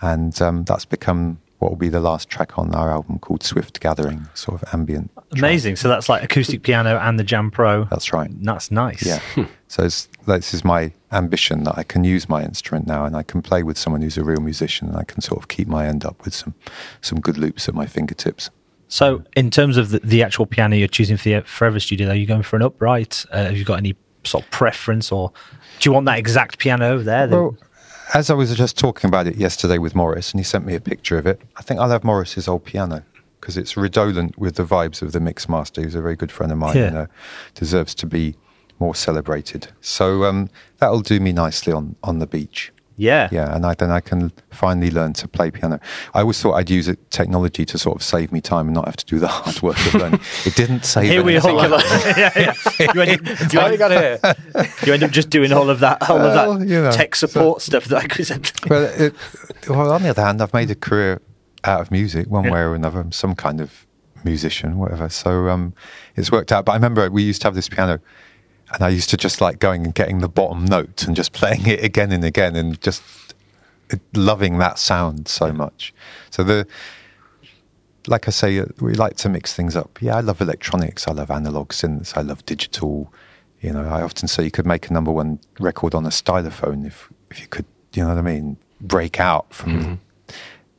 and 0.00 0.40
um, 0.40 0.64
that's 0.64 0.84
become 0.84 1.38
what 1.62 1.70
will 1.70 1.78
be 1.78 1.88
the 1.88 2.00
last 2.00 2.28
track 2.28 2.58
on 2.58 2.74
our 2.74 2.90
album 2.90 3.20
called 3.20 3.44
Swift 3.44 3.78
Gathering, 3.78 4.26
sort 4.34 4.60
of 4.60 4.74
ambient. 4.74 5.12
Amazing. 5.30 5.76
So 5.76 5.88
that's 5.88 6.08
like 6.08 6.24
acoustic 6.24 6.64
piano 6.64 6.98
and 6.98 7.20
the 7.20 7.22
Jam 7.22 7.52
Pro. 7.52 7.84
That's 7.84 8.12
right. 8.12 8.30
That's 8.42 8.72
nice. 8.72 9.06
Yeah. 9.06 9.20
so 9.68 9.84
it's, 9.84 10.08
this 10.26 10.52
is 10.52 10.64
my 10.64 10.92
ambition 11.12 11.62
that 11.62 11.78
I 11.78 11.84
can 11.84 12.02
use 12.02 12.28
my 12.28 12.42
instrument 12.42 12.88
now 12.88 13.04
and 13.04 13.16
I 13.16 13.22
can 13.22 13.42
play 13.42 13.62
with 13.62 13.78
someone 13.78 14.02
who's 14.02 14.18
a 14.18 14.24
real 14.24 14.40
musician 14.40 14.88
and 14.88 14.96
I 14.96 15.04
can 15.04 15.20
sort 15.20 15.40
of 15.40 15.46
keep 15.46 15.68
my 15.68 15.86
end 15.86 16.04
up 16.04 16.24
with 16.24 16.34
some, 16.34 16.54
some 17.00 17.20
good 17.20 17.38
loops 17.38 17.68
at 17.68 17.76
my 17.76 17.86
fingertips. 17.86 18.50
So, 18.88 19.22
in 19.36 19.50
terms 19.50 19.76
of 19.76 19.90
the, 19.90 20.00
the 20.00 20.24
actual 20.24 20.46
piano 20.46 20.74
you're 20.74 20.88
choosing 20.88 21.16
for 21.16 21.28
the 21.28 21.42
Forever 21.42 21.78
Studio, 21.78 22.08
are 22.08 22.14
you 22.16 22.26
going 22.26 22.42
for 22.42 22.56
an 22.56 22.62
upright? 22.62 23.24
Uh, 23.30 23.44
have 23.44 23.56
you 23.56 23.64
got 23.64 23.78
any 23.78 23.94
sort 24.24 24.44
of 24.44 24.50
preference, 24.50 25.12
or 25.12 25.32
do 25.78 25.88
you 25.88 25.94
want 25.94 26.06
that 26.06 26.18
exact 26.18 26.58
piano 26.58 26.98
there? 26.98 27.26
Then? 27.28 27.56
As 28.14 28.28
I 28.28 28.34
was 28.34 28.54
just 28.54 28.78
talking 28.78 29.08
about 29.08 29.26
it 29.26 29.36
yesterday 29.36 29.78
with 29.78 29.94
Morris, 29.94 30.32
and 30.32 30.40
he 30.40 30.44
sent 30.44 30.66
me 30.66 30.74
a 30.74 30.80
picture 30.80 31.16
of 31.16 31.26
it, 31.26 31.40
I 31.56 31.62
think 31.62 31.80
I'll 31.80 31.88
have 31.90 32.04
Morris's 32.04 32.46
old 32.46 32.64
piano 32.64 33.02
because 33.40 33.56
it's 33.56 33.76
redolent 33.76 34.36
with 34.38 34.56
the 34.56 34.64
vibes 34.64 35.00
of 35.02 35.12
the 35.12 35.18
Mixmaster, 35.18 35.82
who's 35.82 35.94
a 35.94 36.02
very 36.02 36.14
good 36.16 36.30
friend 36.30 36.52
of 36.52 36.58
mine 36.58 36.76
Yeah. 36.76 36.86
and 36.88 36.96
uh, 36.96 37.06
deserves 37.54 37.94
to 37.96 38.06
be 38.06 38.36
more 38.78 38.94
celebrated. 38.94 39.68
So 39.80 40.24
um, 40.24 40.50
that'll 40.78 41.00
do 41.00 41.20
me 41.20 41.32
nicely 41.32 41.72
on, 41.72 41.96
on 42.02 42.18
the 42.18 42.26
beach. 42.26 42.70
Yeah, 42.96 43.28
Yeah, 43.32 43.54
and 43.54 43.64
I, 43.64 43.74
then 43.74 43.90
I 43.90 44.00
can 44.00 44.32
finally 44.50 44.90
learn 44.90 45.12
to 45.14 45.28
play 45.28 45.50
piano. 45.50 45.80
I 46.14 46.20
always 46.20 46.40
thought 46.40 46.54
I'd 46.54 46.70
use 46.70 46.88
it, 46.88 47.10
technology 47.10 47.64
to 47.64 47.78
sort 47.78 47.96
of 47.96 48.02
save 48.02 48.32
me 48.32 48.40
time 48.40 48.66
and 48.66 48.74
not 48.74 48.86
have 48.86 48.96
to 48.96 49.06
do 49.06 49.18
the 49.18 49.28
hard 49.38 49.60
work 49.62 49.78
of 49.86 49.94
learning. 49.94 50.20
It 50.44 50.54
didn't 50.54 50.84
save 50.84 51.04
me. 51.04 51.10
Here 51.10 51.22
we 51.22 51.36
are. 51.36 51.42
yeah, 52.16 52.32
yeah. 52.36 52.92
You, 52.94 53.00
end 53.00 53.28
up, 53.28 53.52
you, 53.52 53.58
What 53.58 53.80
have 53.80 53.80
you 53.80 53.96
end, 53.96 54.76
you 54.86 54.92
end 54.94 55.02
up 55.02 55.10
just 55.10 55.30
doing 55.30 55.52
all 55.52 55.70
of 55.70 55.80
that, 55.80 56.08
all 56.08 56.18
of 56.20 56.34
that 56.58 56.68
you 56.68 56.82
know, 56.82 56.92
tech 56.92 57.14
support 57.14 57.62
stuff 57.62 57.86
that 57.86 58.02
I 58.02 58.06
could 58.06 58.26
said. 58.26 58.50
Well, 58.68 58.84
it, 58.84 59.14
well, 59.68 59.92
on 59.92 60.02
the 60.02 60.10
other 60.10 60.22
hand, 60.22 60.42
I've 60.42 60.54
made 60.54 60.70
a 60.70 60.74
career 60.74 61.20
out 61.64 61.80
of 61.80 61.90
music 61.90 62.28
one 62.28 62.44
Yeah. 62.44 62.52
way 62.52 62.60
or 62.60 62.74
another. 62.74 63.00
I'm 63.00 63.12
some 63.12 63.34
kind 63.34 63.60
of 63.60 63.86
musician, 64.24 64.78
whatever. 64.78 65.08
So 65.08 65.48
um, 65.48 65.74
it's 66.16 66.30
worked 66.30 66.52
out. 66.52 66.64
But 66.64 66.72
I 66.72 66.74
remember 66.76 67.08
we 67.10 67.22
used 67.22 67.42
to 67.42 67.46
have 67.48 67.54
this 67.54 67.68
piano, 67.68 68.00
and 68.74 68.82
I 68.82 68.88
used 68.88 69.10
to 69.10 69.16
just 69.16 69.40
like 69.40 69.58
going 69.58 69.84
and 69.84 69.94
getting 69.94 70.18
the 70.18 70.28
bottom 70.28 70.64
note 70.64 71.04
and 71.04 71.14
just 71.14 71.32
playing 71.32 71.66
it 71.66 71.84
again 71.84 72.12
and 72.12 72.24
again, 72.24 72.56
and 72.56 72.80
just 72.80 73.02
loving 74.14 74.58
that 74.58 74.78
sound 74.78 75.28
so 75.28 75.52
much. 75.52 75.92
So 76.30 76.42
the 76.42 76.66
like 78.06 78.26
I 78.26 78.30
say, 78.30 78.58
uh, 78.58 78.66
we 78.80 78.94
like 78.94 79.16
to 79.18 79.28
mix 79.28 79.54
things 79.54 79.76
up. 79.76 80.00
Yeah, 80.02 80.16
I 80.16 80.20
love 80.20 80.40
electronics. 80.40 81.06
I 81.06 81.12
love 81.12 81.30
analog 81.30 81.68
synths. 81.68 82.16
I 82.16 82.22
love 82.22 82.44
digital. 82.46 83.12
You 83.60 83.72
know, 83.72 83.84
I 83.84 84.02
often 84.02 84.26
say 84.26 84.44
you 84.44 84.50
could 84.50 84.66
make 84.66 84.88
a 84.88 84.92
number 84.92 85.12
one 85.12 85.38
record 85.60 85.94
on 85.94 86.04
a 86.04 86.10
stylophone 86.10 86.86
if 86.86 87.10
if 87.30 87.40
you 87.40 87.46
could. 87.46 87.66
You 87.94 88.02
know 88.02 88.08
what 88.08 88.18
I 88.18 88.22
mean? 88.22 88.56
Break 88.80 89.20
out 89.20 89.52
from 89.52 90.00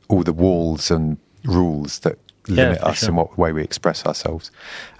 all 0.08 0.22
the 0.22 0.32
walls 0.32 0.90
and 0.90 1.16
rules 1.44 2.00
that 2.00 2.18
limit 2.48 2.80
for 2.80 2.86
us 2.86 2.98
sure. 2.98 3.10
in 3.10 3.16
what 3.16 3.38
way 3.38 3.52
we 3.52 3.62
express 3.62 4.04
ourselves. 4.04 4.50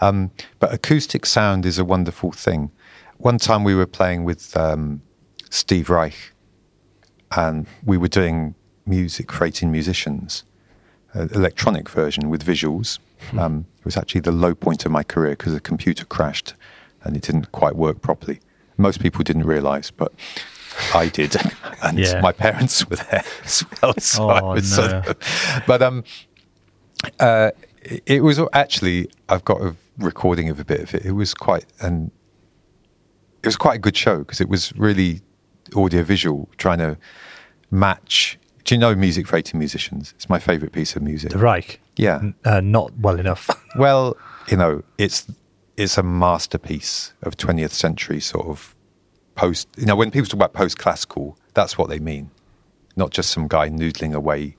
Um, 0.01 0.31
but 0.61 0.73
acoustic 0.73 1.27
sound 1.27 1.67
is 1.67 1.79
a 1.79 1.85
wonderful 1.85 2.33
thing. 2.33 2.71
One 3.19 3.39
time 3.39 3.65
we 3.65 3.75
were 3.75 3.87
playing 3.87 4.25
with 4.25 4.57
um, 4.57 5.03
Steve 5.51 5.89
Reich, 5.91 6.33
and 7.37 7.67
we 7.85 7.97
were 7.97 8.09
doing 8.09 8.55
music 8.87 9.33
for 9.33 9.45
18 9.47 9.71
musicians, 9.71 10.45
an 11.13 11.31
electronic 11.35 11.89
version 11.89 12.29
with 12.29 12.45
visuals. 12.45 12.99
Um, 13.39 13.65
it 13.79 13.85
was 13.85 13.97
actually 13.97 14.21
the 14.21 14.33
low 14.33 14.55
point 14.55 14.85
of 14.85 14.93
my 14.93 15.03
career 15.03 15.31
because 15.31 15.55
the 15.55 15.61
computer 15.61 16.05
crashed 16.05 16.55
and 17.05 17.17
it 17.17 17.23
didn't 17.23 17.51
quite 17.53 17.75
work 17.75 18.03
properly. 18.03 18.41
Most 18.77 19.01
people 19.01 19.23
didn't 19.25 19.45
realize, 19.47 19.91
but 19.91 20.13
I 20.95 21.09
did, 21.09 21.35
and 21.83 21.99
Yeah. 21.99 22.21
my 22.21 22.33
parents 22.33 22.89
were 22.89 22.97
there 22.97 23.25
as 23.45 23.65
well. 23.81 23.95
So 23.99 24.31
Oh, 24.31 24.53
was 24.55 24.75
sort 24.75 24.91
no. 24.91 24.99
of- 25.07 25.63
but 25.67 25.81
um, 25.83 26.05
uh, 27.21 27.53
it- 27.83 28.03
it 28.07 28.21
was 28.23 28.39
actually 28.53 29.09
I've 29.29 29.45
got 29.45 29.61
a 29.63 29.75
recording 29.99 30.51
of 30.51 30.61
a 30.61 30.65
bit 30.65 30.81
of 30.81 30.95
it. 30.95 31.05
It 31.07 31.13
was 31.13 31.33
quite 31.33 31.65
an 31.81 32.11
it 33.45 33.49
was 33.49 33.57
quite 33.57 33.77
a 33.77 33.79
good 33.79 33.97
show 33.97 34.19
because 34.19 34.41
it 34.41 34.49
was 34.49 34.73
really 34.77 35.21
audiovisual, 35.77 36.49
trying 36.57 36.79
to 36.79 36.97
match. 37.71 38.39
Do 38.65 38.75
you 38.75 38.79
know 38.79 38.95
Music 38.95 39.27
for 39.27 39.37
18 39.37 39.59
Musicians? 39.59 40.13
It's 40.17 40.29
my 40.29 40.39
favourite 40.39 40.73
piece 40.73 40.97
of 40.97 41.03
music. 41.03 41.31
The 41.33 41.39
Reich. 41.39 41.81
Yeah. 41.97 42.31
Uh, 42.45 42.61
not 42.61 42.97
well 42.99 43.19
enough. 43.19 43.51
Well, 43.77 44.17
you 44.49 44.57
know, 44.57 44.85
it's 44.99 45.27
it's 45.77 45.99
a 45.99 46.03
masterpiece 46.05 47.13
of 47.23 47.37
20th 47.37 47.73
century 47.73 48.21
sort 48.21 48.47
of 48.47 48.77
post. 49.35 49.67
You 49.77 49.85
know, 49.87 49.97
when 49.97 50.13
people 50.13 50.27
talk 50.27 50.35
about 50.35 50.53
post 50.53 50.79
classical, 50.79 51.37
that's 51.55 51.77
what 51.77 51.89
they 51.89 51.99
mean, 51.99 52.31
not 52.95 53.11
just 53.11 53.31
some 53.31 53.49
guy 53.49 53.69
noodling 53.71 54.15
away. 54.15 54.57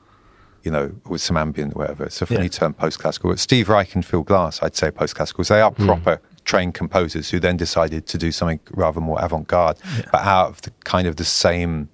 You 0.64 0.72
know, 0.72 0.96
with 1.08 1.22
some 1.22 1.38
ambient 1.38 1.76
or 1.76 1.80
whatever. 1.80 2.04
It's 2.04 2.22
a 2.22 2.26
funny 2.26 2.42
Yeah. 2.44 2.48
term, 2.50 2.74
post 2.74 3.00
classical. 3.00 3.30
But 3.30 3.40
Steve 3.40 3.70
Reich 3.70 3.96
and 3.96 4.04
Phil 4.06 4.24
Glass, 4.24 4.62
I'd 4.62 4.76
say 4.76 4.92
post 4.92 5.16
classical. 5.16 5.44
They 5.46 5.62
are 5.62 5.72
proper 5.72 6.20
trained 6.46 6.74
composers 6.74 7.30
who 7.32 7.40
then 7.40 7.58
decided 7.58 8.06
to 8.08 8.18
do 8.18 8.32
something 8.32 8.60
rather 8.72 9.02
more 9.02 9.20
avant 9.22 9.48
garde, 9.48 9.78
but 10.12 10.22
out 10.22 10.50
of 10.50 10.62
the 10.62 10.72
kind 10.84 11.08
of 11.08 11.18
the 11.18 11.26
same, 11.26 11.90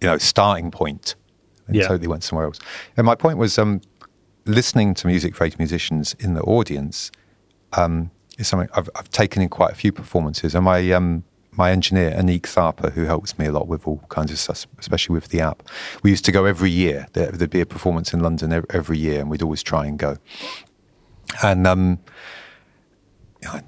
you 0.00 0.08
know, 0.08 0.18
starting 0.18 0.70
point. 0.70 1.14
And 1.66 1.74
Yeah. 1.76 1.88
totally 1.88 2.06
went 2.06 2.22
somewhere 2.22 2.46
else. 2.46 2.60
And 2.96 3.04
my 3.06 3.16
point 3.16 3.38
was, 3.38 3.58
um, 3.58 3.80
listening 4.44 4.94
to 4.94 5.08
music 5.08 5.34
for 5.34 5.42
80 5.44 5.56
musicians 5.58 6.14
in 6.20 6.34
the 6.34 6.42
audience 6.42 7.10
um, 7.72 8.12
is 8.38 8.46
something 8.46 8.68
I've, 8.74 8.88
I've 8.94 9.10
taken 9.10 9.42
in 9.42 9.48
quite 9.48 9.72
a 9.72 9.74
few 9.74 9.90
performances. 9.90 10.54
And 10.54 10.64
my 10.64 10.92
um, 10.92 11.24
my 11.50 11.70
engineer 11.72 12.10
Anik 12.12 12.42
Tharpa, 12.42 12.92
who 12.92 13.04
helps 13.06 13.38
me 13.38 13.46
a 13.46 13.52
lot 13.52 13.66
with 13.66 13.88
all 13.88 13.98
kinds 14.10 14.30
of 14.30 14.38
stuff, 14.38 14.66
especially 14.78 15.14
with 15.14 15.28
the 15.28 15.40
app, 15.40 15.62
we 16.02 16.10
used 16.10 16.24
to 16.26 16.32
go 16.32 16.44
every 16.44 16.70
year. 16.70 17.06
There, 17.14 17.32
there'd 17.32 17.50
be 17.50 17.62
a 17.62 17.66
performance 17.66 18.12
in 18.12 18.20
London 18.20 18.52
every 18.70 18.98
year, 18.98 19.20
and 19.20 19.30
we'd 19.30 19.42
always 19.42 19.62
try 19.62 19.86
and 19.86 19.98
go. 19.98 20.18
And 21.42 21.66
um, 21.66 21.98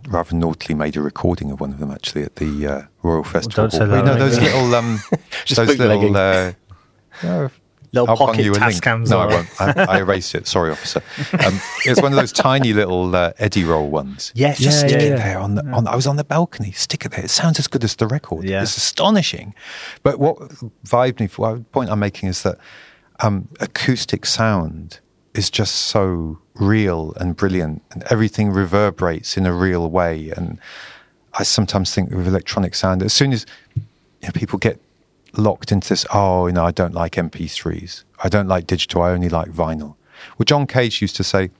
rather 0.09 0.35
naughtily 0.35 0.75
made 0.75 0.97
a 0.97 1.01
recording 1.01 1.51
of 1.51 1.61
one 1.61 1.73
of 1.73 1.79
them 1.79 1.91
actually 1.91 2.23
at 2.23 2.37
the 2.37 2.67
uh, 2.67 2.83
Royal 3.03 3.25
Festival. 3.25 3.69
don't 3.69 3.71
say 3.71 3.79
Hall. 3.79 3.89
that 3.89 3.99
You 3.99 4.05
know 4.05 4.19
those 4.19 4.39
radio. 4.39 4.55
little 4.55 4.75
um, 4.75 5.01
those 5.55 5.79
little 5.79 6.17
uh, 6.17 6.53
you 7.23 7.51
Little 7.93 8.11
I'll 8.11 8.17
pocket 8.17 8.45
you 8.45 8.53
a 8.53 8.55
link. 8.55 8.75
Tascams 8.75 9.09
No, 9.09 9.21
I 9.21 9.27
won't. 9.27 9.49
I, 9.61 9.95
I 9.95 9.99
erased 10.01 10.35
it. 10.35 10.47
Sorry, 10.47 10.71
officer. 10.71 11.03
Um, 11.33 11.59
it's 11.87 12.03
one 12.03 12.13
of 12.13 12.17
those 12.17 12.33
tiny 12.33 12.75
little 12.75 13.15
uh, 13.17 13.33
Edirol 13.35 13.89
ones. 13.89 14.31
Yes, 14.35 14.59
just 14.59 14.83
yeah, 14.83 14.89
stick 14.89 15.01
yeah, 15.01 15.07
it 15.07 15.11
yeah. 15.11 15.17
there 15.17 15.39
on 15.39 15.55
the. 15.55 15.65
On, 15.69 15.87
I 15.87 15.97
was 15.97 16.07
on 16.07 16.17
the 16.17 16.25
balcony. 16.25 16.73
Stick 16.73 17.07
it 17.07 17.13
there. 17.13 17.25
It 17.25 17.31
sounds 17.31 17.59
as 17.59 17.67
good 17.67 17.83
as 17.85 17.97
the 17.97 18.07
record. 18.07 18.45
Yeah. 18.45 18.63
It's 18.63 18.77
astonishing. 18.77 19.55
But 20.03 20.19
what 20.19 20.37
vibed 20.85 21.21
me 21.21 21.29
for 21.29 21.55
the 21.55 21.61
point 21.61 21.89
I'm 21.91 21.99
making 21.99 22.29
is 22.29 22.43
that 22.43 22.59
um, 23.21 23.49
acoustic 23.59 24.27
sound 24.27 25.01
is 25.35 25.51
just 25.51 25.75
so 25.75 26.39
real 26.55 27.13
and 27.17 27.37
brilliant, 27.37 27.83
and 27.91 28.03
everything 28.05 28.51
reverberates 28.51 29.37
in 29.37 29.47
a 29.47 29.53
real 29.53 29.89
way. 29.91 30.31
And 30.31 30.59
I 31.35 31.43
sometimes 31.43 31.95
think 31.95 32.11
with 32.11 32.27
electronic 32.27 32.75
sound, 32.75 33.03
as 33.03 33.13
soon 33.13 33.33
as 33.33 33.47
you 33.77 33.83
know, 34.23 34.33
people 34.33 34.59
get 34.59 34.81
locked 35.37 35.71
into 35.71 35.89
this, 35.89 36.05
oh, 36.13 36.47
you 36.47 36.53
know, 36.53 36.65
I 36.65 36.73
don't 36.73 36.95
like 36.95 37.13
MP3s, 37.13 38.05
I 38.23 38.29
don't 38.29 38.49
like 38.49 38.67
digital, 38.67 39.03
I 39.03 39.11
only 39.11 39.29
like 39.29 39.51
vinyl. 39.51 39.95
Well, 40.37 40.45
John 40.45 40.67
Cage 40.67 41.01
used 41.01 41.17
to 41.17 41.25
say, 41.25 41.51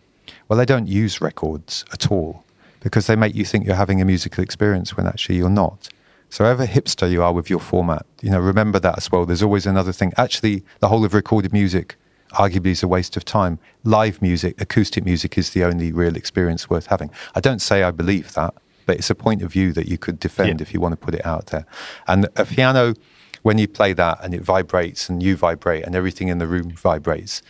well, 0.49 0.59
they 0.59 0.65
don't 0.65 0.89
use 0.89 1.21
records 1.21 1.85
at 1.93 2.11
all 2.11 2.45
because 2.81 3.07
they 3.07 3.17
make 3.17 3.35
you 3.35 3.45
think 3.45 3.67
you're 3.67 3.77
having 3.77 4.01
a 4.01 4.05
musical 4.05 4.43
experience 4.43 4.97
when 4.97 5.07
actually 5.07 5.37
you're 5.37 5.51
not. 5.51 5.89
So, 6.31 6.45
however 6.45 6.67
hipster 6.67 7.11
you 7.11 7.23
are 7.23 7.33
with 7.33 7.49
your 7.49 7.61
format, 7.61 8.05
you 8.21 8.31
know, 8.31 8.39
remember 8.39 8.79
that 8.81 8.99
as 8.99 9.11
well. 9.11 9.25
There's 9.25 9.43
always 9.43 9.67
another 9.67 9.93
thing. 9.93 10.13
Actually, 10.17 10.63
the 10.81 10.89
whole 10.89 11.05
of 11.05 11.15
recorded 11.15 11.53
music 11.53 11.97
arguably 12.33 12.69
is 12.73 12.83
a 12.83 12.89
waste 12.89 13.17
of 13.17 13.25
time. 13.25 13.59
Live 13.85 14.21
music, 14.23 14.61
acoustic 14.61 15.05
music 15.05 15.39
is 15.39 15.51
the 15.51 15.65
only 15.65 15.93
real 15.93 16.17
experience 16.17 16.69
worth 16.71 16.87
having. 16.87 17.11
I 17.35 17.41
don't 17.41 17.61
say 17.61 17.83
I 17.83 17.91
believe 17.91 18.35
that, 18.35 18.55
but 18.87 18.97
it's 18.97 19.11
a 19.11 19.15
point 19.15 19.43
of 19.43 19.53
view 19.53 19.73
that 19.73 19.89
you 19.89 19.99
could 19.99 20.19
defend 20.21 20.61
Yeah. 20.61 20.63
if 20.63 20.75
you 20.75 20.81
want 20.81 20.93
to 20.93 20.97
put 20.97 21.15
it 21.15 21.25
out 21.27 21.47
there. 21.47 21.67
And 22.07 22.29
a 22.37 22.45
piano, 22.45 22.95
when 23.43 23.59
you 23.59 23.69
play 23.69 23.93
that 23.93 24.19
and 24.23 24.35
it 24.35 24.43
vibrates 24.43 25.09
and 25.09 25.23
you 25.23 25.37
vibrate 25.37 25.85
and 25.85 25.95
everything 25.95 26.29
in 26.29 26.39
the 26.39 26.47
room 26.47 26.71
vibrates, 26.71 27.43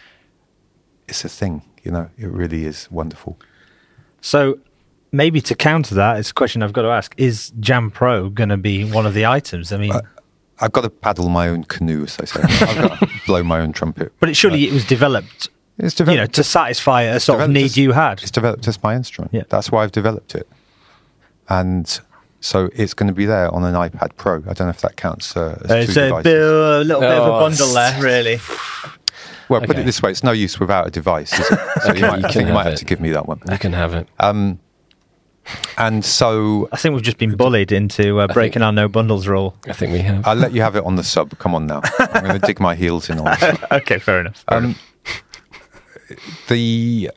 it's 1.09 1.25
a 1.25 1.29
thing, 1.29 1.63
you 1.83 1.91
know, 1.91 2.11
it 2.19 2.27
really 2.29 2.65
is 2.67 2.89
wonderful. 2.91 3.39
So 4.21 4.59
maybe 5.13 5.41
to 5.41 5.55
counter 5.55 5.95
that, 5.95 6.19
it's 6.19 6.31
a 6.31 6.35
question 6.35 6.63
I've 6.63 6.73
got 6.73 6.83
to 6.83 6.89
ask: 6.89 7.15
Is 7.17 7.51
Jam 7.61 7.91
Pro 7.91 8.29
going 8.29 8.51
to 8.51 8.57
be 8.59 8.85
one 8.91 9.07
of 9.07 9.15
the 9.15 9.25
items? 9.27 9.73
I 9.73 9.79
mean, 9.79 9.93
uh, 9.93 10.01
I've 10.61 10.73
got 10.73 10.83
to 10.83 10.91
paddle 10.91 11.29
my 11.29 11.49
own 11.49 11.65
canoe, 11.65 12.05
as 12.05 12.17
they 12.17 12.27
say. 12.27 12.41
I've 12.43 12.89
got 12.89 12.99
to 13.01 13.09
blow 13.27 13.43
my 13.43 13.61
own 13.61 13.73
trumpet. 13.73 14.13
but 14.21 14.29
it 14.29 14.35
surely 14.35 14.65
it 14.67 14.73
was 14.73 14.85
developed, 14.85 15.49
It's 15.79 15.95
developed 15.95 16.15
you 16.17 16.21
know, 16.23 16.27
to 16.27 16.45
satisfy 16.45 17.03
a 17.03 17.21
sort 17.21 17.41
of 17.41 17.51
need 17.51 17.65
as- 17.67 17.77
you 17.77 17.93
had. 17.93 18.21
It's 18.23 18.31
developed 18.31 18.67
as 18.69 18.83
my 18.83 18.95
instrument. 18.95 19.33
Yeah. 19.35 19.43
That's 19.49 19.71
why 19.71 19.83
I've 19.85 19.93
developed 19.93 20.35
it. 20.35 20.49
And 21.49 22.01
so 22.41 22.69
it's 22.75 22.95
going 22.95 23.07
to 23.09 23.15
be 23.15 23.25
there 23.27 23.53
on 23.55 23.65
an 23.65 23.75
iPad 23.75 24.17
Pro. 24.17 24.37
I 24.49 24.53
don't 24.53 24.61
know 24.61 24.69
if 24.71 24.81
that 24.83 24.97
counts 24.97 25.37
uh, 25.37 25.59
as 25.65 25.71
Uh, 25.71 25.75
two 25.75 25.81
it's 25.83 25.91
a, 25.97 26.01
devices. 26.07 26.25
bit, 26.25 26.43
a 26.43 26.79
little 26.85 27.01
bit 27.01 27.11
of 27.11 27.27
a 27.27 27.33
Oh, 27.33 27.41
bundle 27.41 27.73
there, 27.73 28.03
really. 28.03 28.39
Well, 29.49 29.63
put 29.63 29.79
it 29.79 29.87
this 29.87 30.03
way: 30.03 30.11
it's 30.11 30.23
no 30.23 30.33
use 30.33 30.61
without 30.61 30.87
a 30.87 30.91
device. 30.91 31.33
Is 31.33 31.51
it? 31.51 31.59
So 31.83 31.95
you 31.95 32.03
might, 32.03 32.19
You 32.21 32.27
I 32.27 32.29
can 32.29 32.33
think 32.33 32.49
you 32.49 32.55
might 32.55 32.65
have 32.65 32.73
have 32.73 32.79
to 32.81 32.85
give 32.85 33.01
me 33.01 33.13
that 33.13 33.27
one. 33.27 33.41
You 33.51 33.57
can 33.59 33.73
have 33.73 33.95
it. 33.95 34.07
And 35.77 36.05
so 36.05 36.69
I 36.73 36.77
think 36.77 36.95
we've 36.95 37.05
just 37.05 37.19
been 37.19 37.37
bullied 37.37 37.73
into 37.73 38.21
uh, 38.21 38.27
breaking 38.29 38.63
our 38.63 38.73
no 38.73 38.89
bundles 38.89 39.29
rule. 39.29 39.57
I 39.67 39.73
think 39.73 39.93
we 39.93 40.01
have. 40.01 40.27
I'll 40.27 40.35
let 40.35 40.53
you 40.53 40.63
have 40.63 40.77
it 40.77 40.85
on 40.85 40.97
the 40.97 41.05
sub. 41.05 41.39
Come 41.39 41.55
on 41.55 41.67
now. 41.67 41.83
I'm 41.99 42.25
going 42.25 42.41
to 42.41 42.47
dig 42.47 42.61
my 42.61 42.75
heels 42.75 43.09
in 43.09 43.19
on 43.19 43.25
this. 43.25 43.59
okay, 43.73 43.99
fair 43.99 44.21
enough. 44.21 44.45
Fair 44.49 44.59
enough. 44.59 44.77
Um, 46.11 46.17
the 46.49 47.11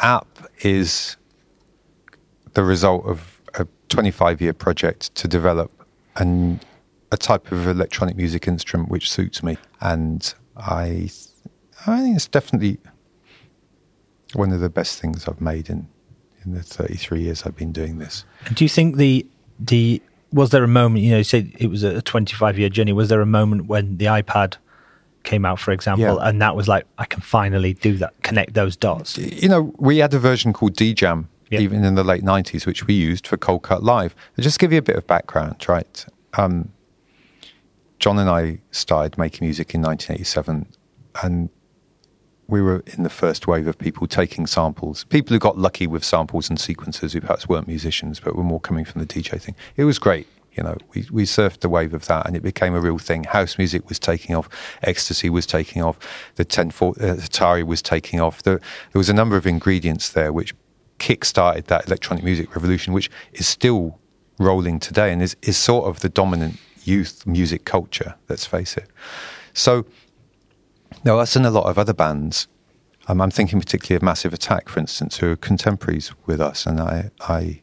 app 0.00 0.26
is 0.60 1.16
the 2.54 2.62
result 2.62 3.04
of 3.06 3.40
a 3.54 3.66
25 3.88 4.40
year 4.40 4.52
project 4.52 5.14
to 5.16 5.28
develop 5.28 5.70
an, 6.16 6.60
a 7.10 7.16
type 7.16 7.50
of 7.52 7.66
electronic 7.66 8.16
music 8.16 8.46
instrument 8.46 8.88
which 8.88 9.10
suits 9.10 9.42
me. 9.42 9.56
And 9.80 10.32
I, 10.56 11.10
I 11.86 12.00
think 12.00 12.16
it's 12.16 12.28
definitely 12.28 12.78
one 14.34 14.52
of 14.52 14.60
the 14.60 14.70
best 14.70 15.00
things 15.00 15.28
I've 15.28 15.40
made 15.40 15.68
in, 15.68 15.88
in 16.44 16.54
the 16.54 16.62
33 16.62 17.20
years 17.22 17.42
I've 17.44 17.56
been 17.56 17.72
doing 17.72 17.98
this. 17.98 18.24
Do 18.52 18.64
you 18.64 18.68
think 18.68 18.96
the 18.96 19.26
the 19.58 20.00
was 20.32 20.50
there 20.50 20.64
a 20.64 20.68
moment 20.68 21.04
you 21.04 21.10
know 21.12 21.18
you 21.18 21.24
said 21.24 21.52
it 21.58 21.68
was 21.68 21.82
a 21.84 22.02
25 22.02 22.58
year 22.58 22.68
journey 22.68 22.92
was 22.92 23.08
there 23.08 23.20
a 23.20 23.26
moment 23.26 23.66
when 23.66 23.98
the 23.98 24.06
iPad 24.06 24.56
came 25.22 25.44
out 25.44 25.60
for 25.60 25.70
example 25.70 26.04
Yeah. 26.04 26.28
and 26.28 26.42
that 26.42 26.56
was 26.56 26.66
like 26.66 26.86
I 26.98 27.04
can 27.06 27.20
finally 27.22 27.72
do 27.74 27.96
that 27.98 28.14
connect 28.22 28.54
those 28.54 28.76
dots 28.76 29.16
you 29.16 29.48
know, 29.48 29.72
we 29.78 29.98
had 29.98 30.12
a 30.12 30.18
version 30.18 30.52
called 30.52 30.74
DJam 30.74 31.26
Yeah. 31.50 31.60
even 31.60 31.84
in 31.84 31.94
the 31.94 32.02
late 32.04 32.24
90s, 32.24 32.66
which 32.66 32.84
we 32.86 32.94
used 32.94 33.26
for 33.28 33.36
Coldcut 33.36 33.82
Live. 33.82 34.14
Just 34.38 34.56
to 34.58 34.64
give 34.66 34.72
you 34.72 34.78
a 34.78 34.82
bit 34.82 34.96
of 34.96 35.06
background, 35.06 35.64
right? 35.68 36.04
Um, 36.36 36.70
John 38.00 38.18
and 38.18 38.28
I 38.28 38.58
started 38.72 39.16
making 39.16 39.46
music 39.46 39.72
in 39.74 39.80
1987, 39.82 40.66
and 41.22 41.48
we 42.46 42.60
were 42.60 42.82
in 42.86 43.02
the 43.02 43.10
first 43.10 43.46
wave 43.46 43.66
of 43.66 43.78
people 43.78 44.06
taking 44.06 44.46
samples. 44.46 45.04
People 45.04 45.34
who 45.34 45.38
got 45.38 45.58
lucky 45.58 45.86
with 45.86 46.04
samples 46.04 46.50
and 46.50 46.58
sequencers 46.58 47.12
who 47.12 47.20
perhaps 47.20 47.48
weren't 47.48 47.66
musicians, 47.66 48.20
but 48.20 48.36
were 48.36 48.42
more 48.42 48.60
coming 48.60 48.84
from 48.84 49.00
the 49.00 49.06
DJ 49.06 49.40
thing. 49.40 49.54
It 49.76 49.84
was 49.84 49.98
great. 49.98 50.26
You 50.52 50.62
know, 50.62 50.76
we, 50.94 51.06
we 51.10 51.24
surfed 51.24 51.60
the 51.60 51.68
wave 51.68 51.94
of 51.94 52.06
that 52.06 52.26
and 52.26 52.36
it 52.36 52.42
became 52.42 52.74
a 52.74 52.80
real 52.80 52.98
thing. 52.98 53.24
House 53.24 53.58
music 53.58 53.88
was 53.88 53.98
taking 53.98 54.36
off, 54.36 54.48
ecstasy 54.82 55.28
was 55.28 55.46
taking 55.46 55.82
off, 55.82 55.98
the 56.36 56.42
1040, 56.42 57.00
uh, 57.00 57.14
Atari 57.16 57.64
was 57.64 57.82
taking 57.82 58.20
off. 58.20 58.42
The, 58.42 58.60
there 58.92 58.98
was 58.98 59.08
a 59.08 59.14
number 59.14 59.36
of 59.36 59.46
ingredients 59.46 60.10
there 60.10 60.32
which 60.32 60.54
kick-started 60.98 61.66
that 61.66 61.86
electronic 61.86 62.22
music 62.22 62.54
revolution, 62.54 62.92
which 62.92 63.10
is 63.32 63.48
still 63.48 63.98
rolling 64.38 64.78
today 64.78 65.12
and 65.12 65.22
is, 65.22 65.36
is 65.42 65.56
sort 65.56 65.86
of 65.86 66.00
the 66.00 66.08
dominant 66.08 66.58
youth 66.84 67.26
music 67.26 67.64
culture, 67.64 68.14
let's 68.28 68.46
face 68.46 68.76
it. 68.76 68.88
So, 69.54 69.86
now, 71.04 71.18
us 71.18 71.36
and 71.36 71.44
a 71.44 71.50
lot 71.50 71.66
of 71.66 71.78
other 71.78 71.92
bands. 71.92 72.48
Um, 73.06 73.20
I'm 73.20 73.30
thinking 73.30 73.60
particularly 73.60 73.96
of 73.96 74.02
Massive 74.02 74.32
Attack, 74.32 74.70
for 74.70 74.80
instance, 74.80 75.18
who 75.18 75.32
are 75.32 75.36
contemporaries 75.36 76.12
with 76.24 76.40
us, 76.40 76.64
and 76.64 76.80
I, 76.80 77.10
I, 77.20 77.60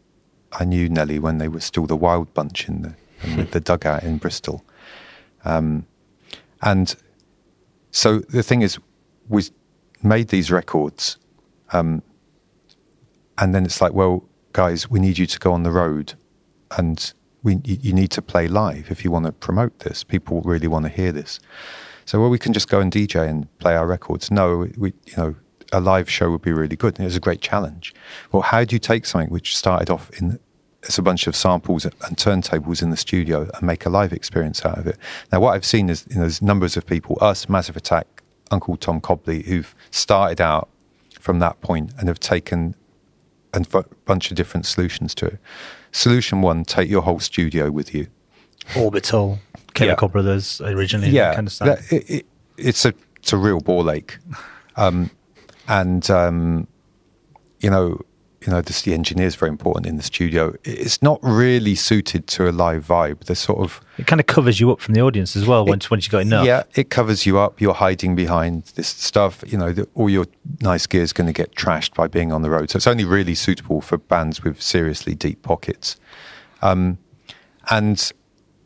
I 0.51 0.65
knew 0.65 0.87
Nellee 0.87 1.19
when 1.19 1.39
they 1.39 1.47
were 1.47 1.59
still 1.59 1.87
the 1.87 1.95
Wild 1.95 2.31
Bunch 2.33 2.69
in 2.69 2.83
the 2.83 2.95
in 3.23 3.47
the, 3.51 3.59
dugout 3.59 4.03
in 4.03 4.17
Bristol, 4.17 4.63
um, 5.45 5.85
and 6.61 6.95
so 7.91 8.19
the 8.19 8.43
thing 8.43 8.61
is, 8.61 8.79
we 9.27 9.43
made 10.03 10.29
these 10.29 10.51
records, 10.51 11.17
um, 11.71 12.01
and 13.37 13.53
then 13.53 13.65
it's 13.65 13.81
like, 13.81 13.93
well, 13.93 14.23
guys, 14.53 14.89
we 14.89 14.99
need 14.99 15.17
you 15.17 15.25
to 15.25 15.39
go 15.39 15.53
on 15.53 15.63
the 15.63 15.71
road, 15.71 16.13
and 16.77 17.13
we 17.41 17.59
you 17.63 17.93
need 17.93 18.11
to 18.11 18.21
play 18.21 18.47
live 18.47 18.91
if 18.91 19.03
you 19.03 19.09
want 19.09 19.25
to 19.25 19.31
promote 19.31 19.79
this. 19.79 20.03
People 20.03 20.41
really 20.41 20.67
want 20.67 20.85
to 20.85 20.89
hear 20.89 21.11
this. 21.11 21.39
So, 22.05 22.19
well, 22.19 22.29
we 22.29 22.39
can 22.39 22.53
just 22.53 22.69
go 22.69 22.79
and 22.79 22.91
DJ 22.91 23.27
and 23.27 23.47
play 23.59 23.75
our 23.75 23.87
records. 23.87 24.31
No, 24.31 24.67
we, 24.77 24.93
you 25.05 25.17
know, 25.17 25.35
a 25.71 25.79
live 25.79 26.09
show 26.09 26.29
would 26.31 26.41
be 26.41 26.51
really 26.51 26.75
good. 26.75 26.95
And 26.95 27.01
it 27.01 27.07
was 27.07 27.15
a 27.15 27.21
great 27.21 27.41
challenge. 27.41 27.93
Well, 28.31 28.41
how 28.41 28.63
do 28.63 28.75
you 28.75 28.79
take 28.79 29.05
something 29.05 29.29
which 29.29 29.55
started 29.55 29.89
off 29.89 30.09
in 30.19 30.39
as 30.87 30.97
a 30.97 31.01
bunch 31.03 31.27
of 31.27 31.35
samples 31.35 31.85
and 31.85 32.17
turntables 32.17 32.81
in 32.81 32.89
the 32.89 32.97
studio 32.97 33.47
and 33.53 33.61
make 33.61 33.85
a 33.85 33.89
live 33.89 34.11
experience 34.11 34.65
out 34.65 34.77
of 34.77 34.87
it? 34.87 34.97
Now, 35.31 35.39
what 35.39 35.53
I've 35.53 35.65
seen 35.65 35.89
is, 35.89 36.05
you 36.09 36.15
know, 36.15 36.21
there's 36.21 36.41
numbers 36.41 36.75
of 36.75 36.85
people, 36.85 37.17
us, 37.21 37.47
Massive 37.47 37.77
Attack, 37.77 38.23
Uncle 38.49 38.77
Tom 38.77 38.99
Cobley, 38.99 39.43
who've 39.43 39.73
started 39.91 40.41
out 40.41 40.69
from 41.19 41.39
that 41.39 41.61
point 41.61 41.91
and 41.97 42.07
have 42.07 42.19
taken 42.19 42.75
a 43.53 43.83
bunch 44.05 44.31
of 44.31 44.37
different 44.37 44.65
solutions 44.65 45.13
to 45.15 45.25
it. 45.27 45.39
Solution 45.91 46.41
one: 46.41 46.63
take 46.63 46.89
your 46.89 47.01
whole 47.01 47.19
studio 47.19 47.69
with 47.69 47.93
you. 47.93 48.07
Orbital 48.77 49.39
Chemical 49.73 50.07
Yeah. 50.07 50.11
Brothers 50.11 50.61
originally 50.61 51.09
yeah, 51.09 51.33
kind 51.33 51.47
of 51.47 51.53
stuff 51.53 51.91
it, 51.91 52.09
it, 52.09 52.25
it's 52.57 52.85
a 52.85 52.93
it's 53.17 53.33
a 53.33 53.37
real 53.37 53.59
ball 53.59 53.91
ache, 53.91 54.17
um, 54.75 55.11
and 55.67 56.09
um, 56.09 56.67
you 57.59 57.69
know, 57.69 58.01
you 58.41 58.51
know, 58.51 58.61
this, 58.61 58.81
the 58.81 58.93
engineer 58.93 59.27
is 59.27 59.35
very 59.35 59.49
important 59.49 59.85
in 59.85 59.97
the 59.97 60.03
studio. 60.03 60.55
It's 60.63 61.01
not 61.03 61.19
really 61.21 61.75
suited 61.75 62.25
to 62.27 62.49
a 62.49 62.51
live 62.51 62.87
vibe. 62.87 63.25
They're 63.25 63.35
sort 63.35 63.59
of 63.59 63.79
it 63.97 64.07
kind 64.07 64.19
of 64.19 64.25
covers 64.25 64.59
you 64.59 64.71
up 64.71 64.81
from 64.81 64.95
the 64.95 65.01
audience 65.01 65.35
as 65.35 65.45
well 65.45 65.65
once 65.65 65.91
once 65.91 66.07
you 66.07 66.11
got 66.11 66.23
enough 66.23 66.45
yeah, 66.45 66.63
it 66.73 66.89
covers 66.89 67.25
you 67.25 67.37
up. 67.37 67.61
You're 67.61 67.75
hiding 67.75 68.15
behind 68.15 68.63
this 68.75 68.87
stuff. 68.87 69.43
You 69.45 69.57
know, 69.59 69.71
the, 69.71 69.87
all 69.93 70.09
your 70.09 70.25
nice 70.61 70.87
gear 70.87 71.03
is 71.03 71.13
going 71.13 71.27
to 71.27 71.33
get 71.33 71.53
trashed 71.55 71.93
by 71.93 72.07
being 72.07 72.31
on 72.31 72.41
the 72.41 72.49
road. 72.49 72.71
So 72.71 72.77
it's 72.77 72.87
only 72.87 73.05
really 73.05 73.35
suitable 73.35 73.81
for 73.81 73.97
bands 73.97 74.43
with 74.43 74.59
seriously 74.61 75.13
deep 75.13 75.43
pockets. 75.43 75.97
Um, 76.63 76.97
and 77.69 78.11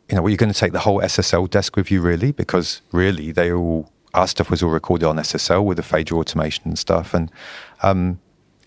you 0.08 0.16
know, 0.16 0.22
well, 0.22 0.30
you're 0.30 0.36
going 0.36 0.52
to 0.52 0.58
take 0.58 0.72
the 0.72 0.80
whole 0.80 1.00
SSL 1.00 1.50
desk 1.50 1.76
with 1.76 1.90
you, 1.90 2.00
really, 2.00 2.32
because 2.32 2.82
really 2.92 3.32
they 3.32 3.52
all 3.52 3.92
our 4.14 4.26
stuff 4.26 4.50
was 4.50 4.62
all 4.62 4.70
recorded 4.70 5.06
on 5.06 5.16
SSL 5.16 5.64
with 5.64 5.76
the 5.76 5.82
fader 5.82 6.16
automation 6.16 6.62
and 6.64 6.78
stuff. 6.78 7.12
And 7.12 7.30
um, 7.82 8.18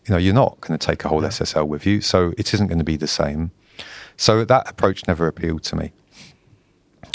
you 0.05 0.13
know, 0.13 0.17
you're 0.17 0.33
not 0.33 0.61
going 0.61 0.77
to 0.77 0.85
take 0.85 1.03
a 1.05 1.09
whole 1.09 1.21
SSL 1.21 1.67
with 1.67 1.85
you, 1.85 2.01
so 2.01 2.33
it 2.37 2.53
isn't 2.53 2.67
going 2.67 2.77
to 2.77 2.83
be 2.83 2.97
the 2.97 3.07
same. 3.07 3.51
So 4.15 4.43
that 4.45 4.69
approach 4.69 5.07
never 5.07 5.27
appealed 5.27 5.63
to 5.63 5.75
me 5.75 5.93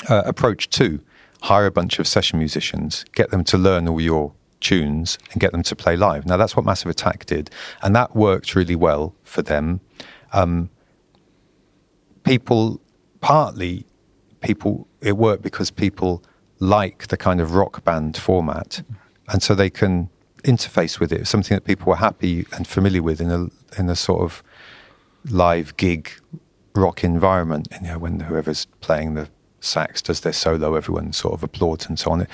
uh, 0.08 0.22
approach 0.24 0.70
two 0.70 1.00
hire 1.42 1.66
a 1.66 1.70
bunch 1.70 1.98
of 1.98 2.08
session 2.08 2.38
musicians, 2.38 3.04
get 3.12 3.30
them 3.30 3.44
to 3.44 3.58
learn 3.58 3.86
all 3.86 4.00
your 4.00 4.32
tunes, 4.60 5.18
and 5.30 5.40
get 5.42 5.52
them 5.52 5.62
to 5.62 5.76
play 5.76 5.94
live. 5.94 6.24
Now, 6.24 6.38
that's 6.38 6.56
what 6.56 6.64
Massive 6.64 6.88
Attack 6.88 7.26
did, 7.26 7.50
and 7.82 7.94
that 7.94 8.16
worked 8.16 8.54
really 8.54 8.76
well 8.76 9.14
for 9.22 9.42
them. 9.42 9.80
Um, 10.32 10.70
people, 12.22 12.80
partly, 13.20 13.84
people, 14.44 14.86
it 15.00 15.16
worked 15.16 15.42
because 15.42 15.70
people 15.70 16.22
like 16.60 17.08
the 17.08 17.16
kind 17.16 17.40
of 17.40 17.54
rock 17.54 17.84
band 17.84 18.16
format, 18.16 18.82
and 19.28 19.42
so 19.42 19.54
they 19.54 19.70
can 19.70 20.08
interface 20.44 21.00
with 21.00 21.12
it. 21.12 21.26
Something 21.26 21.56
that 21.56 21.64
people 21.64 21.86
were 21.86 21.96
happy 21.96 22.46
and 22.52 22.66
familiar 22.66 23.02
with 23.02 23.20
in 23.20 23.30
a 23.30 23.48
in 23.78 23.88
a 23.88 23.96
sort 23.96 24.22
of 24.22 24.42
live 25.30 25.76
gig 25.76 26.10
rock 26.74 27.02
environment. 27.02 27.68
And 27.72 27.86
you 27.86 27.92
know, 27.92 27.98
when 27.98 28.20
whoever's 28.20 28.66
playing 28.80 29.14
the 29.14 29.28
sax 29.60 30.02
does 30.02 30.20
their 30.20 30.32
solo, 30.32 30.74
everyone 30.74 31.12
sort 31.12 31.34
of 31.34 31.42
applauds 31.42 31.86
and 31.86 31.98
so 31.98 32.10
on. 32.10 32.26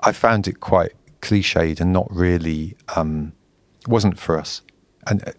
I 0.00 0.12
found 0.12 0.46
it 0.46 0.60
quite 0.60 0.92
cliched 1.22 1.80
and 1.80 1.92
not 1.92 2.06
really 2.10 2.76
um, 2.94 3.32
wasn't 3.86 4.18
for 4.18 4.38
us. 4.38 4.62
And 5.06 5.26
uh, 5.26 5.32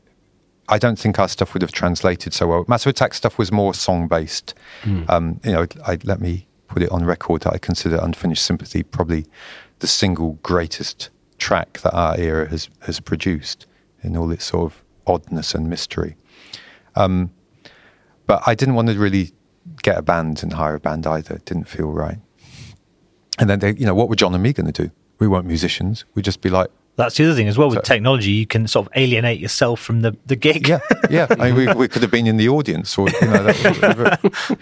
I 0.68 0.78
don't 0.78 0.98
think 0.98 1.20
our 1.20 1.28
stuff 1.28 1.54
would 1.54 1.62
have 1.62 1.72
translated 1.72 2.34
so 2.34 2.48
well. 2.48 2.66
Massive 2.68 2.90
Attack 2.92 3.14
stuff 3.14 3.38
was 3.38 3.52
more 3.52 3.74
song 3.74 4.08
based. 4.08 4.54
Mm. 4.84 5.10
Um, 5.10 5.40
you 5.44 5.52
know, 5.52 5.68
I, 5.86 6.00
let 6.04 6.20
me 6.20 6.48
put 6.68 6.82
it 6.82 6.90
on 6.92 7.06
record 7.06 7.42
that 7.44 7.54
I 7.54 7.58
consider 7.58 8.00
Unfinished 8.02 8.44
Sympathy 8.44 8.84
probably 8.84 9.26
the 9.80 9.88
single 9.88 10.40
greatest 10.42 11.10
track 11.38 11.80
that 11.82 11.94
our 11.94 12.18
era 12.18 12.48
has 12.50 12.70
has 12.82 13.00
produced 13.00 13.68
in 14.02 14.16
all 14.16 14.32
its 14.32 14.46
sort 14.46 14.72
of 14.72 14.84
oddness 15.06 15.54
and 15.54 15.70
mystery. 15.70 16.16
Um, 16.96 17.32
but 18.26 18.42
I 18.48 18.56
didn't 18.56 18.76
want 18.76 18.88
to 18.90 18.98
really 18.98 19.34
get 19.84 19.98
a 19.98 20.02
band 20.02 20.42
and 20.44 20.54
hire 20.54 20.76
a 20.76 20.80
band 20.80 21.06
either. 21.06 21.36
It 21.36 21.46
didn't 21.46 21.66
feel 21.66 21.92
right. 21.92 22.18
And 23.38 23.50
then 23.50 23.60
they, 23.60 23.74
you 23.74 23.86
know, 23.86 23.94
what 23.94 24.10
were 24.10 24.16
John 24.16 24.34
and 24.34 24.42
me 24.42 24.54
going 24.54 24.72
to 24.72 24.84
do? 24.84 24.92
We 25.20 25.28
weren't 25.28 25.46
musicians. 25.46 26.06
We'd 26.14 26.26
just 26.26 26.42
be 26.42 26.50
like, 26.50 26.70
that's 26.96 27.18
the 27.18 27.26
other 27.26 27.36
thing 27.36 27.48
as 27.48 27.58
well 27.58 27.68
with 27.68 27.78
so, 27.78 27.82
technology. 27.82 28.32
You 28.32 28.48
can 28.48 28.68
sort 28.68 28.88
of 28.88 28.94
alienate 28.96 29.40
yourself 29.40 29.80
from 29.80 30.02
the, 30.02 30.16
the 30.26 30.36
gig. 30.36 30.68
Yeah, 30.68 30.80
yeah. 31.10 31.28
I 31.32 31.52
mean, 31.52 31.56
we, 31.56 31.74
we 31.76 31.88
could 31.88 32.02
have 32.02 32.12
been 32.12 32.28
in 32.28 32.38
the 32.38 32.50
audience, 32.50 32.98
or 32.98 33.10
you 33.10 33.28
know, 33.28 33.44
that, 33.44 34.60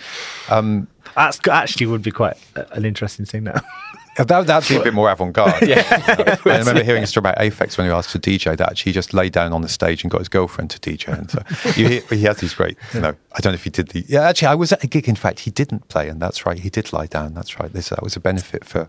um, 0.49 0.87
that's 1.15 1.39
actually 1.47 1.85
would 1.87 2.01
be 2.01 2.11
quite 2.11 2.37
an 2.71 2.85
interesting 2.85 3.25
thing 3.25 3.45
now. 3.45 3.61
That, 4.15 4.45
that'd 4.45 4.69
be 4.69 4.79
a 4.79 4.83
bit 4.83 4.93
more 4.93 5.09
avant-garde. 5.09 5.67
yeah. 5.67 6.37
I 6.45 6.59
remember 6.59 6.83
hearing 6.83 7.01
a 7.01 7.07
story 7.07 7.21
about 7.21 7.37
Aphex 7.39 7.79
when 7.79 7.87
he 7.87 7.91
asked 7.91 8.11
to 8.11 8.19
DJ 8.19 8.55
that 8.55 8.69
actually 8.69 8.91
he 8.91 8.93
just 8.93 9.11
lay 9.11 9.27
down 9.29 9.53
on 9.53 9.63
the 9.63 9.67
stage 9.67 10.03
and 10.03 10.11
got 10.11 10.19
his 10.19 10.29
girlfriend 10.29 10.69
to 10.69 10.79
DJ. 10.79 11.17
And 11.17 11.31
so 11.31 11.41
you 11.75 11.87
hear, 11.87 12.01
he 12.11 12.21
has 12.25 12.37
these 12.37 12.53
great, 12.53 12.77
you 12.93 13.01
know, 13.01 13.15
I 13.31 13.39
don't 13.39 13.53
know 13.53 13.55
if 13.55 13.63
he 13.63 13.71
did 13.71 13.87
the, 13.87 14.05
yeah, 14.07 14.21
actually 14.21 14.49
I 14.49 14.55
was 14.55 14.71
at 14.71 14.83
a 14.83 14.87
gig, 14.87 15.09
in 15.09 15.15
fact, 15.15 15.39
he 15.39 15.49
didn't 15.49 15.87
play 15.87 16.09
and 16.09 16.21
that's 16.21 16.45
right, 16.45 16.59
he 16.59 16.69
did 16.69 16.93
lie 16.93 17.07
down, 17.07 17.33
that's 17.33 17.59
right. 17.59 17.73
This, 17.73 17.89
that 17.89 18.03
was 18.03 18.15
a 18.15 18.19
benefit 18.19 18.63
for 18.63 18.87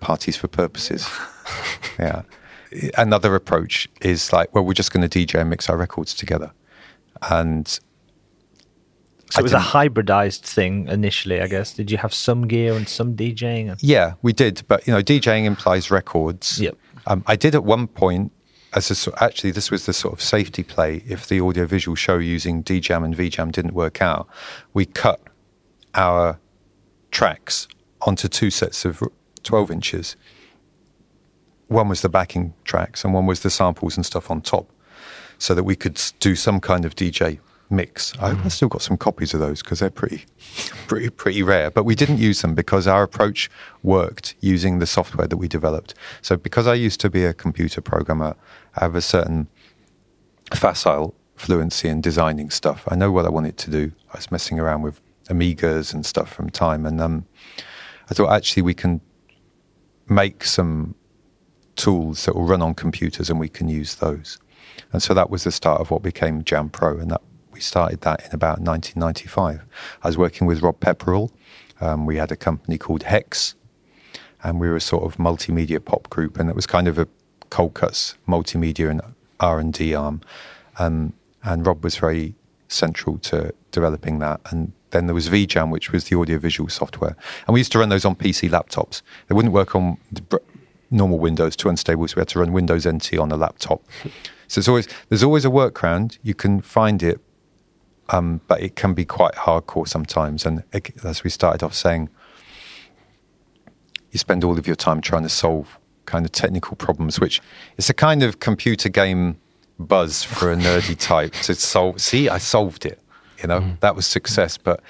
parties 0.00 0.36
for 0.36 0.46
purposes. 0.46 1.08
yeah. 1.98 2.22
Another 2.96 3.34
approach 3.34 3.88
is 4.00 4.32
like, 4.32 4.54
well, 4.54 4.64
we're 4.64 4.74
just 4.74 4.92
going 4.92 5.08
to 5.08 5.18
DJ 5.18 5.40
and 5.40 5.50
mix 5.50 5.68
our 5.68 5.76
records 5.76 6.14
together. 6.14 6.52
And 7.30 7.66
so 9.30 9.40
it 9.40 9.42
was 9.42 9.52
a 9.52 9.58
hybridized 9.58 10.40
thing 10.40 10.88
initially, 10.88 11.40
I 11.40 11.48
guess. 11.48 11.74
Did 11.74 11.90
you 11.90 11.98
have 11.98 12.14
some 12.14 12.46
gear 12.46 12.74
and 12.74 12.88
some 12.88 13.14
DJing? 13.14 13.76
Yeah, 13.80 14.14
we 14.22 14.32
did. 14.32 14.62
But 14.68 14.86
you 14.86 14.92
know, 14.92 15.02
DJing 15.02 15.44
implies 15.44 15.90
records. 15.90 16.60
Yep. 16.60 16.76
Um, 17.06 17.22
I 17.26 17.36
did 17.36 17.54
at 17.54 17.64
one 17.64 17.86
point. 17.86 18.32
As 18.74 19.06
a, 19.06 19.24
actually, 19.24 19.50
this 19.50 19.70
was 19.70 19.86
the 19.86 19.94
sort 19.94 20.12
of 20.12 20.20
safety 20.20 20.62
play. 20.62 21.02
If 21.06 21.26
the 21.26 21.40
audiovisual 21.40 21.94
show 21.94 22.18
using 22.18 22.62
DJam 22.62 23.02
and 23.02 23.16
VJam 23.16 23.50
didn't 23.50 23.72
work 23.72 24.02
out, 24.02 24.28
we 24.74 24.84
cut 24.84 25.20
our 25.94 26.38
tracks 27.10 27.66
onto 28.02 28.28
two 28.28 28.50
sets 28.50 28.84
of 28.84 29.02
12 29.42 29.70
inches. 29.70 30.16
One 31.68 31.88
was 31.88 32.02
the 32.02 32.08
backing 32.08 32.54
tracks, 32.64 33.04
and 33.04 33.14
one 33.14 33.26
was 33.26 33.40
the 33.40 33.50
samples 33.50 33.96
and 33.96 34.04
stuff 34.04 34.30
on 34.30 34.40
top, 34.40 34.70
so 35.38 35.54
that 35.54 35.64
we 35.64 35.76
could 35.76 36.00
do 36.20 36.34
some 36.34 36.60
kind 36.60 36.84
of 36.84 36.94
DJ 36.94 37.38
mix. 37.70 38.12
I've 38.18 38.52
still 38.52 38.68
got 38.68 38.82
some 38.82 38.96
copies 38.96 39.34
of 39.34 39.40
those 39.40 39.62
because 39.62 39.80
they're 39.80 39.90
pretty, 39.90 40.24
pretty, 40.86 41.10
pretty 41.10 41.42
rare. 41.42 41.70
But 41.70 41.84
we 41.84 41.94
didn't 41.94 42.18
use 42.18 42.42
them 42.42 42.54
because 42.54 42.86
our 42.86 43.02
approach 43.02 43.50
worked 43.82 44.34
using 44.40 44.78
the 44.78 44.86
software 44.86 45.26
that 45.26 45.36
we 45.36 45.48
developed. 45.48 45.94
So 46.22 46.36
because 46.36 46.66
I 46.66 46.74
used 46.74 47.00
to 47.00 47.10
be 47.10 47.24
a 47.24 47.34
computer 47.34 47.80
programmer, 47.80 48.36
I 48.76 48.84
have 48.84 48.94
a 48.94 49.02
certain 49.02 49.48
facile 50.54 51.14
fluency 51.36 51.88
in 51.88 52.00
designing 52.00 52.50
stuff. 52.50 52.84
I 52.88 52.96
know 52.96 53.12
what 53.12 53.24
I 53.24 53.30
wanted 53.30 53.56
to 53.58 53.70
do. 53.70 53.92
I 54.12 54.18
was 54.18 54.30
messing 54.30 54.58
around 54.58 54.82
with 54.82 55.00
Amigas 55.28 55.92
and 55.92 56.04
stuff 56.04 56.32
from 56.32 56.50
time, 56.50 56.86
and 56.86 57.00
um, 57.00 57.26
I 58.10 58.14
thought 58.14 58.32
actually 58.32 58.62
we 58.62 58.74
can 58.74 59.00
make 60.08 60.44
some 60.44 60.94
tools 61.78 62.26
that 62.26 62.34
will 62.34 62.44
run 62.44 62.60
on 62.60 62.74
computers, 62.74 63.30
and 63.30 63.40
we 63.40 63.48
can 63.48 63.68
use 63.68 63.94
those. 63.94 64.38
And 64.92 65.02
so 65.02 65.14
that 65.14 65.30
was 65.30 65.44
the 65.44 65.52
start 65.52 65.80
of 65.80 65.90
what 65.90 66.02
became 66.02 66.44
Jam 66.44 66.68
Pro, 66.68 66.98
and 66.98 67.10
that 67.10 67.22
we 67.52 67.60
started 67.60 68.02
that 68.02 68.26
in 68.26 68.34
about 68.34 68.60
1995. 68.60 69.64
I 70.02 70.06
was 70.06 70.18
working 70.18 70.46
with 70.46 70.60
Rob 70.60 70.80
Pepperell. 70.80 71.30
Um, 71.80 72.04
we 72.04 72.16
had 72.16 72.30
a 72.30 72.36
company 72.36 72.76
called 72.76 73.04
Hex, 73.04 73.54
and 74.42 74.60
we 74.60 74.68
were 74.68 74.76
a 74.76 74.80
sort 74.80 75.04
of 75.04 75.16
multimedia 75.16 75.82
pop 75.82 76.10
group, 76.10 76.38
and 76.38 76.50
it 76.50 76.56
was 76.56 76.66
kind 76.66 76.88
of 76.88 76.98
a 76.98 77.08
Coldcut's 77.50 78.16
multimedia 78.28 78.90
and 78.90 79.00
R 79.40 79.58
and 79.58 79.72
D 79.72 79.94
arm. 79.94 80.20
Um, 80.78 81.14
and 81.44 81.66
Rob 81.66 81.82
was 81.82 81.96
very 81.96 82.34
central 82.68 83.18
to 83.18 83.54
developing 83.70 84.18
that. 84.18 84.40
And 84.50 84.72
then 84.90 85.06
there 85.06 85.14
was 85.14 85.28
VJam, 85.28 85.70
which 85.70 85.92
was 85.92 86.04
the 86.04 86.16
audiovisual 86.16 86.68
software, 86.68 87.16
and 87.46 87.54
we 87.54 87.60
used 87.60 87.72
to 87.72 87.78
run 87.78 87.88
those 87.88 88.04
on 88.04 88.16
PC 88.16 88.50
laptops. 88.50 89.02
They 89.28 89.34
wouldn't 89.34 89.54
work 89.54 89.74
on 89.74 89.98
normal 90.90 91.18
Windows, 91.18 91.56
too 91.56 91.68
unstable, 91.68 92.08
so 92.08 92.16
we 92.16 92.20
had 92.20 92.28
to 92.28 92.38
run 92.38 92.52
Windows 92.52 92.86
NT 92.86 93.18
on 93.18 93.30
a 93.30 93.36
laptop. 93.36 93.82
So 94.46 94.60
it's 94.60 94.68
always 94.68 94.88
there's 95.08 95.22
always 95.22 95.44
a 95.44 95.50
workaround. 95.50 96.18
You 96.22 96.34
can 96.34 96.60
find 96.60 97.02
it 97.02 97.20
um, 98.10 98.40
but 98.46 98.62
it 98.62 98.76
can 98.76 98.94
be 98.94 99.04
quite 99.04 99.34
hardcore 99.34 99.86
sometimes. 99.86 100.46
And 100.46 100.62
as 101.04 101.24
we 101.24 101.30
started 101.30 101.62
off 101.62 101.74
saying, 101.74 102.08
you 104.10 104.18
spend 104.18 104.44
all 104.44 104.58
of 104.58 104.66
your 104.66 104.76
time 104.76 105.00
trying 105.00 105.24
to 105.24 105.28
solve 105.28 105.78
kind 106.06 106.24
of 106.24 106.32
technical 106.32 106.76
problems, 106.76 107.20
which 107.20 107.42
is 107.76 107.90
a 107.90 107.94
kind 107.94 108.22
of 108.22 108.40
computer 108.40 108.88
game 108.88 109.38
buzz 109.78 110.24
for 110.24 110.50
a 110.50 110.56
nerdy 110.56 110.98
type 110.98 111.32
to 111.32 111.54
solve. 111.54 112.00
See, 112.00 112.28
I 112.28 112.38
solved 112.38 112.86
it. 112.86 113.00
You 113.42 113.48
know, 113.48 113.60
mm. 113.60 113.80
that 113.80 113.94
was 113.94 114.06
success, 114.06 114.56
but 114.56 114.80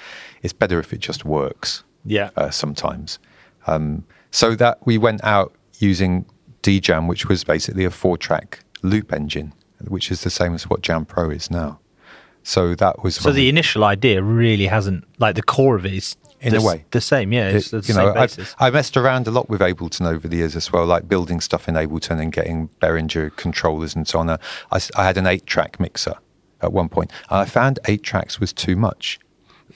it's 0.41 0.53
better 0.53 0.79
if 0.79 0.93
it 0.93 0.99
just 0.99 1.25
works. 1.25 1.83
Yeah. 2.05 2.29
Uh, 2.35 2.49
sometimes. 2.49 3.19
Um, 3.67 4.05
so 4.31 4.55
that 4.55 4.79
we 4.85 4.97
went 4.97 5.23
out 5.23 5.53
using 5.79 6.25
DJam, 6.61 7.07
which 7.07 7.25
was 7.27 7.43
basically 7.43 7.85
a 7.85 7.91
four 7.91 8.17
track 8.17 8.59
loop 8.81 9.11
engine, 9.11 9.53
which 9.87 10.11
is 10.11 10.21
the 10.21 10.29
same 10.29 10.53
as 10.53 10.69
what 10.69 10.81
Jam 10.81 11.05
Pro 11.05 11.29
is 11.29 11.49
now. 11.49 11.79
So 12.43 12.75
that 12.75 13.03
was 13.03 13.15
so 13.15 13.31
the 13.31 13.41
we, 13.41 13.49
initial 13.49 13.83
idea 13.83 14.21
really 14.21 14.67
hasn't 14.67 15.05
like 15.19 15.35
the 15.35 15.43
core 15.43 15.75
of 15.75 15.85
it 15.85 15.93
is 15.93 16.15
in 16.41 16.53
the, 16.53 16.59
a 16.59 16.63
way 16.63 16.85
the 16.91 17.01
same. 17.01 17.33
Yeah, 17.33 17.49
it's 17.49 17.73
it, 17.73 17.83
the 17.83 17.87
you 17.87 17.93
know, 17.93 18.13
I've, 18.13 18.55
I 18.59 18.69
messed 18.69 18.95
around 18.95 19.27
a 19.27 19.31
lot 19.31 19.49
with 19.49 19.61
Ableton 19.61 20.07
over 20.07 20.27
the 20.27 20.37
years 20.37 20.55
as 20.55 20.71
well, 20.71 20.85
like 20.85 21.07
building 21.07 21.41
stuff 21.41 21.67
in 21.67 21.75
Ableton 21.75 22.21
and 22.21 22.31
getting 22.31 22.69
Behringer 22.81 23.35
controllers 23.35 23.95
and 23.95 24.07
so 24.07 24.19
on. 24.19 24.29
I, 24.29 24.37
I 24.95 25.03
had 25.03 25.17
an 25.17 25.27
eight-track 25.27 25.79
mixer 25.79 26.15
at 26.61 26.71
one 26.71 26.89
point, 26.89 27.11
and 27.29 27.39
I 27.39 27.45
found 27.45 27.79
eight 27.87 28.03
tracks 28.03 28.39
was 28.39 28.53
too 28.53 28.75
much. 28.75 29.19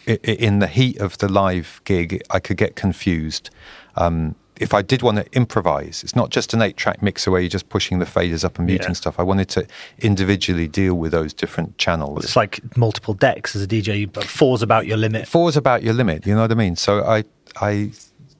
in 0.05 0.59
the 0.59 0.67
heat 0.67 0.97
of 0.99 1.17
the 1.19 1.29
live 1.29 1.81
gig, 1.85 2.21
I 2.29 2.39
could 2.39 2.57
get 2.57 2.75
confused. 2.75 3.49
Um, 3.95 4.35
if 4.63 4.73
I 4.73 4.81
did 4.81 5.01
want 5.01 5.17
to 5.17 5.25
improvise, 5.33 6.03
it's 6.03 6.15
not 6.15 6.29
just 6.29 6.53
an 6.53 6.61
eight 6.61 6.77
track 6.77 7.01
mixer 7.01 7.29
where 7.29 7.41
you're 7.41 7.49
just 7.49 7.67
pushing 7.67 7.99
the 7.99 8.05
faders 8.05 8.45
up 8.45 8.57
and 8.57 8.65
muting 8.65 8.89
yeah. 8.89 8.93
stuff. 8.93 9.19
I 9.19 9.23
wanted 9.23 9.49
to 9.49 9.67
individually 9.99 10.69
deal 10.69 10.95
with 10.95 11.11
those 11.11 11.33
different 11.33 11.77
channels. 11.77 12.23
It's 12.23 12.37
like 12.37 12.61
multiple 12.77 13.13
decks 13.13 13.55
as 13.55 13.61
a 13.61 13.67
DJ, 13.67 14.11
but 14.11 14.23
four's 14.23 14.61
about 14.61 14.87
your 14.87 14.95
limit. 14.95 15.27
Four's 15.27 15.57
about 15.57 15.83
your 15.83 15.93
limit, 15.93 16.25
you 16.25 16.33
know 16.33 16.41
what 16.41 16.51
I 16.51 16.55
mean? 16.55 16.77
So 16.77 17.03
I, 17.03 17.25
I 17.61 17.91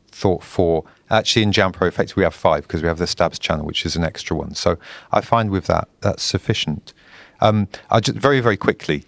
thought 0.07 0.43
four. 0.43 0.85
Actually, 1.09 1.43
in 1.43 1.51
Jam 1.51 1.73
Pro 1.73 1.87
Effects, 1.87 2.15
we 2.15 2.23
have 2.23 2.33
five 2.33 2.63
because 2.63 2.81
we 2.81 2.87
have 2.87 2.97
the 2.97 3.05
Stabs 3.05 3.37
channel, 3.37 3.65
which 3.65 3.85
is 3.85 3.97
an 3.97 4.03
extra 4.05 4.35
one. 4.35 4.55
So 4.55 4.77
I 5.11 5.19
find 5.19 5.51
with 5.51 5.67
that, 5.67 5.89
that's 5.99 6.23
sufficient. 6.23 6.93
Um, 7.41 7.67
I 7.91 7.99
just, 7.99 8.17
very, 8.17 8.39
very 8.39 8.57
quickly, 8.57 9.03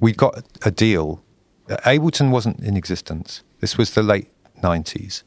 we 0.00 0.12
got 0.12 0.42
a 0.62 0.72
deal. 0.72 1.22
Ableton 1.68 2.30
wasn't 2.30 2.58
in 2.60 2.76
existence. 2.76 3.44
This 3.60 3.78
was 3.78 3.94
the 3.94 4.02
late 4.02 4.28
90s 4.62 5.22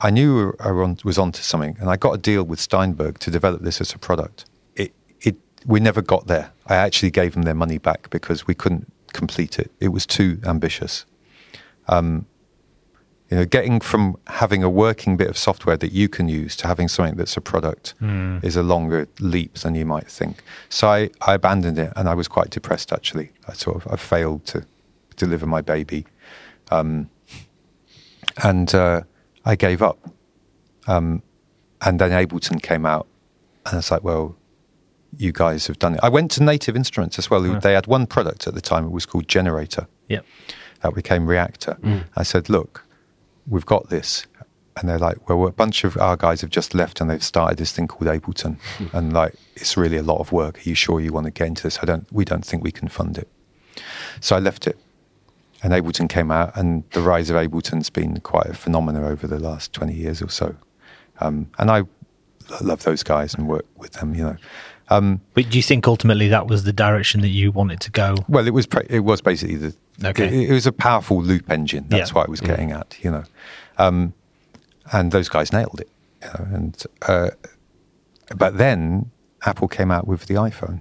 I 0.00 0.10
knew 0.10 0.54
I 0.60 0.70
was 0.70 1.18
onto 1.18 1.42
something, 1.42 1.76
and 1.80 1.90
I 1.90 1.96
got 1.96 2.12
a 2.12 2.18
deal 2.18 2.44
with 2.44 2.60
Steinberg 2.60 3.18
to 3.20 3.30
develop 3.30 3.62
this 3.62 3.80
as 3.80 3.92
a 3.92 3.98
product. 3.98 4.44
It, 4.76 4.94
it, 5.20 5.36
we 5.66 5.80
never 5.80 6.02
got 6.02 6.26
there. 6.26 6.52
I 6.66 6.76
actually 6.76 7.10
gave 7.10 7.34
them 7.34 7.42
their 7.42 7.54
money 7.54 7.78
back 7.78 8.10
because 8.10 8.46
we 8.46 8.54
couldn't 8.54 8.92
complete 9.12 9.58
it. 9.58 9.70
It 9.80 9.88
was 9.88 10.06
too 10.06 10.40
ambitious. 10.44 11.04
Um, 11.88 12.26
you 13.30 13.36
know, 13.36 13.44
getting 13.44 13.80
from 13.80 14.16
having 14.26 14.62
a 14.62 14.70
working 14.70 15.16
bit 15.16 15.28
of 15.28 15.36
software 15.36 15.76
that 15.76 15.92
you 15.92 16.08
can 16.08 16.28
use 16.28 16.56
to 16.56 16.66
having 16.66 16.88
something 16.88 17.16
that's 17.16 17.36
a 17.36 17.42
product 17.42 17.94
mm. 18.00 18.42
is 18.42 18.56
a 18.56 18.62
longer 18.62 19.06
leap 19.20 19.54
than 19.54 19.74
you 19.74 19.84
might 19.84 20.06
think. 20.06 20.42
So 20.70 20.88
I, 20.88 21.10
I 21.20 21.34
abandoned 21.34 21.78
it, 21.78 21.92
and 21.96 22.08
I 22.08 22.14
was 22.14 22.28
quite 22.28 22.50
depressed. 22.50 22.92
Actually, 22.92 23.32
I 23.46 23.52
sort 23.52 23.76
of 23.76 23.92
I 23.92 23.96
failed 23.96 24.46
to 24.46 24.64
deliver 25.16 25.46
my 25.46 25.60
baby, 25.60 26.06
um, 26.70 27.10
and. 28.44 28.72
Uh, 28.74 29.02
I 29.48 29.56
gave 29.56 29.82
up. 29.82 29.98
Um, 30.86 31.22
and 31.80 31.98
then 31.98 32.10
Ableton 32.10 32.62
came 32.62 32.86
out, 32.86 33.06
and 33.66 33.74
I 33.74 33.76
was 33.78 33.90
like, 33.90 34.04
well, 34.04 34.36
you 35.16 35.32
guys 35.32 35.66
have 35.66 35.78
done 35.78 35.94
it. 35.94 36.00
I 36.02 36.08
went 36.08 36.30
to 36.32 36.42
Native 36.42 36.76
Instruments 36.76 37.18
as 37.18 37.30
well. 37.30 37.44
Yeah. 37.46 37.58
They 37.58 37.72
had 37.72 37.86
one 37.86 38.06
product 38.06 38.46
at 38.46 38.54
the 38.54 38.60
time. 38.60 38.84
It 38.84 38.90
was 38.92 39.06
called 39.06 39.26
Generator. 39.26 39.86
Yeah. 40.08 40.20
That 40.82 40.94
became 40.94 41.26
Reaktor. 41.26 41.80
Mm. 41.80 42.04
I 42.16 42.22
said, 42.22 42.48
look, 42.48 42.84
we've 43.48 43.66
got 43.66 43.88
this. 43.88 44.26
and 44.76 44.88
they're 44.88 44.98
like, 44.98 45.28
well, 45.28 45.46
a 45.46 45.52
bunch 45.52 45.82
of 45.84 45.96
our 45.96 46.16
guys 46.16 46.40
have 46.40 46.50
just 46.50 46.72
left 46.74 47.00
and 47.00 47.10
they've 47.10 47.24
started 47.24 47.58
this 47.58 47.72
thing 47.72 47.88
called 47.88 48.08
Ableton, 48.08 48.58
and 48.92 49.12
like 49.12 49.34
it's 49.56 49.76
really 49.76 49.96
a 49.96 50.02
lot 50.02 50.20
of 50.20 50.30
work. 50.30 50.58
Are 50.58 50.68
you 50.68 50.74
sure 50.76 51.00
you 51.00 51.12
want 51.12 51.24
to 51.26 51.32
get 51.32 51.48
into 51.48 51.62
this? 51.64 51.78
I 51.82 51.84
don't. 51.84 52.06
We 52.12 52.24
don't 52.24 52.44
think 52.44 52.62
we 52.62 52.70
can 52.70 52.88
fund 52.88 53.18
it. 53.18 53.28
So 54.20 54.36
I 54.36 54.38
left 54.38 54.66
it, 54.66 54.78
and 55.62 55.72
Ableton 55.72 56.08
came 56.08 56.30
out, 56.30 56.56
and 56.56 56.84
the 56.92 57.00
rise 57.00 57.30
of 57.30 57.36
Ableton's 57.36 57.90
been 57.90 58.20
quite 58.20 58.46
a 58.46 58.54
phenomenon 58.54 59.04
over 59.04 59.26
the 59.26 59.38
last 59.40 59.72
twenty 59.72 59.94
years 59.94 60.22
or 60.22 60.28
so. 60.28 60.54
Um, 61.20 61.50
and 61.58 61.70
I 61.70 61.82
love 62.60 62.84
those 62.84 63.02
guys 63.02 63.34
and 63.34 63.48
work 63.48 63.66
with 63.76 63.92
them. 63.92 64.14
You 64.14 64.22
know. 64.24 64.36
Um, 64.90 65.20
But 65.34 65.50
do 65.50 65.58
you 65.58 65.62
think 65.62 65.86
ultimately 65.86 66.28
that 66.28 66.46
was 66.46 66.64
the 66.64 66.72
direction 66.72 67.20
that 67.20 67.28
you 67.28 67.50
wanted 67.52 67.80
to 67.80 67.90
go? 67.90 68.14
well, 68.28 68.46
it 68.46 68.54
was 68.54 68.66
pre- 68.66 68.86
it 68.88 69.00
was 69.00 69.20
basically 69.20 69.56
the 69.56 69.74
Okay. 70.04 70.26
It, 70.44 70.50
it 70.50 70.52
was 70.52 70.66
a 70.66 70.72
powerful 70.72 71.20
loop 71.22 71.50
engine. 71.50 71.86
That's 71.88 72.10
Yeah. 72.10 72.14
what 72.14 72.28
I 72.28 72.30
was 72.30 72.40
getting 72.40 72.70
at. 72.72 72.96
You 73.02 73.10
know, 73.10 73.24
um, 73.78 74.14
and 74.92 75.10
those 75.12 75.28
guys 75.28 75.52
nailed 75.52 75.80
it. 75.80 75.90
You 76.22 76.28
know, 76.28 76.54
and 76.56 76.82
uh, 77.06 77.30
but 78.36 78.56
then 78.58 79.10
Apple 79.44 79.68
came 79.68 79.90
out 79.90 80.06
with 80.06 80.26
the 80.26 80.34
iPhone, 80.34 80.80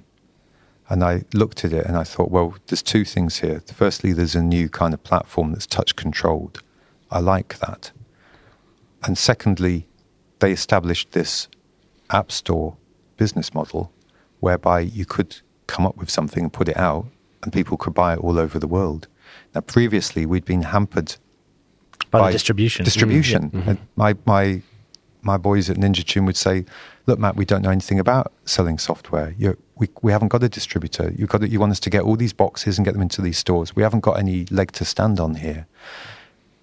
and 0.90 1.04
I 1.04 1.24
looked 1.34 1.66
at 1.66 1.74
it 1.74 1.86
and 1.86 1.98
I 1.98 2.04
thought, 2.04 2.32
well, 2.32 2.56
there's 2.68 2.82
two 2.82 3.04
things 3.04 3.40
here. 3.40 3.62
Firstly, 3.74 4.14
there's 4.14 4.36
a 4.36 4.42
new 4.42 4.70
kind 4.70 4.94
of 4.94 5.04
platform 5.04 5.52
that's 5.52 5.68
touch 5.68 5.96
controlled. 5.96 6.62
I 7.12 7.20
like 7.20 7.60
that. 7.60 7.92
And 9.04 9.18
secondly, 9.18 9.88
they 10.40 10.52
established 10.52 11.12
this 11.12 11.48
app 12.10 12.32
store 12.32 12.78
business 13.18 13.54
model 13.54 13.92
whereby 14.40 14.80
you 14.80 15.06
could 15.06 15.38
come 15.68 15.86
up 15.86 15.98
with 15.98 16.10
something 16.10 16.44
and 16.44 16.54
put 16.54 16.70
it 16.70 16.78
out 16.78 17.08
and 17.44 17.52
people 17.52 17.78
could 17.78 17.94
buy 17.94 18.14
it 18.14 18.20
all 18.20 18.40
over 18.40 18.58
the 18.58 18.68
world. 18.68 19.08
Now, 19.54 19.62
previously, 19.62 20.26
we'd 20.26 20.46
been 20.46 20.64
hampered 20.64 21.16
By, 22.12 22.28
the 22.28 22.34
distribution. 22.34 22.86
Distribution. 22.86 23.50
Mm-hmm. 23.52 23.70
And 23.70 23.80
my, 23.96 24.16
my, 24.26 24.62
my 25.22 25.38
boys 25.38 25.70
at 25.70 25.78
Ninja 25.78 26.06
Tune 26.06 26.26
would 26.26 26.38
say, 26.38 26.66
look, 27.06 27.20
Matt, 27.20 27.36
we 27.36 27.46
don't 27.46 27.62
know 27.62 27.70
anything 27.70 28.00
about 28.00 28.32
selling 28.46 28.78
software. 28.78 29.34
you 29.38 29.58
we, 29.78 29.90
we 30.02 30.12
haven't 30.12 30.30
got 30.30 30.44
a 30.44 30.50
distributor. 30.50 31.14
You've 31.16 31.30
got 31.30 31.48
you 31.50 31.60
want 31.60 31.72
us 31.72 31.80
to 31.82 31.90
get 31.90 32.04
all 32.04 32.16
these 32.16 32.34
boxes 32.34 32.78
and 32.78 32.86
get 32.86 32.94
them 32.94 33.02
into 33.02 33.22
these 33.22 33.38
stores. 33.38 33.76
We 33.76 33.84
haven't 33.84 34.02
got 34.02 34.20
any 34.20 34.46
leg 34.46 34.72
to 34.74 34.86
stand 34.86 35.20
on 35.20 35.36
here. 35.36 35.68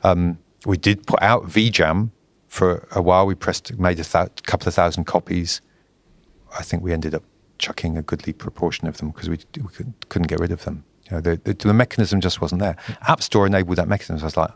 Um, 0.03 0.39
we 0.67 0.77
did 0.77 1.07
put 1.07 1.23
out 1.23 1.45
VJam 1.45 2.11
for 2.49 2.87
a 2.91 3.03
while. 3.03 3.27
We 3.27 3.35
pressed, 3.35 3.79
made 3.79 4.01
a 4.01 4.03
thou- 4.03 4.29
couple 4.43 4.69
of 4.69 4.75
thousand 4.75 5.05
copies. 5.05 5.61
I 6.59 6.63
think 6.63 6.83
we 6.83 6.93
ended 6.93 7.15
up 7.15 7.23
chucking 7.59 7.97
a 7.97 8.03
goodly 8.03 8.33
proportion 8.33 8.89
of 8.89 8.97
them 8.99 9.11
because 9.11 9.29
we, 9.29 9.39
we 9.57 9.69
couldn't, 9.69 10.09
couldn't 10.09 10.29
get 10.29 10.41
rid 10.41 10.53
of 10.53 10.65
them. 10.65 10.85
You 11.11 11.17
know, 11.17 11.21
the, 11.21 11.41
the, 11.45 11.55
the 11.55 11.75
mechanism 11.75 12.21
just 12.21 12.41
wasn't 12.41 12.61
there. 12.61 12.77
App 13.07 13.23
Store 13.23 13.47
enabled 13.47 13.77
that 13.79 13.89
mechanism. 13.89 14.25
I 14.25 14.25
was 14.25 14.37
like, 14.37 14.51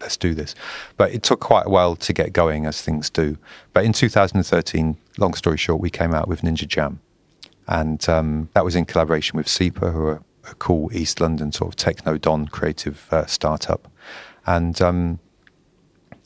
let's 0.00 0.16
do 0.16 0.34
this. 0.34 0.54
But 0.96 1.12
it 1.12 1.22
took 1.22 1.40
quite 1.40 1.66
a 1.66 1.70
while 1.70 1.96
to 1.96 2.12
get 2.12 2.32
going, 2.32 2.66
as 2.66 2.80
things 2.80 3.10
do. 3.10 3.36
But 3.72 3.84
in 3.84 3.92
2013, 3.92 4.96
long 5.18 5.34
story 5.34 5.56
short, 5.56 5.80
we 5.80 5.90
came 5.90 6.14
out 6.14 6.28
with 6.28 6.42
Ninja 6.42 6.66
Jam. 6.66 7.00
And 7.66 8.06
um, 8.08 8.48
that 8.54 8.64
was 8.64 8.74
in 8.74 8.84
collaboration 8.84 9.36
with 9.36 9.48
Seeper, 9.48 9.92
who 9.92 10.06
are 10.06 10.22
a 10.50 10.54
cool 10.54 10.90
East 10.92 11.20
London 11.20 11.52
sort 11.52 11.72
of 11.72 11.76
techno 11.76 12.18
don 12.18 12.48
creative 12.48 13.06
uh, 13.12 13.26
startup. 13.26 13.90
And 14.46 14.80
um, 14.80 15.20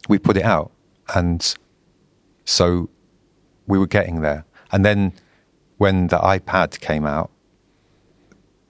we 0.09 0.19
put 0.19 0.37
it 0.37 0.45
out. 0.45 0.71
And 1.15 1.55
so 2.45 2.89
we 3.67 3.79
were 3.79 3.87
getting 3.87 4.21
there. 4.21 4.45
And 4.73 4.85
then 4.85 5.13
when 5.77 6.07
the 6.09 6.19
iPad 6.19 6.81
came 6.81 7.05
out, 7.05 7.31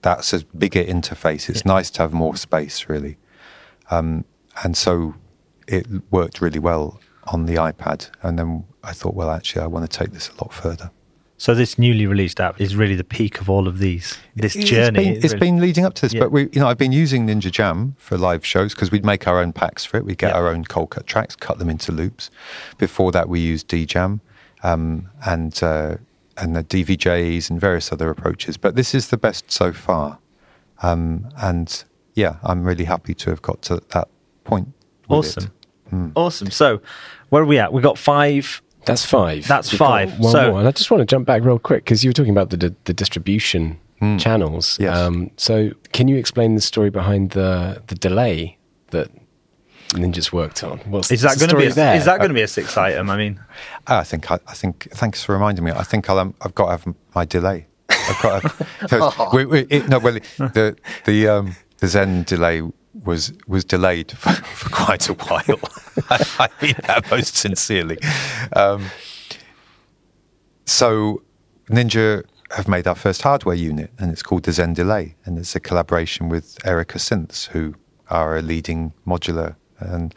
that's 0.03 0.33
a 0.33 0.45
bigger 0.47 0.85
interface. 0.85 1.49
It's 1.49 1.65
nice 1.65 1.91
to 1.93 2.03
have 2.03 2.13
more 2.13 2.37
space, 2.37 2.89
really. 2.89 3.17
Um, 3.91 4.25
and 4.63 4.77
so 4.77 5.15
it 5.67 5.87
worked 6.11 6.41
really 6.41 6.59
well 6.59 7.01
on 7.25 7.47
the 7.47 7.55
iPad. 7.55 8.11
And 8.23 8.39
then 8.39 8.65
I 8.83 8.93
thought, 8.93 9.15
well, 9.15 9.31
actually, 9.31 9.63
I 9.63 9.67
want 9.67 9.91
to 9.91 9.99
take 9.99 10.13
this 10.13 10.29
a 10.29 10.33
lot 10.45 10.53
further. 10.53 10.91
So 11.37 11.55
this 11.55 11.79
newly 11.79 12.07
released 12.07 12.41
app 12.41 12.61
is 12.61 12.77
really 12.77 12.95
the 12.95 13.05
peak 13.05 13.41
of 13.41 13.51
all 13.51 13.67
of 13.67 13.79
these. 13.79 14.17
This 14.37 14.55
It's 14.55 14.71
journey. 14.71 15.05
been- 15.05 15.15
it's 15.17 15.25
really- 15.35 15.39
been 15.41 15.61
leading 15.61 15.85
up 15.85 15.95
to 15.95 16.03
this, 16.03 16.13
Yeah. 16.15 16.21
but 16.21 16.33
we, 16.33 16.43
you 16.53 16.61
know, 16.61 16.69
I've 16.69 16.79
been 16.79 16.93
using 16.93 17.27
Ninja 17.27 17.51
Jam 17.51 17.97
for 17.99 18.17
live 18.17 18.47
shows 18.47 18.73
because 18.75 18.91
we'd 18.93 19.05
make 19.05 19.27
our 19.27 19.41
own 19.41 19.53
packs 19.53 19.85
for 19.85 19.97
it. 19.97 20.05
We'd 20.05 20.19
get 20.19 20.31
Yeah. 20.31 20.37
our 20.39 20.49
own 20.49 20.65
Coldcut 20.65 21.07
tracks, 21.07 21.35
cut 21.35 21.59
them 21.59 21.69
into 21.69 21.91
loops. 21.93 22.31
Before 22.79 23.11
that, 23.13 23.29
we 23.29 23.41
used 23.41 23.69
DJam 23.69 24.21
um, 24.63 25.09
and 25.27 25.59
uh, 25.63 25.97
and 26.37 26.57
the 26.57 26.63
DVJs 26.65 27.49
and 27.51 27.61
various 27.61 27.93
other 27.93 28.11
approaches. 28.11 28.57
But 28.57 28.75
this 28.77 28.95
is 28.95 29.09
the 29.09 29.17
best 29.17 29.51
so 29.53 29.73
far, 29.73 30.19
um, 30.83 31.29
and 31.37 31.85
yeah, 32.15 32.37
I'm 32.43 32.65
really 32.65 32.85
happy 32.85 33.15
to 33.15 33.31
have 33.31 33.43
got 33.43 33.61
to 33.63 33.83
that 33.91 34.09
point. 34.45 34.69
awesome. 35.09 35.45
it. 35.45 35.51
Hmm. 35.91 36.09
Awesome. 36.15 36.51
So 36.51 36.81
where 37.31 37.43
are 37.43 37.47
we 37.47 37.59
at? 37.59 37.73
We 37.73 37.83
got 37.83 37.99
five. 37.99 38.63
That's 38.87 39.05
five. 39.05 39.47
That's 39.49 39.73
We've 39.73 39.79
five. 39.79 40.19
One 40.19 40.33
So- 40.33 40.51
more. 40.51 40.59
And 40.61 40.69
I 40.69 40.73
just 40.73 40.91
want 40.91 41.01
to 41.01 41.07
jump 41.07 41.27
back 41.27 41.43
real 41.43 41.59
quick 41.59 41.85
because 41.85 42.05
you 42.05 42.11
were 42.11 42.15
talking 42.15 42.33
about 42.33 42.51
the 42.51 42.57
the, 42.57 42.75
the 42.85 42.93
distribution 42.95 43.79
channels. 44.19 44.77
Hmm. 44.77 44.83
Yes. 44.83 44.97
Um, 44.99 45.31
so 45.39 45.71
can 45.93 46.09
you 46.09 46.17
explain 46.17 46.55
the 46.57 46.61
story 46.61 46.91
behind 46.91 47.31
the 47.31 47.83
the 47.87 47.95
delay 47.95 48.59
that 48.91 49.09
Ninja's 49.91 50.33
worked 50.33 50.63
on? 50.63 50.79
What's 50.81 51.11
Is 51.11 51.23
that 51.23 51.39
going 51.39 51.49
to 51.51 51.57
be? 51.57 51.67
A, 51.67 51.73
there? 51.73 51.97
is 51.97 52.05
that 52.05 52.19
going 52.19 52.29
to 52.31 52.35
be 52.35 52.43
a 52.43 52.49
six 52.49 52.77
item? 52.77 53.09
I 53.11 53.17
mean, 53.17 53.41
Ah, 53.87 54.01
I 54.01 54.05
think 54.05 54.31
I, 54.31 54.39
I 54.47 54.55
think 54.55 54.89
thanks 54.93 55.23
for 55.25 55.33
reminding 55.33 55.65
me. 55.65 55.71
I 55.71 55.85
think 55.85 56.11
I'll, 56.11 56.19
um, 56.19 56.35
I've 56.43 56.55
got 56.55 56.67
to 56.67 56.71
have 56.73 56.95
my 57.15 57.25
delay. 57.25 57.67
I've 57.89 58.23
got 58.23 58.43
to 58.43 58.49
have, 58.49 58.91
so 58.91 59.31
we, 59.33 59.47
we, 59.47 59.61
it, 59.71 59.89
no, 59.89 59.99
well, 60.01 60.15
the 60.39 60.77
the 61.07 61.29
um, 61.29 61.57
the 61.79 61.87
Zen 61.89 62.25
delay 62.25 62.61
was 63.03 63.33
was 63.47 63.65
delayed 63.65 64.13
for, 64.19 64.33
for 64.33 64.71
quite 64.71 65.09
a 65.09 65.15
while. 65.15 65.61
I, 66.11 66.49
mean 66.63 66.75
that 66.87 67.11
most 67.11 67.37
sincerely. 67.37 67.99
Um, 68.55 68.87
so 70.67 71.23
Ninja 71.69 72.25
have 72.53 72.69
made 72.69 72.87
our 72.87 72.95
first 72.95 73.23
hardware 73.23 73.57
unit, 73.57 73.91
and 73.99 74.13
it's 74.13 74.23
called 74.23 74.45
the 74.45 74.53
Zen 74.53 74.75
Delay, 74.75 75.17
and 75.25 75.39
it's 75.39 75.55
a 75.57 75.61
collaboration 75.61 76.29
with 76.29 76.57
Erica 76.65 76.99
Synths, 76.99 77.47
who 77.49 77.75
are 78.11 78.37
a 78.37 78.43
leading 78.43 78.93
modular 79.07 79.57
and 79.79 80.15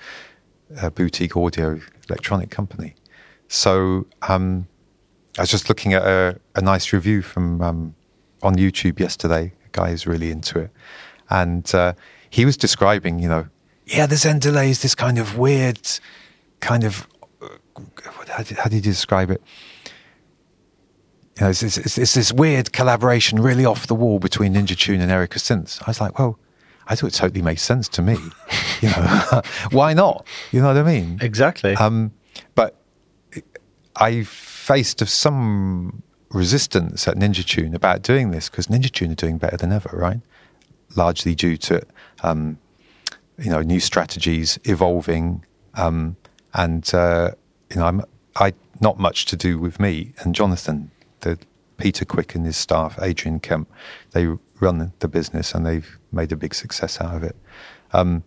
a 0.82 0.92
boutique 0.92 1.36
audio 1.36 1.80
electronic 2.10 2.50
company. 2.50 2.96
So 3.48 4.06
um, 4.24 4.68
I 5.38 5.42
was 5.42 5.50
just 5.50 5.70
looking 5.70 5.94
at 5.94 6.04
a, 6.04 6.40
a 6.56 6.62
nice 6.62 6.92
review 6.94 7.22
from 7.22 7.62
um, 7.62 7.96
on 8.44 8.56
YouTube 8.56 9.00
yesterday. 9.00 9.54
A 9.66 9.70
guy 9.72 9.92
who's 9.92 10.06
really 10.06 10.32
into 10.32 10.60
it, 10.60 10.72
and 11.30 11.74
uh, 11.74 11.94
he 12.30 12.46
was 12.46 12.58
describing, 12.58 13.20
you 13.20 13.30
know, 13.30 13.48
yeah, 13.86 14.06
the 14.06 14.18
Zen 14.18 14.40
delay 14.40 14.70
is 14.70 14.82
this 14.82 14.96
kind 14.96 15.18
of 15.18 15.38
weird, 15.38 15.80
kind 16.60 16.84
of 16.84 17.08
uh, 17.42 17.48
how 18.30 18.44
did, 18.44 18.58
how 18.58 18.66
did 18.66 18.76
you 18.76 18.82
describe 18.82 19.32
it? 19.32 19.42
You 21.38 21.44
know, 21.44 21.50
it's, 21.52 21.64
it's, 21.64 21.98
it's, 21.98 22.14
this 22.14 22.34
weird 22.34 22.74
collaboration, 22.74 23.40
really 23.40 23.64
off 23.64 23.88
the 23.88 23.96
wall 23.96 24.20
between 24.20 24.56
Ninja 24.56 24.78
Tune 24.78 25.02
and 25.02 25.12
Erica 25.12 25.40
Synths. 25.40 25.82
I 25.84 25.86
was 25.88 26.02
like, 26.02 26.18
well, 26.18 26.38
I 26.88 26.96
thought 26.96 27.08
it 27.08 27.14
totally 27.14 27.42
makes 27.42 27.62
sense 27.62 27.88
to 27.90 28.02
me. 28.02 28.18
you 28.82 28.90
know, 28.90 29.42
why 29.72 29.94
not? 29.94 30.26
You 30.52 30.62
know 30.62 30.68
what 30.68 30.78
I 30.78 30.84
mean? 30.84 31.20
exactly. 31.22 31.76
Um, 31.76 32.12
but 32.56 32.76
I 33.96 34.24
faced 34.24 35.06
some 35.08 36.04
resistance 36.30 37.08
at 37.08 37.16
Ninja 37.16 37.46
Tune 37.46 37.74
about 37.74 38.02
doing 38.02 38.32
this 38.32 38.50
because 38.50 38.68
Ninja 38.68 38.92
Tune 38.92 39.12
are 39.12 39.16
doing 39.16 39.38
better 39.38 39.58
than 39.58 39.72
ever, 39.72 39.92
right? 39.94 40.20
Largely 40.98 41.36
due 41.36 41.58
to 41.58 41.82
um, 42.24 42.58
you 43.38 43.50
know 43.50 43.62
new 43.62 43.80
strategies 43.80 44.60
evolving, 44.64 45.46
um, 45.76 46.18
and 46.54 46.94
uh, 46.94 47.32
you 47.70 47.78
know 47.78 47.86
I'm 47.86 48.02
I 48.36 48.54
not 48.82 49.00
much 49.00 49.26
to 49.28 49.36
do 49.36 49.60
with 49.60 49.80
me 49.80 50.14
and 50.20 50.36
Jonathan, 50.36 50.92
the 51.22 51.40
Peter 51.78 52.06
Quicke 52.06 52.36
and 52.36 52.46
his 52.46 52.58
staff, 52.58 52.98
Adrian 53.02 53.40
Kemp. 53.40 53.70
They 54.12 54.28
run 54.60 54.92
the 55.00 55.08
business 55.08 55.54
and 55.54 55.66
they've 55.66 55.98
made 56.12 56.32
a 56.32 56.36
big 56.36 56.54
success 56.54 57.00
out 57.00 57.16
of 57.16 57.24
it. 57.24 57.36
Um, 57.94 58.24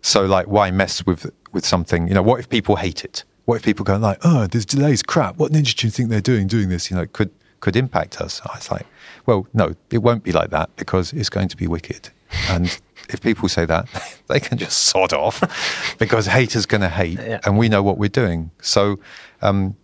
so 0.00 0.24
like, 0.24 0.46
why 0.46 0.70
mess 0.70 1.04
with 1.04 1.30
with 1.52 1.66
something? 1.66 2.08
You 2.08 2.14
know, 2.14 2.22
what 2.22 2.40
if 2.40 2.48
people 2.48 2.76
hate 2.76 3.04
it? 3.04 3.24
What 3.44 3.56
if 3.56 3.62
people 3.62 3.84
go 3.84 3.96
like, 3.96 4.18
oh, 4.24 4.46
this 4.46 4.64
delay's 4.64 5.02
crap. 5.02 5.36
What 5.36 5.52
Ninja 5.52 5.74
Tune 5.74 5.90
think 5.90 6.08
they're 6.08 6.20
doing 6.20 6.46
doing 6.46 6.68
this? 6.68 6.90
You 6.90 6.96
know, 6.96 7.06
could 7.06 7.30
could 7.60 7.76
impact 7.76 8.20
us. 8.20 8.40
I 8.44 8.56
was 8.56 8.70
like, 8.70 8.86
well, 9.26 9.46
no, 9.52 9.74
it 9.90 9.98
won't 9.98 10.24
be 10.24 10.32
like 10.32 10.50
that 10.50 10.74
because 10.76 11.12
it's 11.12 11.28
going 11.30 11.48
to 11.48 11.56
be 11.56 11.66
wicked. 11.66 12.10
And 12.48 12.66
if 13.08 13.20
people 13.20 13.48
say 13.48 13.64
that, 13.66 13.88
they 14.28 14.40
can 14.40 14.58
just 14.58 14.84
sod 14.84 15.12
off 15.12 15.94
because 15.98 16.26
haters 16.26 16.66
going 16.66 16.80
to 16.82 16.88
hate, 16.88 17.18
Yeah. 17.18 17.40
and 17.44 17.58
we 17.58 17.68
know 17.68 17.82
what 17.82 17.98
we're 17.98 18.08
doing. 18.08 18.50
So, 18.62 18.98
um, 19.42 19.76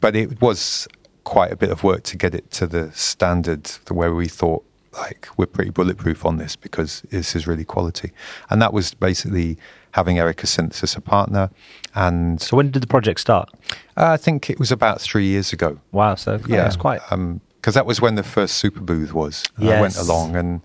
but 0.00 0.16
it 0.16 0.40
was 0.40 0.88
quite 1.24 1.52
a 1.52 1.56
bit 1.56 1.70
of 1.70 1.82
work 1.82 2.02
to 2.04 2.16
get 2.16 2.34
it 2.34 2.50
to 2.52 2.66
the 2.66 2.92
standard 2.92 3.64
the 3.86 3.94
where 3.94 4.14
we 4.14 4.28
thought 4.28 4.62
like 4.92 5.26
we're 5.36 5.46
pretty 5.46 5.70
bulletproof 5.70 6.24
on 6.24 6.36
this 6.36 6.54
because 6.54 7.02
this 7.10 7.34
is 7.34 7.46
really 7.46 7.64
quality 7.64 8.12
and 8.50 8.60
that 8.62 8.72
was 8.72 8.94
basically 8.94 9.56
having 9.92 10.18
Erica 10.18 10.46
Synths 10.46 10.82
as 10.84 10.94
a 10.94 11.00
partner 11.00 11.50
and 11.94 12.40
so 12.40 12.56
when 12.56 12.70
did 12.70 12.82
the 12.82 12.86
project 12.88 13.20
start? 13.20 13.48
uh, 13.96 14.06
i 14.10 14.16
think 14.16 14.50
it 14.50 14.58
was 14.58 14.72
about 14.72 15.00
three 15.00 15.26
years 15.26 15.52
ago 15.52 15.78
Wow. 15.92 16.14
So 16.16 16.40
yeah, 16.48 16.66
it's 16.66 16.76
quite. 16.76 17.00
because 17.56 17.74
that 17.74 17.86
was 17.86 18.00
when 18.00 18.14
the 18.16 18.22
first 18.22 18.62
Superbooth 18.62 19.12
was 19.12 19.44
And 19.56 19.68
i 19.70 19.80
went 19.80 19.96
along 19.96 20.36
and 20.36 20.60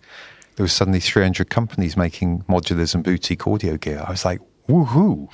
there 0.55 0.63
was 0.63 0.73
suddenly 0.73 0.99
300 0.99 1.49
companies 1.49 1.95
making 1.95 2.43
modulars 2.49 2.93
and 2.95 3.03
boutique 3.03 3.47
audio 3.47 3.77
gear 3.77 4.03
i 4.07 4.11
was 4.11 4.25
like 4.25 4.41
woohoo 4.67 5.29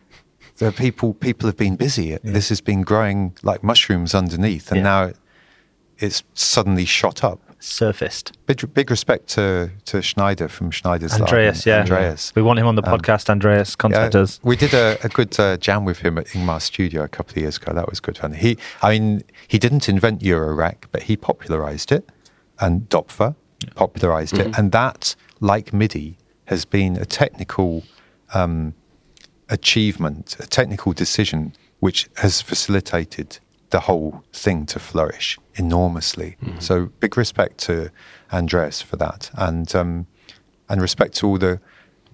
the 0.58 0.72
people 0.72 1.14
people 1.14 1.48
have 1.48 1.56
been 1.56 1.76
busy. 1.76 2.16
This 2.22 2.48
has 2.50 2.60
been 2.60 2.82
growing 2.82 3.36
like 3.42 3.64
mushrooms 3.64 4.14
underneath, 4.14 4.70
and 4.70 4.78
Yeah. 4.78 4.82
now 4.82 5.12
it's 5.98 6.22
suddenly 6.34 6.84
shot 6.84 7.24
up. 7.24 7.40
Surfaced. 7.64 8.32
Big, 8.46 8.74
big 8.74 8.90
respect 8.90 9.28
to, 9.28 9.70
to 9.84 10.02
Schneider 10.02 10.48
from 10.48 10.72
Schneider's. 10.72 11.12
Andreas, 11.12 11.64
yeah. 11.64 11.78
Andreas. 11.80 12.32
We 12.34 12.42
want 12.42 12.58
him 12.58 12.66
on 12.66 12.74
the 12.74 12.84
Um, 12.84 12.98
podcast, 12.98 13.30
Andreas. 13.30 13.76
Contact 13.76 14.14
Yeah, 14.14 14.22
us. 14.22 14.40
We 14.42 14.56
did 14.56 14.74
a, 14.74 14.98
a 15.04 15.08
good 15.08 15.38
uh, 15.38 15.56
jam 15.58 15.84
with 15.84 15.98
him 16.00 16.18
at 16.18 16.26
Ingmar's 16.34 16.64
studio 16.64 17.04
a 17.04 17.08
couple 17.08 17.30
of 17.32 17.36
years 17.36 17.58
ago. 17.58 17.72
That 17.72 17.88
was 17.88 18.00
good 18.00 18.18
fun. 18.18 18.32
He, 18.34 18.58
I 18.82 18.90
mean, 18.98 19.22
he 19.46 19.58
didn't 19.60 19.88
invent 19.88 20.22
Eurorack, 20.22 20.86
but 20.90 21.04
he 21.04 21.16
popularized 21.16 21.92
it, 21.92 22.08
and 22.58 22.88
Doepfer 22.88 23.36
popularized 23.76 24.36
it, 24.38 24.58
and 24.58 24.72
that, 24.72 25.14
like 25.38 25.72
MIDI, 25.72 26.18
has 26.46 26.64
been 26.64 26.96
a 26.96 27.04
technical 27.04 27.84
um, 28.34 28.74
achievement, 29.48 30.36
a 30.40 30.46
technical 30.48 30.92
decision, 30.92 31.54
which 31.78 32.08
has 32.16 32.42
facilitated 32.42 33.38
the 33.72 33.80
whole 33.80 34.22
thing 34.32 34.64
to 34.66 34.78
flourish 34.78 35.38
enormously. 35.56 36.36
So 36.60 36.86
big 37.00 37.16
respect 37.16 37.58
to 37.66 37.90
Andreas 38.32 38.80
for 38.80 38.96
that, 38.98 39.30
and 39.34 39.74
um, 39.74 40.06
and 40.68 40.80
respect 40.80 41.14
to 41.16 41.26
all 41.26 41.38
the 41.38 41.60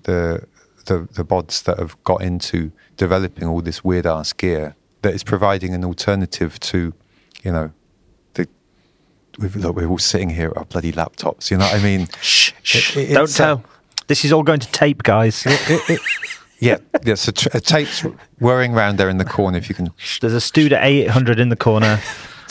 the 0.04 0.46
the, 0.86 1.06
the 1.12 1.24
bods 1.24 1.62
that 1.64 1.78
have 1.78 2.02
got 2.04 2.22
into 2.22 2.72
developing 2.96 3.44
all 3.44 3.61
this 3.61 3.84
weird 3.84 4.06
ass 4.06 4.32
gear 4.32 4.74
that 5.02 5.12
is 5.14 5.22
providing 5.22 5.74
an 5.74 5.84
alternative 5.84 6.59
to, 6.61 6.94
you 7.44 7.52
know, 7.52 7.70
the 8.34 8.48
we've, 9.38 9.54
look, 9.54 9.76
we're 9.76 9.86
all 9.86 9.98
sitting 9.98 10.30
here 10.30 10.48
at 10.50 10.56
our 10.56 10.64
bloody 10.64 10.92
laptops. 10.92 11.50
You 11.50 11.59
know 11.59 11.66
what 11.66 11.74
I 11.78 11.82
mean? 11.82 12.09
Shh, 12.22 12.52
shh, 12.62 12.96
It- 12.96 13.11
it- 13.11 13.14
don't 13.14 13.24
uh, 13.30 13.44
tell. 13.44 13.64
This 14.06 14.24
is 14.24 14.32
all 14.32 14.42
going 14.42 14.61
to 14.61 14.72
tape, 14.72 15.02
guys. 15.02 15.44
Yeah, 16.61 16.78
yeah. 17.04 17.14
So 17.14 17.30
t- 17.32 17.50
a 17.54 17.61
tape's 17.61 18.00
whirring 18.40 18.74
around 18.74 18.96
there 18.98 19.09
in 19.09 19.18
the 19.18 19.24
corner. 19.24 19.59
If 19.59 19.68
you 19.68 19.74
can 19.74 19.90
There's 20.20 20.34
a 20.34 20.38
Studer 20.38 20.80
A800 20.80 21.38
in 21.38 21.48
the 21.50 21.56
corner. 21.56 22.00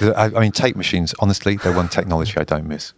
I, 0.00 0.24
I 0.24 0.40
mean, 0.40 0.52
tape 0.52 0.76
machines. 0.76 1.14
Honestly, 1.20 1.56
they're 1.56 1.72
one 1.74 1.88
technology 1.88 2.34
I 2.36 2.44
don't 2.44 2.66
miss. 2.66 2.92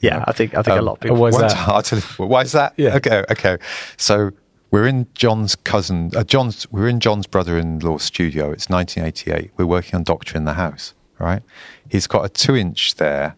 Yeah, 0.00 0.24
I 0.26 0.32
think 0.32 0.54
I 0.54 0.62
think 0.62 0.74
a 0.76 0.78
Um, 0.80 0.84
lot 0.86 0.92
of 0.94 1.00
people. 1.00 1.16
why 1.16 1.28
is 1.28 1.38
that? 1.38 1.50
ti- 1.50 1.56
I'll 1.66 1.82
tell 1.82 1.98
you- 2.00 2.26
why 2.26 2.42
is 2.42 2.52
that? 2.52 2.74
Yeah. 2.76 2.96
Okay. 2.96 3.24
Okay. 3.30 3.58
So 3.96 4.32
we're 4.72 4.86
in 4.88 5.06
John's 5.14 5.54
cousin, 5.54 6.10
uh, 6.16 6.24
John's. 6.24 6.66
We're 6.72 6.88
in 6.88 6.98
John's 6.98 7.26
brother-in-law's 7.28 8.02
studio. 8.02 8.50
It's 8.50 8.68
1988. 8.68 9.52
We're 9.56 9.66
working 9.66 9.94
on 9.94 10.04
Doctorin' 10.04 10.44
the 10.44 10.54
House. 10.54 10.94
Right. 11.18 11.42
He's 11.88 12.08
got 12.08 12.24
a 12.24 12.28
two-inch 12.28 12.96
there, 12.96 13.36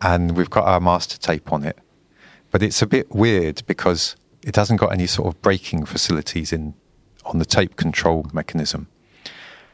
and 0.00 0.34
we've 0.36 0.48
got 0.48 0.64
our 0.64 0.80
master 0.80 1.18
tape 1.18 1.52
on 1.52 1.64
it. 1.64 1.78
But 2.50 2.62
it's 2.62 2.80
a 2.80 2.86
bit 2.86 3.14
weird 3.14 3.62
because 3.66 4.16
it 4.44 4.56
hasn't 4.56 4.78
got 4.80 4.92
any 4.92 5.06
sort 5.06 5.28
of 5.28 5.40
braking 5.42 5.84
facilities 5.86 6.52
in 6.52 6.74
on 7.24 7.38
the 7.38 7.44
tape 7.44 7.76
control 7.76 8.26
mechanism. 8.32 8.86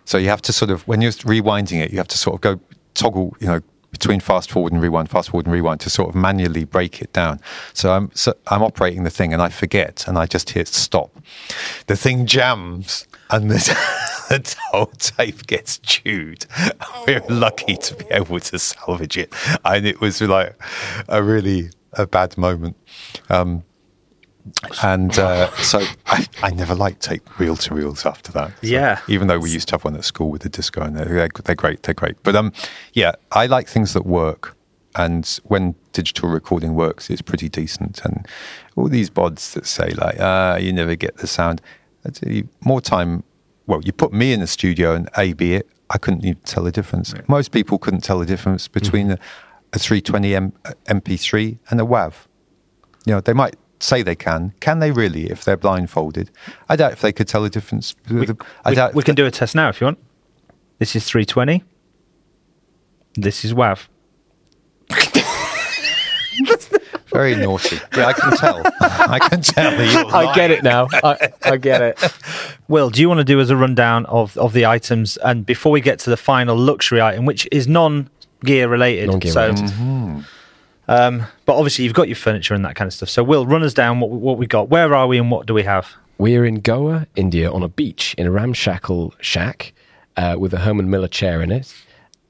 So 0.05 0.19
you 0.19 0.29
have 0.29 0.43
to 0.43 0.53
sort 0.53 0.71
of 0.71 0.87
when 0.87 1.01
you're 1.01 1.13
rewinding 1.13 1.81
it, 1.81 1.91
you 1.91 1.99
have 1.99 2.09
to 2.09 2.19
sort 2.19 2.35
of 2.37 2.41
go 2.41 2.61
toggle, 2.95 3.37
you 3.41 3.47
know, 3.47 3.61
between 3.91 4.21
fast 4.21 4.51
forward 4.53 4.73
and 4.73 4.81
rewind, 4.81 5.11
fast 5.11 5.31
forward 5.31 5.47
and 5.47 5.53
rewind 5.53 5.81
to 5.81 5.91
sort 5.91 6.09
of 6.09 6.15
manually 6.15 6.65
break 6.65 7.03
it 7.03 7.13
down. 7.13 7.41
So 7.75 7.93
I'm 7.93 8.11
so 8.15 8.35
I'm 8.47 8.63
operating 8.63 9.03
the 9.03 9.11
thing 9.11 9.33
and 9.33 9.43
I 9.43 9.49
forget 9.49 10.05
and 10.07 10.17
I 10.17 10.27
just 10.27 10.51
hit 10.51 10.69
stop. 10.69 11.11
The 11.87 11.97
thing 11.97 12.27
jams 12.27 13.09
and 13.31 13.51
the, 13.51 13.57
the 14.29 14.57
whole 14.71 14.87
tape 14.87 15.47
gets 15.47 15.79
chewed. 15.79 16.47
We're 17.07 17.25
lucky 17.29 17.77
to 17.77 17.95
be 17.95 18.07
able 18.11 18.41
to 18.41 18.59
salvage 18.59 19.19
it, 19.19 19.33
and 19.65 19.87
it 19.87 20.01
was 20.01 20.21
like 20.21 20.61
a 21.09 21.23
really 21.23 21.71
a 21.95 22.07
bad 22.07 22.39
moment. 22.39 22.77
Um, 23.29 23.65
and 24.83 25.19
uh, 25.19 25.51
so 25.57 25.83
I, 26.07 26.27
I 26.43 26.51
never 26.51 26.75
liked 26.75 27.03
tape 27.03 27.39
reel 27.39 27.57
to 27.57 27.75
reels 27.75 28.07
after 28.07 28.33
that. 28.33 28.51
So 28.51 28.69
Yeah. 28.69 29.01
Even 29.09 29.29
though 29.29 29.39
we 29.39 29.51
used 29.51 29.69
to 29.69 29.75
have 29.75 29.85
one 29.85 29.97
at 29.97 30.05
school 30.05 30.31
with 30.31 30.43
the 30.43 30.49
disco, 30.49 30.83
and 30.83 30.97
they're, 30.97 31.07
they're, 31.07 31.29
they're 31.45 31.55
great, 31.55 31.83
they're 31.83 31.95
great. 31.95 32.23
But 32.23 32.37
um, 32.37 32.53
yeah, 32.93 33.13
I 33.33 33.47
like 33.47 33.69
things 33.69 33.93
that 33.95 34.07
work. 34.07 34.57
And 34.97 35.39
when 35.45 35.77
digital 35.93 36.29
recording 36.29 36.75
works, 36.75 37.11
it's 37.11 37.23
pretty 37.23 37.49
decent. 37.49 38.05
And 38.05 38.27
all 38.75 38.89
these 38.89 39.09
bods 39.09 39.53
that 39.53 39.67
say 39.67 39.91
like, 39.91 40.17
ah, 40.19 40.57
you 40.57 40.73
never 40.73 40.97
get 40.97 41.19
the 41.19 41.29
sound. 41.29 41.63
I 42.05 42.11
tell 42.11 42.33
you, 42.33 42.49
more 42.65 42.81
time. 42.81 43.23
Well, 43.67 43.81
you 43.85 43.93
put 43.93 44.13
me 44.13 44.33
in 44.33 44.41
the 44.41 44.49
studio 44.49 44.95
and 44.95 45.09
A 45.17 45.33
B 45.33 45.55
it, 45.55 45.69
I 45.91 45.99
couldn't 45.99 46.25
even 46.25 46.41
tell 46.45 46.65
the 46.65 46.73
difference. 46.73 47.15
Most 47.29 47.51
people 47.53 47.79
couldn't 47.79 48.03
tell 48.03 48.19
the 48.19 48.27
difference 48.27 48.69
between 48.69 49.13
a, 49.13 49.19
a 49.73 49.79
320 49.79 50.35
M, 50.35 50.53
MP3 50.87 51.59
and 51.69 51.81
a 51.81 51.85
WAV. 51.85 52.15
You 53.07 53.15
know, 53.15 53.21
they 53.21 53.33
might 53.33 53.57
say 53.83 54.03
they 54.03 54.15
can. 54.17 54.53
Can 54.61 54.79
they 54.79 54.91
really 54.93 55.31
if 55.31 55.45
they're 55.45 55.57
blindfolded? 55.57 56.31
I 56.69 56.77
doubt 56.77 56.93
if 56.93 57.01
they 57.01 57.13
could 57.13 57.29
tell 57.29 57.43
the 57.43 57.51
difference. 57.51 57.95
we, 58.11 58.27
I 58.65 58.71
we- 58.71 58.75
doubt 58.77 58.95
we 58.95 59.01
if 59.01 59.05
can 59.07 59.15
they- 59.15 59.23
do 59.23 59.27
a 59.27 59.31
test 59.31 59.55
now 59.55 59.69
if 59.69 59.81
you 59.81 59.87
want. 59.87 59.99
This 60.79 60.97
is 60.97 61.05
320. 61.07 61.63
This 63.15 63.45
is 63.45 63.53
WAV. 63.53 63.87
Very 67.13 67.35
naughty. 67.35 67.77
Yeah, 67.97 68.07
I 68.07 68.13
can 68.13 68.37
tell. 68.37 68.63
I 68.81 69.19
can 69.19 69.43
tell. 69.43 69.71
that 69.77 69.93
you're 69.93 70.15
I 70.15 70.33
get 70.35 70.51
it 70.53 70.63
now. 70.63 70.87
I, 71.03 71.31
I 71.43 71.57
get 71.57 71.83
it. 71.83 72.15
Will, 72.69 72.89
do 72.89 73.01
you 73.01 73.09
want 73.09 73.19
to 73.19 73.25
do 73.25 73.41
as 73.41 73.51
a 73.51 73.57
rundown 73.57 74.07
of, 74.07 74.37
of 74.39 74.53
the 74.53 74.65
items? 74.67 75.17
And 75.19 75.45
before 75.45 75.73
we 75.73 75.81
get 75.81 75.99
to 76.01 76.11
the 76.11 76.17
final 76.17 76.57
luxury 76.57 77.01
item, 77.03 77.27
which 77.27 77.49
is 77.51 77.67
non 77.67 78.09
gear 78.45 78.69
related. 78.69 79.09
Non-gear 79.09 79.33
so, 79.33 79.47
related. 79.49 79.67
Mm-hmm. 79.71 80.21
Um, 80.91 81.23
but 81.47 81.55
obviously, 81.57 81.85
you've 81.85 81.95
got 81.95 82.09
your 82.09 82.17
furniture 82.17 82.53
and 82.53 82.65
that 82.65 82.75
kind 82.75 82.89
of 82.89 82.93
stuff. 82.93 83.09
So, 83.09 83.23
Will, 83.23 83.47
run 83.47 83.63
us 83.63 83.73
down 83.73 84.01
what, 84.01 84.11
we- 84.11 84.19
what 84.19 84.39
we 84.39 84.47
got. 84.47 84.69
Where 84.69 84.93
are 84.93 85.07
we 85.07 85.19
and 85.19 85.31
what 85.31 85.47
do 85.47 85.55
we 85.55 85.63
have? 85.63 85.89
We're 86.19 86.45
in 86.45 86.57
Goa, 86.57 87.07
India, 87.15 87.51
on 87.51 87.63
a 87.63 87.69
beach 87.69 88.15
in 88.19 88.27
a 88.27 88.31
ramshackle 88.33 89.15
shack 89.21 89.73
uh, 90.17 90.35
with 90.37 90.53
a 90.53 90.59
Herman 90.59 90.91
Miller 90.91 91.07
chair 91.09 91.41
in 91.43 91.53
it, 91.53 91.73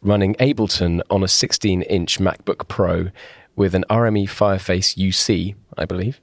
running 0.02 0.34
Ableton 0.34 1.00
on 1.08 1.22
a 1.24 1.28
16 1.28 1.80
inch 1.82 2.18
MacBook 2.20 2.68
Pro 2.68 3.08
with 3.56 3.74
an 3.74 3.84
RME 3.88 4.24
Fireface 4.28 4.94
UC, 4.96 5.54
I 5.78 5.86
believe, 5.86 6.20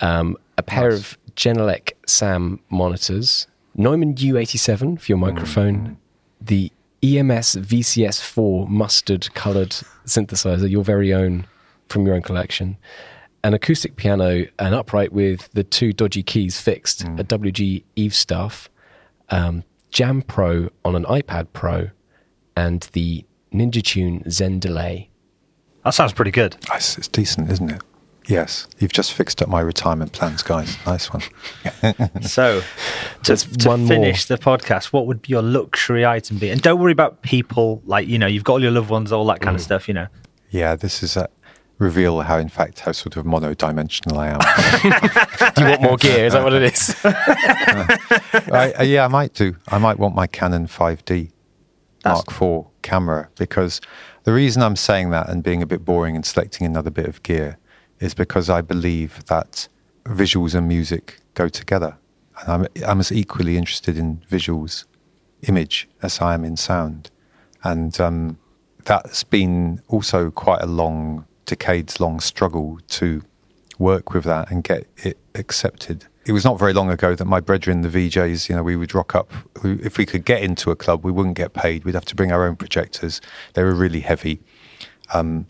um, 0.00 0.36
a 0.58 0.62
pair 0.62 0.90
of 0.90 1.16
Genelec 1.34 1.92
SAM 2.06 2.60
monitors, 2.68 3.46
Neumann 3.74 4.14
U87 4.14 5.00
for 5.00 5.06
your 5.06 5.18
microphone, 5.18 5.96
the 6.38 6.70
E 7.02 7.18
EMS 7.18 7.56
VCS4 7.56 8.68
mustard 8.68 9.32
coloured 9.34 9.70
synthesizer, 10.06 10.70
your 10.70 10.84
very 10.84 11.12
own 11.12 11.46
from 11.92 12.06
your 12.06 12.14
own 12.14 12.22
collection, 12.22 12.78
an 13.44 13.54
acoustic 13.54 13.96
piano, 13.96 14.46
an 14.58 14.74
upright 14.74 15.12
with 15.12 15.50
the 15.52 15.62
two 15.64 15.92
dodgy 15.92 16.22
keys 16.22 16.60
fixed, 16.60 17.02
a 17.02 17.24
WG 17.24 17.84
Eve 17.96 18.14
Stuff, 18.14 18.68
um, 19.30 19.64
Jam 19.90 20.22
Pro 20.22 20.70
on 20.84 20.96
an 20.96 21.04
iPad 21.04 21.48
Pro, 21.52 21.90
and 22.56 22.88
the 22.92 23.24
Ninja 23.52 23.82
Tune 23.82 24.28
Zen 24.30 24.58
Delay. 24.58 25.10
That 25.84 25.90
sounds 25.94 26.12
pretty 26.12 26.30
good. 26.30 26.56
It's, 26.72 26.96
it's 26.96 27.08
decent, 27.08 27.50
isn't 27.50 27.70
it? 27.70 27.82
Yes. 28.28 28.68
You've 28.78 28.92
just 28.92 29.12
fixed 29.12 29.42
up 29.42 29.48
my 29.48 29.60
retirement 29.60 30.12
plans, 30.12 30.42
guys. 30.42 30.76
Nice 30.86 31.12
one. 31.12 31.22
So, 32.22 32.62
to, 33.24 33.36
to 33.36 33.68
one 33.68 33.80
more. 33.80 33.88
finish 33.88 34.26
the 34.26 34.38
podcast, 34.38 34.86
what 34.86 35.06
would 35.06 35.28
your 35.28 35.42
luxury 35.42 36.06
item 36.06 36.38
be? 36.38 36.50
And 36.50 36.62
don't 36.62 36.80
worry 36.80 36.92
about 36.92 37.22
people, 37.22 37.82
like, 37.84 38.06
you 38.06 38.18
know, 38.18 38.28
you've 38.28 38.44
got 38.44 38.54
all 38.54 38.62
your 38.62 38.70
loved 38.70 38.90
ones, 38.90 39.10
all 39.10 39.26
that 39.26 39.40
kind 39.40 39.56
of 39.56 39.60
stuff, 39.60 39.88
you 39.88 39.94
know. 39.94 40.06
Yeah, 40.50 40.76
this 40.76 41.02
is 41.02 41.16
a 41.16 41.28
reveal 41.82 42.20
how, 42.20 42.38
in 42.38 42.48
fact, 42.48 42.80
how 42.80 42.92
sort 42.92 43.16
of 43.16 43.26
mono-dimensional 43.26 44.18
I 44.18 44.28
am. 44.28 44.40
Do 45.54 45.62
you 45.62 45.68
want 45.68 45.82
more 45.82 45.96
gear? 45.96 46.26
Is 46.26 46.32
that 46.32 46.44
what 46.44 46.54
it 46.54 46.62
is? 46.62 46.94
I, 47.04 48.72
uh, 48.78 48.82
yeah, 48.82 49.04
I 49.04 49.08
might 49.08 49.34
do. 49.34 49.56
I 49.68 49.78
might 49.78 49.98
want 49.98 50.14
my 50.14 50.26
Canon 50.26 50.66
5D 50.66 51.30
That's- 52.02 52.24
Mark 52.28 52.42
IV 52.42 52.66
camera 52.82 53.28
because 53.36 53.80
the 54.24 54.32
reason 54.32 54.62
I'm 54.62 54.76
saying 54.76 55.10
that 55.10 55.28
and 55.28 55.42
being 55.42 55.62
a 55.62 55.66
bit 55.66 55.84
boring 55.84 56.16
and 56.16 56.24
selecting 56.24 56.66
another 56.66 56.90
bit 56.90 57.06
of 57.06 57.22
gear 57.22 57.58
is 58.00 58.14
because 58.14 58.48
I 58.48 58.60
believe 58.60 59.24
that 59.26 59.68
visuals 60.04 60.54
and 60.54 60.66
music 60.68 61.20
go 61.34 61.48
together. 61.48 61.96
And 62.40 62.48
I'm, 62.52 62.66
I'm 62.86 63.00
as 63.00 63.12
equally 63.12 63.56
interested 63.56 63.96
in 63.96 64.22
visuals, 64.30 64.84
image, 65.48 65.88
as 66.02 66.20
I 66.20 66.34
am 66.34 66.44
in 66.44 66.56
sound. 66.56 67.10
And 67.62 68.00
um, 68.00 68.38
that's 68.84 69.22
been 69.22 69.80
also 69.88 70.30
quite 70.30 70.62
a 70.62 70.66
long, 70.66 71.26
decades 71.46 72.00
long 72.00 72.20
struggle 72.20 72.78
to 72.88 73.22
work 73.78 74.12
with 74.12 74.24
that 74.24 74.50
and 74.50 74.62
get 74.62 74.86
it 74.98 75.18
accepted. 75.34 76.06
It 76.24 76.32
was 76.32 76.44
not 76.44 76.58
very 76.58 76.72
long 76.72 76.88
ago 76.88 77.14
that 77.16 77.24
my 77.24 77.40
brethren, 77.40 77.80
the 77.80 77.88
VJs, 77.88 78.48
you 78.48 78.54
know, 78.54 78.62
we 78.62 78.76
would 78.76 78.94
rock 78.94 79.14
up. 79.14 79.32
If 79.64 79.98
we 79.98 80.06
could 80.06 80.24
get 80.24 80.42
into 80.42 80.70
a 80.70 80.76
club, 80.76 81.04
we 81.04 81.10
wouldn't 81.10 81.36
get 81.36 81.52
paid. 81.52 81.84
We'd 81.84 81.94
have 81.94 82.04
to 82.06 82.14
bring 82.14 82.30
our 82.30 82.46
own 82.46 82.54
projectors. 82.54 83.20
They 83.54 83.64
were 83.64 83.74
really 83.74 84.00
heavy. 84.00 84.40
Um, 85.12 85.46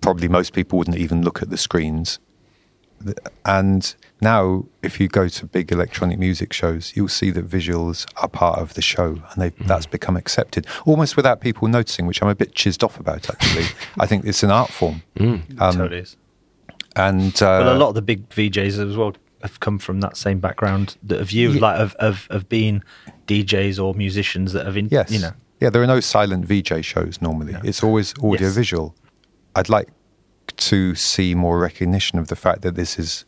probably 0.00 0.28
most 0.28 0.52
people 0.52 0.78
wouldn't 0.78 0.96
even 0.96 1.22
look 1.22 1.42
at 1.42 1.50
the 1.50 1.56
screens. 1.56 2.20
And 3.44 3.94
now, 4.20 4.66
if 4.82 5.00
you 5.00 5.08
go 5.08 5.28
to 5.28 5.46
big 5.46 5.72
electronic 5.72 6.18
music 6.18 6.52
shows, 6.52 6.92
you'll 6.94 7.08
see 7.08 7.30
that 7.30 7.48
visuals 7.48 8.06
are 8.22 8.28
part 8.28 8.58
of 8.58 8.74
the 8.74 8.82
show, 8.82 9.22
and 9.32 9.36
they've, 9.42 9.66
that's 9.66 9.86
become 9.86 10.16
accepted 10.16 10.66
almost 10.86 11.16
without 11.16 11.40
people 11.40 11.68
noticing, 11.68 12.06
which 12.06 12.22
I'm 12.22 12.28
a 12.28 12.34
bit 12.34 12.54
chizzed 12.54 12.82
off 12.84 12.98
about. 13.00 13.28
Actually, 13.30 13.66
I 13.98 14.06
think 14.06 14.24
it's 14.24 14.42
an 14.42 14.50
art 14.50 14.70
form. 14.70 15.02
Um, 15.18 15.42
totally 15.58 15.98
is. 16.00 16.16
and 16.96 17.34
uh, 17.42 17.62
Well, 17.64 17.76
a 17.76 17.78
lot 17.78 17.88
of 17.90 17.94
the 17.94 18.02
big 18.02 18.28
VJs 18.30 18.90
as 18.90 18.96
well 18.96 19.14
have 19.42 19.58
come 19.60 19.78
from 19.78 20.00
that 20.00 20.16
same 20.16 20.38
background 20.38 20.96
that 21.02 21.18
have 21.18 21.30
you 21.30 21.52
Yeah. 21.52 21.60
like 21.62 21.78
of, 21.80 21.94
of 21.94 22.26
of 22.30 22.48
being 22.48 22.82
DJs 23.26 23.82
or 23.82 23.94
musicians 23.94 24.52
that 24.52 24.66
have 24.66 24.76
in 24.76 24.88
Yes. 24.90 25.10
you 25.10 25.18
know 25.18 25.32
Yeah, 25.60 25.70
there 25.70 25.82
are 25.82 25.86
no 25.86 26.00
silent 26.00 26.44
VJ 26.44 26.84
shows 26.84 27.22
normally. 27.22 27.54
It's 27.64 27.82
always 27.82 28.12
audio 28.18 28.48
Yes. 28.48 28.54
visual. 28.54 28.94
I'd 29.54 29.70
like 29.70 29.88
to 30.56 30.94
see 30.94 31.34
more 31.34 31.58
recognition 31.58 32.18
of 32.18 32.28
the 32.28 32.36
fact 32.36 32.60
that 32.62 32.74
this 32.74 32.98
is 32.98 33.24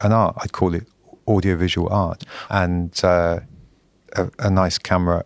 an 0.00 0.12
art. 0.12 0.36
I'd 0.38 0.52
call 0.52 0.74
it 0.74 0.86
audio 1.26 1.56
visual 1.56 1.88
art. 1.92 2.24
And 2.50 2.98
uh, 3.04 3.40
a, 4.16 4.30
a 4.38 4.50
nice 4.50 4.78
camera 4.78 5.24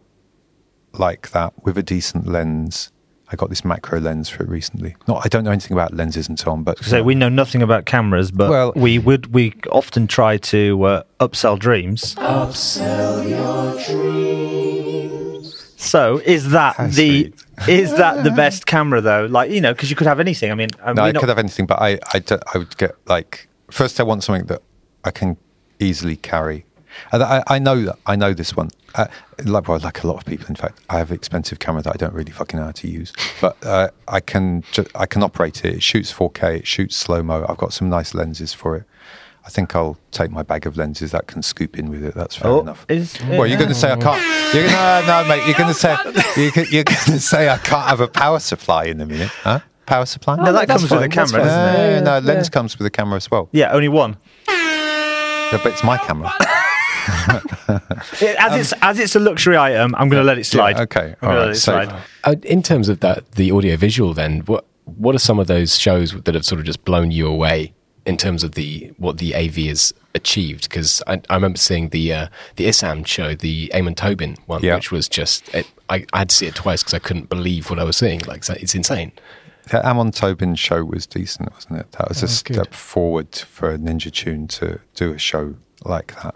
like 0.92 1.30
that 1.30 1.52
with 1.64 1.78
a 1.78 1.82
decent 1.82 2.26
lens. 2.26 2.90
I 3.30 3.34
got 3.36 3.48
this 3.48 3.64
macro 3.64 3.98
lens 3.98 4.28
for 4.28 4.42
it 4.42 4.48
recently. 4.50 4.94
Not, 5.08 5.24
I 5.24 5.28
don't 5.28 5.42
know 5.44 5.50
anything 5.52 5.72
about 5.72 5.94
lenses 5.94 6.28
and 6.28 6.38
so 6.38 6.50
on, 6.52 6.64
but 6.64 6.76
so 6.84 7.02
we 7.02 7.14
know 7.14 7.30
nothing 7.30 7.62
about 7.62 7.86
cameras 7.86 8.30
but 8.30 8.50
Well- 8.50 8.72
we 8.76 8.98
would 8.98 9.32
we 9.32 9.54
often 9.70 10.06
try 10.06 10.36
to 10.36 10.82
uh, 10.82 11.02
upsell 11.18 11.58
dreams 11.58 12.14
Upsell 12.16 13.26
your 13.26 13.72
dreams. 13.86 15.72
so 15.76 16.18
is 16.26 16.50
that 16.50 16.76
How 16.76 16.86
the 16.88 16.92
sweet. 17.32 17.34
is 17.68 17.90
that 17.96 18.22
the 18.24 18.30
best 18.32 18.66
camera 18.66 19.00
though 19.00 19.26
like 19.30 19.50
you 19.50 19.60
know 19.60 19.72
because 19.72 19.88
you 19.90 19.96
could 19.96 20.06
have 20.06 20.20
anything 20.20 20.50
i 20.50 20.54
mean 20.54 20.68
I 20.84 20.92
No, 20.92 21.02
I 21.04 21.12
not- 21.12 21.20
could 21.20 21.28
have 21.28 21.38
anything, 21.38 21.66
but 21.66 21.80
I 21.80 21.98
I 22.12 22.58
would 22.58 22.76
get 22.76 22.96
like 23.06 23.48
first. 23.72 23.98
I 24.00 24.02
want 24.04 24.22
something 24.24 24.46
that 24.46 24.62
I 25.04 25.10
can 25.10 25.36
easily 25.80 26.16
carry. 26.16 26.64
And 27.10 27.22
I, 27.22 27.42
I 27.46 27.58
know 27.58 27.80
that 27.82 27.98
I 28.06 28.16
know 28.16 28.34
this 28.34 28.54
one. 28.54 28.68
Uh, 28.94 29.06
like, 29.44 29.66
well, 29.66 29.78
like 29.78 30.02
a 30.04 30.06
lot 30.06 30.16
of 30.18 30.26
people, 30.26 30.46
in 30.48 30.54
fact, 30.56 30.78
I 30.90 30.98
have 30.98 31.10
an 31.10 31.14
expensive 31.16 31.58
camera 31.58 31.80
that 31.82 31.94
I 31.94 31.96
don't 31.96 32.12
really 32.12 32.30
fucking 32.32 32.58
know 32.58 32.66
how 32.66 32.72
to 32.72 32.88
use, 32.88 33.14
but 33.40 33.56
uh, 33.64 33.88
I 34.06 34.20
can 34.20 34.62
ju- 34.72 34.84
I 34.94 35.06
can 35.06 35.22
operate 35.22 35.64
it. 35.64 35.76
It 35.76 35.82
shoots 35.82 36.12
4K. 36.12 36.58
It 36.58 36.66
shoots 36.66 36.94
slow 36.94 37.22
mo. 37.22 37.46
I've 37.48 37.56
got 37.56 37.72
some 37.72 37.88
nice 37.88 38.12
lenses 38.14 38.52
for 38.52 38.76
it. 38.76 38.84
I 39.44 39.48
think 39.48 39.74
I'll 39.74 39.96
take 40.10 40.30
my 40.30 40.42
bag 40.42 40.66
of 40.66 40.76
lenses 40.76 41.10
that 41.12 41.26
can 41.26 41.42
scoop 41.42 41.78
in 41.78 41.88
with 41.90 42.04
it. 42.04 42.14
That's 42.14 42.36
fair 42.36 42.50
Oh, 42.50 42.60
enough. 42.60 42.84
is- 42.90 43.18
well, 43.22 43.46
you're 43.46 43.56
going 43.58 43.70
to 43.70 43.74
say 43.74 43.90
I 43.90 43.96
can't. 43.96 44.22
You're 44.54 44.66
gonna, 44.66 45.06
no, 45.06 45.22
no, 45.22 45.28
mate. 45.28 45.46
You're 45.46 45.56
going 45.56 45.72
to 45.72 45.74
say 45.74 45.96
you're, 46.36 46.66
you're 46.66 46.84
going 46.84 47.06
to 47.06 47.20
say 47.20 47.48
I 47.48 47.56
can't 47.56 47.88
have 47.88 48.00
a 48.00 48.08
power 48.08 48.38
supply 48.38 48.84
in 48.84 49.00
a 49.00 49.06
minute, 49.06 49.30
huh? 49.42 49.60
Power 49.86 50.06
supply? 50.06 50.36
no 50.36 50.52
that 50.52 50.68
that's 50.68 50.80
comes 50.82 50.90
with 50.90 51.02
a 51.02 51.08
camera 51.08 51.38
doesn't 51.44 51.74
it 51.74 51.78
No, 51.78 51.90
Yeah, 51.90 52.00
no, 52.00 52.12
yeah. 52.18 52.18
lens 52.20 52.48
comes 52.48 52.78
with 52.78 52.86
a 52.86 52.90
camera 52.90 53.16
as 53.16 53.30
well. 53.30 53.48
yeah 53.52 53.72
only 53.72 53.88
one 53.88 54.16
Yeah, 54.48 55.58
but 55.62 55.66
it's 55.72 55.84
my 55.84 55.98
camera. 55.98 56.32
It- 58.20 58.36
as 58.38 58.52
it's 58.60 58.72
as 58.82 58.98
it's 58.98 59.14
a 59.16 59.20
luxury 59.20 59.56
item 59.56 59.94
i'm 59.96 60.08
going 60.08 60.20
to 60.22 60.26
let 60.26 60.38
it 60.38 60.44
slide 60.44 60.76
Yeah, 60.76 60.82
okay, 60.82 61.14
I'm 61.20 61.28
gonna 61.28 61.40
let 61.40 61.48
it 61.50 61.54
so- 61.56 61.72
slide. 61.84 62.02
Uh, 62.24 62.36
in 62.44 62.62
terms 62.62 62.88
of 62.88 63.00
that, 63.00 63.32
the 63.32 63.50
audio 63.50 63.76
visual, 63.76 64.14
then 64.14 64.40
what 64.40 64.64
what 64.84 65.14
are 65.14 65.18
some 65.18 65.38
of 65.38 65.46
those 65.46 65.78
shows 65.78 66.12
that 66.22 66.34
have 66.34 66.44
sort 66.44 66.58
of 66.60 66.66
just 66.66 66.84
blown 66.84 67.10
you 67.10 67.26
away 67.26 67.72
in 68.06 68.16
terms 68.16 68.42
of 68.44 68.52
the 68.52 68.92
what 68.98 69.18
the 69.18 69.34
AV 69.34 69.56
has 69.68 69.92
achieved? 70.14 70.68
Because 70.68 71.02
I, 71.06 71.20
I 71.30 71.34
remember 71.34 71.58
seeing 71.58 71.88
the 71.90 72.12
uh, 72.12 72.26
the 72.56 72.66
ISAM 72.66 73.04
show, 73.06 73.34
the 73.34 73.70
Amon 73.74 73.94
Tobin 73.94 74.36
one, 74.46 74.62
Yeah. 74.62 74.74
which 74.76 74.90
was 74.92 75.08
just 75.08 75.52
it, 75.54 75.66
I, 75.88 76.04
I 76.12 76.18
had 76.18 76.30
to 76.30 76.36
see 76.36 76.46
it 76.46 76.54
twice 76.54 76.82
because 76.82 76.94
I 76.94 76.98
couldn't 77.00 77.28
believe 77.28 77.68
what 77.70 77.78
I 77.78 77.84
was 77.84 77.96
seeing. 77.96 78.20
Like 78.20 78.48
it's 78.48 78.74
insane. 78.74 79.12
The 79.70 79.86
Amon 79.86 80.10
Tobin 80.10 80.54
show 80.56 80.84
was 80.84 81.06
decent, 81.06 81.52
wasn't 81.52 81.78
it? 81.80 81.92
That 81.92 82.08
was 82.08 82.22
a 82.22 82.26
Oh, 82.26 82.28
good. 82.28 82.54
step 82.54 82.74
forward 82.74 83.34
for 83.36 83.78
Ninja 83.78 84.12
Tune 84.12 84.48
to 84.48 84.80
do 84.94 85.12
a 85.12 85.18
show 85.18 85.54
like 85.84 86.14
that. 86.22 86.34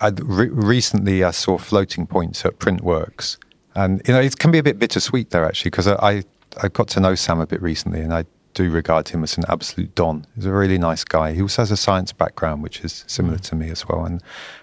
I'd 0.00 0.20
re- 0.20 0.48
recently, 0.48 1.22
I 1.22 1.30
saw 1.30 1.56
Floating 1.58 2.06
Points 2.06 2.44
at 2.44 2.58
Printworks, 2.58 3.36
and 3.76 4.02
you 4.06 4.12
know 4.14 4.20
it 4.20 4.38
can 4.38 4.50
be 4.50 4.58
a 4.58 4.62
bit 4.62 4.78
bittersweet 4.78 5.30
there 5.30 5.44
actually 5.44 5.70
because 5.70 5.86
I, 5.86 5.94
I 5.94 6.22
I 6.62 6.68
got 6.68 6.88
to 6.88 7.00
know 7.00 7.14
Sam 7.14 7.40
a 7.40 7.46
bit 7.46 7.62
recently, 7.62 8.00
and 8.00 8.12
I 8.12 8.24
do 8.52 8.70
regard 8.70 9.08
him 9.08 9.22
as 9.24 9.36
an 9.38 9.44
absolute 9.48 9.94
don. 9.94 10.26
He's 10.34 10.46
a 10.46 10.52
really 10.52 10.78
nice 10.78 11.04
guy. 11.04 11.32
He 11.32 11.42
also 11.42 11.62
has 11.62 11.70
a 11.70 11.76
science 11.76 12.12
background, 12.12 12.62
which 12.62 12.80
is 12.84 13.04
similar 13.06 13.38
to 13.38 13.54
me 13.56 13.70
as 13.70 13.88
well, 13.88 14.04
and 14.04 14.22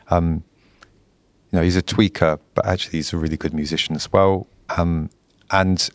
um, 0.09 0.43
you 1.51 1.57
know 1.57 1.61
he's 1.63 1.77
a 1.77 1.81
tweaker, 1.81 2.37
but 2.53 2.65
actually 2.65 2.99
he's 2.99 3.13
a 3.13 3.17
really 3.17 3.37
good 3.37 3.53
musician 3.53 3.95
as 3.95 4.11
well. 4.11 4.47
Um, 4.77 5.09
and 5.49 5.89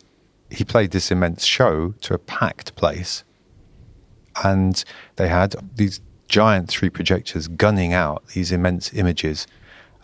he 0.49 0.63
played 0.63 0.91
this 0.91 1.11
immense 1.11 1.45
show 1.45 1.93
to 2.01 2.13
a 2.13 2.17
packed 2.17 2.75
place, 2.75 3.23
and 4.43 4.83
they 5.15 5.27
had 5.27 5.55
these 5.75 6.01
giant 6.27 6.69
three 6.69 6.89
projectors 6.89 7.47
gunning 7.47 7.93
out 7.93 8.25
these 8.27 8.51
immense 8.51 8.93
images, 8.93 9.47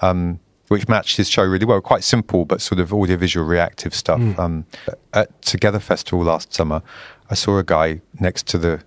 um, 0.02 0.39
which 0.68 0.88
matched 0.88 1.18
his 1.18 1.30
show 1.30 1.44
really 1.44 1.66
well. 1.66 1.82
Quite 1.82 2.04
simple, 2.04 2.46
but 2.46 2.62
sort 2.62 2.80
of 2.80 2.94
audiovisual 2.94 3.46
reactive 3.46 3.94
stuff. 3.94 4.20
Um, 4.39 4.66
at 5.14 5.41
Together 5.41 5.80
Festival 5.80 6.24
last 6.24 6.54
summer, 6.54 6.82
I 7.30 7.36
saw 7.36 7.58
a 7.58 7.64
guy 7.64 8.02
next 8.20 8.48
to 8.48 8.58
the 8.58 8.82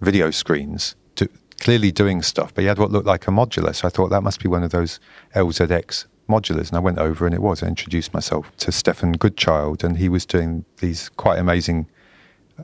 video 0.00 0.30
screens. 0.30 0.94
To, 1.16 1.28
Clearly 1.60 1.92
doing 1.92 2.22
stuff, 2.22 2.52
but 2.52 2.62
he 2.62 2.68
had 2.68 2.78
what 2.78 2.90
looked 2.90 3.06
like 3.06 3.28
a 3.28 3.30
modular. 3.30 3.72
So 3.74 3.86
I 3.86 3.90
thought 3.90 4.08
that 4.08 4.22
must 4.22 4.42
be 4.42 4.48
one 4.48 4.64
of 4.64 4.72
those 4.72 4.98
LZX 5.36 6.06
modulars. 6.34 6.68
And 6.68 6.76
I 6.76 6.82
went 6.88 6.98
over 6.98 7.26
and 7.26 7.34
it 7.34 7.42
was. 7.42 7.62
I 7.62 7.68
introduced 7.68 8.12
myself 8.14 8.44
to 8.58 8.72
Stefan 8.72 9.12
Goodchild, 9.12 9.84
and 9.84 9.98
he 9.98 10.08
was 10.08 10.24
doing 10.26 10.64
these 10.78 11.08
quite 11.10 11.38
amazing 11.38 11.86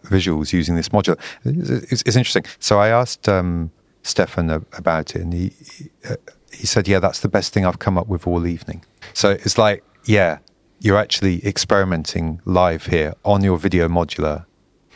visuals 0.05 0.53
using 0.53 0.75
this 0.77 0.91
modular. 0.91 1.19
It's, 1.45 2.03
it's 2.03 2.17
interesting. 2.17 2.45
So 2.59 2.79
I 2.79 2.89
asked 2.89 3.29
um, 3.29 3.71
Stefan 4.03 4.51
about 4.51 5.15
it, 5.15 5.23
and 5.23 5.33
he 5.33 5.53
he 6.53 6.67
said, 6.67 6.89
"Yeah, 6.89 7.01
that's 7.01 7.21
the 7.21 7.29
best 7.29 7.53
thing 7.53 7.65
I've 7.67 7.79
come 7.79 7.99
up 7.99 8.09
with 8.09 8.27
all 8.27 8.47
evening." 8.47 8.85
So 9.15 9.31
it's 9.31 9.59
like, 9.59 9.85
yeah, 10.05 10.39
you're 10.81 10.99
actually 10.99 11.45
experimenting 11.47 12.41
live 12.45 12.87
here 12.87 13.15
on 13.25 13.43
your 13.43 13.59
video 13.59 13.89
modular, 13.89 14.47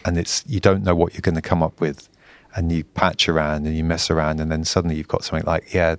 and 0.04 0.18
it's 0.18 0.44
you 0.46 0.60
don't 0.60 0.82
know 0.82 0.94
what 0.94 1.14
you're 1.14 1.28
going 1.28 1.40
to 1.42 1.48
come 1.52 1.62
up 1.62 1.80
with, 1.80 2.08
and 2.54 2.70
you 2.72 2.84
patch 2.84 3.28
around 3.28 3.66
and 3.66 3.76
you 3.76 3.84
mess 3.84 4.10
around, 4.10 4.40
and 4.40 4.50
then 4.50 4.64
suddenly 4.64 4.96
you've 4.96 5.08
got 5.08 5.24
something 5.24 5.46
like, 5.46 5.72
yeah, 5.74 5.96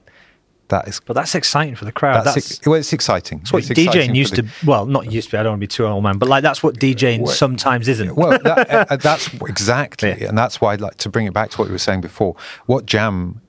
that 0.73 0.87
is. 0.87 0.99
but 0.99 1.13
that's 1.13 1.35
exciting 1.35 1.75
for 1.75 1.85
the 1.85 1.91
crowd 1.91 2.25
That's, 2.25 2.35
that's, 2.57 2.65
well, 2.67 2.75
it's 2.75 2.93
exciting. 2.93 3.39
That's 3.39 3.53
what 3.53 3.69
It's 3.69 3.79
DJing 3.79 4.15
used 4.15 4.35
the- 4.35 4.43
to. 4.43 4.49
Well, 4.65 4.85
not 4.85 5.11
used 5.11 5.29
to 5.29 5.33
be. 5.33 5.37
I 5.39 5.43
don't 5.43 5.53
want 5.53 5.61
to 5.61 5.67
be 5.67 5.67
too 5.67 5.85
old 5.85 6.03
man, 6.03 6.17
but 6.17 6.27
like 6.29 6.43
that's 6.43 6.61
what 6.63 6.75
DJing 6.79 7.19
Well- 7.21 7.31
sometimes 7.33 7.87
isn't. 7.87 8.15
well, 8.15 8.37
that, 8.43 8.69
uh, 8.91 8.95
that's 8.97 9.33
exactly, 9.47 10.15
Yeah. 10.19 10.29
and 10.29 10.37
that's 10.37 10.59
why 10.59 10.73
I'd 10.73 10.81
like 10.81 10.97
to 10.97 11.09
bring 11.09 11.25
it 11.25 11.33
back 11.33 11.49
to 11.51 11.57
what 11.57 11.65
you 11.67 11.71
were 11.73 11.77
saying 11.89 12.01
before. 12.01 12.35
What 12.65 12.85
jam 12.85 13.41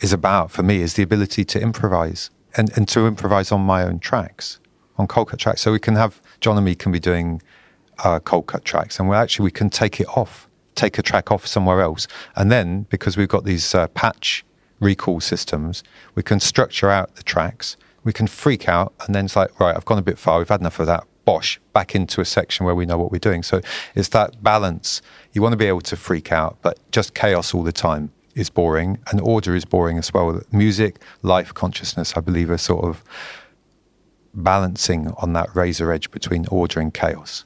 is 0.00 0.12
about 0.12 0.50
for 0.50 0.62
me 0.62 0.80
is 0.80 0.94
the 0.94 1.02
ability 1.02 1.44
to 1.44 1.60
improvise 1.60 2.30
and, 2.56 2.70
and 2.76 2.88
to 2.88 3.06
improvise 3.06 3.52
on 3.52 3.60
my 3.60 3.82
own 3.82 3.98
tracks, 3.98 4.58
on 4.96 5.06
Coldcut 5.06 5.38
tracks. 5.38 5.60
So 5.60 5.72
we 5.72 5.78
can 5.78 5.94
have 5.96 6.20
John 6.40 6.56
and 6.56 6.64
me 6.64 6.74
can 6.74 6.90
be 6.92 6.98
doing 7.00 7.42
uh, 8.02 8.18
Coldcut 8.20 8.64
tracks, 8.64 8.98
and 8.98 9.08
we 9.08 9.16
actually 9.16 9.44
we 9.44 9.50
can 9.50 9.68
take 9.70 10.00
it 10.00 10.08
off, 10.16 10.48
take 10.74 10.98
a 10.98 11.02
track 11.02 11.30
off 11.30 11.46
somewhere 11.46 11.80
else, 11.82 12.06
and 12.36 12.50
then 12.50 12.86
because 12.90 13.16
we've 13.16 13.28
got 13.28 13.44
these 13.44 13.74
uh, 13.74 13.88
patch 13.88 14.44
recall 14.80 15.20
systems, 15.20 15.84
we 16.14 16.22
can 16.22 16.40
structure 16.40 16.90
out 16.90 17.14
the 17.16 17.22
tracks. 17.22 17.76
We 18.02 18.12
can 18.14 18.26
freak 18.26 18.68
out, 18.68 18.94
and 19.04 19.14
then 19.14 19.26
it's 19.26 19.36
like, 19.36 19.60
right, 19.60 19.76
I've 19.76 19.84
gone 19.84 19.98
a 19.98 20.02
bit 20.02 20.18
far. 20.18 20.38
We've 20.38 20.48
had 20.48 20.60
enough 20.60 20.80
of 20.80 20.86
that. 20.86 21.04
Bosh, 21.26 21.60
back 21.74 21.94
into 21.94 22.22
a 22.22 22.24
section 22.24 22.64
where 22.64 22.74
we 22.74 22.86
know 22.86 22.96
what 22.96 23.12
we're 23.12 23.18
doing. 23.18 23.42
So 23.42 23.60
it's 23.94 24.08
that 24.08 24.42
balance. 24.42 25.02
You 25.32 25.42
want 25.42 25.52
to 25.52 25.58
be 25.58 25.66
able 25.66 25.82
to 25.82 25.96
freak 25.96 26.32
out, 26.32 26.56
but 26.62 26.78
just 26.90 27.14
chaos 27.14 27.52
all 27.52 27.62
the 27.62 27.72
time 27.72 28.10
is 28.34 28.48
boring, 28.48 28.98
and 29.10 29.20
order 29.20 29.54
is 29.54 29.66
boring 29.66 29.98
as 29.98 30.14
well. 30.14 30.40
Music, 30.50 30.96
life, 31.22 31.52
consciousness, 31.52 32.14
I 32.16 32.20
believe, 32.20 32.50
are 32.50 32.58
sort 32.58 32.84
of 32.84 33.04
balancing 34.32 35.08
on 35.18 35.34
that 35.34 35.54
razor 35.54 35.92
edge 35.92 36.10
between 36.10 36.46
order 36.46 36.80
and 36.80 36.92
chaos. 36.94 37.44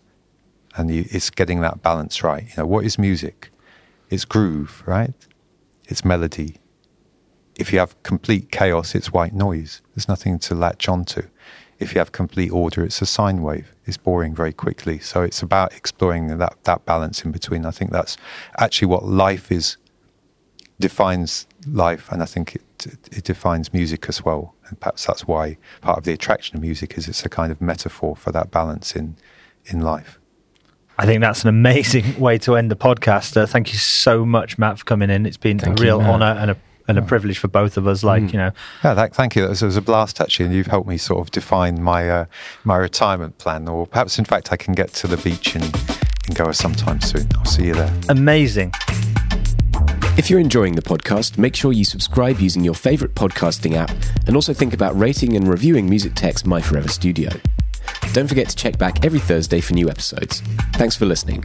And 0.77 0.91
you, 0.91 1.07
it's 1.11 1.31
getting 1.31 1.61
that 1.63 1.83
balance 1.83 2.23
right. 2.23 2.45
You 2.45 2.55
know, 2.59 2.67
what 2.67 2.85
is 2.85 2.97
music? 2.97 3.51
It's 4.09 4.25
groove, 4.25 4.83
right? 4.87 5.15
It's 5.87 6.05
melody. 6.05 6.57
If 7.57 7.73
you 7.73 7.79
have 7.79 8.01
complete 8.03 8.51
chaos, 8.51 8.95
it's 8.95 9.13
white 9.13 9.33
noise. 9.33 9.81
There's 9.95 10.09
nothing 10.09 10.39
to 10.41 10.55
latch 10.55 10.89
onto. 10.89 11.23
If 11.79 11.95
you 11.95 11.99
have 11.99 12.13
complete 12.13 12.51
order, 12.51 12.85
it's 12.85 13.01
a 13.03 13.07
sine 13.07 13.43
wave. 13.43 13.73
It's 13.85 13.97
boring 13.97 14.35
very 14.35 14.53
quickly. 14.53 14.99
So 14.99 15.23
it's 15.23 15.43
about 15.43 15.75
exploring 15.75 16.39
that, 16.39 16.57
that 16.65 16.85
balance 16.85 17.25
in 17.25 17.33
between. 17.33 17.67
I 17.67 17.71
think 17.71 17.91
that's 17.91 18.17
actually 18.59 18.87
what 18.87 19.05
life 19.05 19.53
is 19.53 19.77
defines 20.81 21.47
life, 21.67 22.11
and 22.11 22.23
I 22.23 22.27
think 22.27 22.57
it, 22.57 22.63
it 23.13 23.25
defines 23.25 23.73
music 23.73 24.09
as 24.09 24.25
well. 24.25 24.55
And 24.67 24.79
perhaps 24.81 25.07
that's 25.07 25.27
why 25.27 25.57
part 25.81 25.99
of 25.99 26.05
the 26.05 26.13
attraction 26.13 26.57
of 26.57 26.63
music 26.63 26.99
is 26.99 27.09
it's 27.09 27.25
a 27.25 27.29
kind 27.29 27.53
of 27.53 27.61
metaphor 27.61 28.17
for 28.17 28.33
that 28.33 28.51
balance 28.51 28.97
in 28.97 29.17
in 29.67 29.81
life. 29.81 30.19
I 30.99 31.07
think 31.07 31.21
that's 31.21 31.43
an 31.43 31.49
amazing 31.49 32.19
way 32.27 32.39
to 32.39 32.57
end 32.57 32.71
the 32.71 32.77
podcast. 32.77 33.37
Uh, 33.37 33.47
thank 33.47 33.73
you 33.73 33.79
so 33.79 34.25
much, 34.25 34.59
Matt, 34.59 34.79
for 34.79 34.85
coming 34.85 35.11
in. 35.11 35.27
It's 35.27 35.37
been 35.37 35.59
Thank 35.59 35.81
a 35.81 35.83
real 35.83 36.01
Matt. 36.01 36.11
honour 36.11 36.41
and 36.41 36.51
a 36.53 36.57
and 36.87 36.99
a 36.99 37.03
privilege 37.03 37.39
for 37.39 37.49
both 37.49 37.77
of 37.77 37.87
us. 37.87 38.03
Like 38.05 38.33
you 38.33 38.39
know, 38.39 38.51
Yeah, 38.83 38.95
that, 38.95 39.15
thank 39.15 39.37
you. 39.37 39.45
It 39.45 39.49
was, 39.51 39.63
it 39.63 39.67
was 39.67 39.77
a 39.77 39.83
blast 39.83 40.21
actually, 40.21 40.47
and 40.47 40.55
you've 40.55 40.67
helped 40.67 40.89
me 40.89 40.97
sort 40.99 41.21
of 41.21 41.31
define 41.31 41.83
my 41.83 42.09
uh, 42.11 42.25
my 42.65 42.77
retirement 42.77 43.39
plan, 43.39 43.69
or 43.69 43.87
perhaps 43.87 44.19
in 44.19 44.25
fact 44.25 44.53
I 44.53 44.57
can 44.57 44.75
get 44.75 44.93
to 44.95 45.07
the 45.07 45.17
beach 45.19 45.57
in 45.57 45.63
in 45.63 46.35
Goa 46.35 46.55
sometime 46.55 47.01
soon. 47.01 47.27
I'll 47.37 47.45
see 47.45 47.67
you 47.67 47.75
there. 47.75 47.93
amazing. 48.09 48.73
If 50.17 50.31
you're 50.31 50.39
enjoying 50.39 50.77
the 50.77 50.83
podcast, 50.83 51.39
make 51.39 51.57
sure 51.57 51.73
you 51.73 51.85
subscribe 51.85 52.39
using 52.39 52.63
your 52.63 52.75
favorite 52.75 53.15
podcasting 53.15 53.75
app 53.75 53.91
and 54.29 54.37
also 54.37 54.55
think 54.55 54.73
about 54.73 54.97
rating 54.97 55.35
and 55.37 55.49
reviewing 55.49 55.91
MusicTech's 55.91 56.47
My 56.47 56.61
Forever 56.61 56.89
Studio. 56.89 57.31
Don't 58.13 58.29
forget 58.29 58.49
to 58.49 58.55
check 58.55 58.79
back 58.79 59.05
every 59.05 59.19
Thursday 59.19 59.61
for 59.61 59.75
new 59.75 59.91
episodes. 59.91 60.41
Thanks 60.75 60.95
for 60.95 61.05
listening. 61.05 61.43